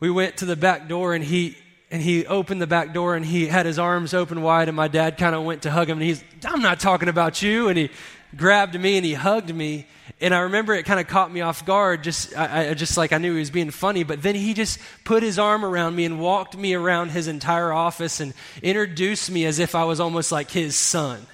we 0.00 0.10
went 0.10 0.36
to 0.38 0.44
the 0.44 0.56
back 0.56 0.88
door 0.88 1.14
and 1.14 1.24
he 1.24 1.56
and 1.90 2.02
he 2.02 2.26
opened 2.26 2.60
the 2.60 2.66
back 2.66 2.92
door 2.92 3.14
and 3.14 3.24
he 3.24 3.46
had 3.46 3.64
his 3.66 3.78
arms 3.78 4.12
open 4.12 4.42
wide 4.42 4.68
and 4.68 4.76
my 4.76 4.88
dad 4.88 5.16
kind 5.16 5.34
of 5.34 5.44
went 5.44 5.62
to 5.62 5.70
hug 5.70 5.88
him 5.88 5.98
and 5.98 6.06
he's 6.06 6.22
i'm 6.44 6.60
not 6.60 6.80
talking 6.80 7.08
about 7.08 7.40
you. 7.40 7.68
And 7.68 7.78
he 7.78 7.90
grabbed 8.36 8.78
me 8.78 8.96
and 8.96 9.06
he 9.06 9.14
hugged 9.14 9.54
me. 9.54 9.86
And 10.20 10.34
i 10.34 10.40
remember 10.40 10.74
it 10.74 10.84
kind 10.84 11.00
of 11.00 11.06
caught 11.06 11.32
me 11.32 11.40
off 11.40 11.64
guard 11.64 12.04
just 12.04 12.36
I, 12.36 12.68
I, 12.68 12.74
just 12.74 12.98
like 12.98 13.12
i 13.12 13.18
knew 13.18 13.32
he 13.32 13.38
was 13.38 13.50
being 13.50 13.70
funny 13.70 14.02
but 14.02 14.20
then 14.20 14.34
he 14.34 14.52
just 14.52 14.78
put 15.04 15.22
his 15.22 15.38
arm 15.38 15.64
around 15.64 15.96
me 15.96 16.04
and 16.04 16.20
walked 16.20 16.56
me 16.56 16.74
around 16.74 17.10
his 17.10 17.26
entire 17.28 17.72
office 17.72 18.20
and 18.20 18.34
introduced 18.62 19.30
me 19.30 19.46
as 19.46 19.58
if 19.58 19.74
i 19.74 19.84
was 19.84 20.00
almost 20.00 20.30
like 20.30 20.50
his 20.50 20.76
son 20.76 21.26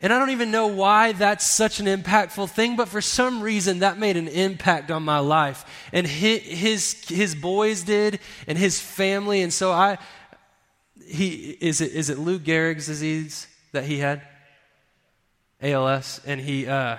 and 0.00 0.12
I 0.12 0.18
don't 0.18 0.30
even 0.30 0.52
know 0.52 0.68
why 0.68 1.12
that's 1.12 1.44
such 1.44 1.80
an 1.80 1.86
impactful 1.86 2.50
thing, 2.50 2.76
but 2.76 2.88
for 2.88 3.00
some 3.00 3.42
reason 3.42 3.80
that 3.80 3.98
made 3.98 4.16
an 4.16 4.28
impact 4.28 4.92
on 4.92 5.02
my 5.02 5.18
life. 5.18 5.64
And 5.92 6.06
his, 6.06 7.08
his 7.08 7.34
boys 7.34 7.82
did, 7.82 8.20
and 8.46 8.56
his 8.56 8.80
family. 8.80 9.42
And 9.42 9.52
so 9.52 9.72
I, 9.72 9.98
he, 11.04 11.56
is 11.60 11.80
it, 11.80 11.92
is 11.92 12.10
it 12.10 12.18
Lou 12.18 12.38
Gehrig's 12.38 12.86
disease 12.86 13.48
that 13.72 13.84
he 13.84 13.98
had? 13.98 14.22
ALS. 15.60 16.20
And 16.24 16.40
he, 16.40 16.68
uh, 16.68 16.98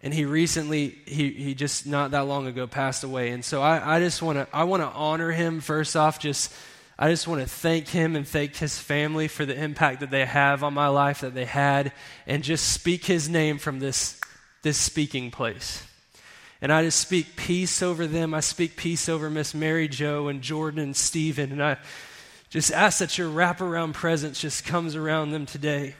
and 0.00 0.14
he 0.14 0.24
recently, 0.24 0.96
he, 1.06 1.30
he 1.30 1.54
just 1.56 1.88
not 1.88 2.12
that 2.12 2.26
long 2.26 2.46
ago 2.46 2.68
passed 2.68 3.02
away. 3.02 3.30
And 3.30 3.44
so 3.44 3.62
I, 3.62 3.96
I 3.96 3.98
just 3.98 4.22
want 4.22 4.38
to, 4.38 4.46
I 4.52 4.62
want 4.62 4.82
to 4.84 4.88
honor 4.88 5.32
him 5.32 5.60
first 5.60 5.96
off, 5.96 6.20
just 6.20 6.54
I 6.98 7.10
just 7.10 7.28
want 7.28 7.42
to 7.42 7.48
thank 7.48 7.88
him 7.88 8.16
and 8.16 8.26
thank 8.26 8.56
his 8.56 8.78
family 8.78 9.28
for 9.28 9.44
the 9.44 9.54
impact 9.54 10.00
that 10.00 10.10
they 10.10 10.24
have 10.24 10.64
on 10.64 10.72
my 10.72 10.88
life, 10.88 11.20
that 11.20 11.34
they 11.34 11.44
had, 11.44 11.92
and 12.26 12.42
just 12.42 12.72
speak 12.72 13.04
his 13.04 13.28
name 13.28 13.58
from 13.58 13.80
this, 13.80 14.18
this 14.62 14.78
speaking 14.78 15.30
place. 15.30 15.86
And 16.62 16.72
I 16.72 16.82
just 16.82 16.98
speak 16.98 17.36
peace 17.36 17.82
over 17.82 18.06
them. 18.06 18.32
I 18.32 18.40
speak 18.40 18.76
peace 18.76 19.10
over 19.10 19.28
Miss 19.28 19.54
Mary 19.54 19.88
Jo 19.88 20.28
and 20.28 20.40
Jordan 20.40 20.80
and 20.80 20.96
Stephen. 20.96 21.52
And 21.52 21.62
I 21.62 21.76
just 22.48 22.72
ask 22.72 23.00
that 23.00 23.18
your 23.18 23.28
wraparound 23.28 23.92
presence 23.92 24.40
just 24.40 24.64
comes 24.64 24.96
around 24.96 25.32
them 25.32 25.44
today. 25.44 25.94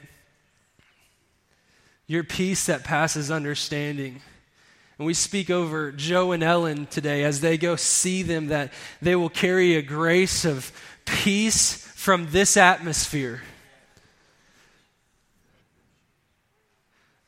Your 2.06 2.24
peace 2.24 2.66
that 2.66 2.84
passes 2.84 3.30
understanding. 3.30 4.22
And 4.98 5.06
we 5.06 5.14
speak 5.14 5.50
over 5.50 5.92
Joe 5.92 6.32
and 6.32 6.42
Ellen 6.42 6.86
today 6.86 7.24
as 7.24 7.40
they 7.40 7.58
go 7.58 7.76
see 7.76 8.22
them 8.22 8.46
that 8.46 8.72
they 9.02 9.14
will 9.14 9.28
carry 9.28 9.74
a 9.74 9.82
grace 9.82 10.44
of 10.44 10.72
peace 11.04 11.86
from 11.94 12.30
this 12.30 12.56
atmosphere. 12.56 13.42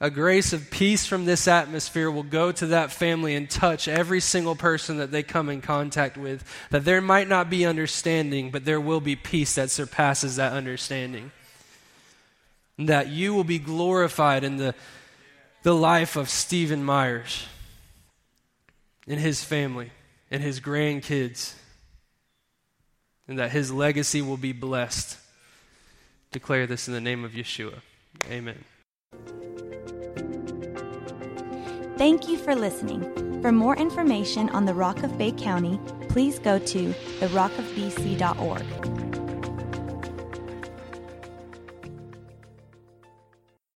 A 0.01 0.11
grace 0.11 0.53
of 0.53 0.71
peace 0.71 1.07
from 1.07 1.25
this 1.25 1.49
atmosphere 1.49 2.11
will 2.11 2.23
go 2.23 2.53
to 2.53 2.67
that 2.67 2.93
family 2.93 3.35
and 3.35 3.51
touch 3.51 3.89
every 3.89 4.21
single 4.21 4.55
person 4.55 4.99
that 4.99 5.11
they 5.11 5.25
come 5.25 5.51
in 5.51 5.61
contact 5.61 6.17
with. 6.17 6.45
That 6.71 6.85
there 6.85 7.01
might 7.03 7.29
not 7.29 7.51
be 7.51 7.67
understanding, 7.67 8.51
but 8.51 8.65
there 8.65 8.81
will 8.81 9.01
be 9.01 9.17
peace 9.17 9.57
that 9.57 9.71
surpasses 9.71 10.37
that 10.37 10.53
understanding. 10.53 11.33
And 12.79 12.89
that 12.89 13.09
you 13.09 13.35
will 13.35 13.45
be 13.45 13.59
glorified 13.59 14.45
in 14.45 14.57
the, 14.57 14.75
the 15.65 15.75
life 15.75 16.15
of 16.15 16.31
Stephen 16.31 16.85
Myers 16.85 17.47
in 19.09 19.19
his 19.19 19.43
family 19.43 19.91
and 20.31 20.43
his 20.43 20.61
grandkids, 20.61 21.55
and 23.27 23.39
that 23.39 23.51
his 23.51 23.73
legacy 23.73 24.23
will 24.23 24.37
be 24.37 24.53
blessed. 24.53 25.17
Declare 26.31 26.67
this 26.67 26.87
in 26.87 26.95
the 26.95 27.01
name 27.01 27.25
of 27.25 27.33
Yeshua. 27.33 27.81
Amen. 28.31 28.65
Thank 31.97 32.29
you 32.29 32.37
for 32.39 32.55
listening. 32.55 33.03
For 33.43 33.51
more 33.51 33.77
information 33.77 34.51
on 34.51 34.67
the 34.67 34.75
Rock 34.75 35.03
of 35.03 35.17
Bay 35.17 35.33
County, 35.33 35.81
please 36.09 36.39
go 36.39 36.59
to 36.59 36.95
therockofbc.org. 37.21 38.98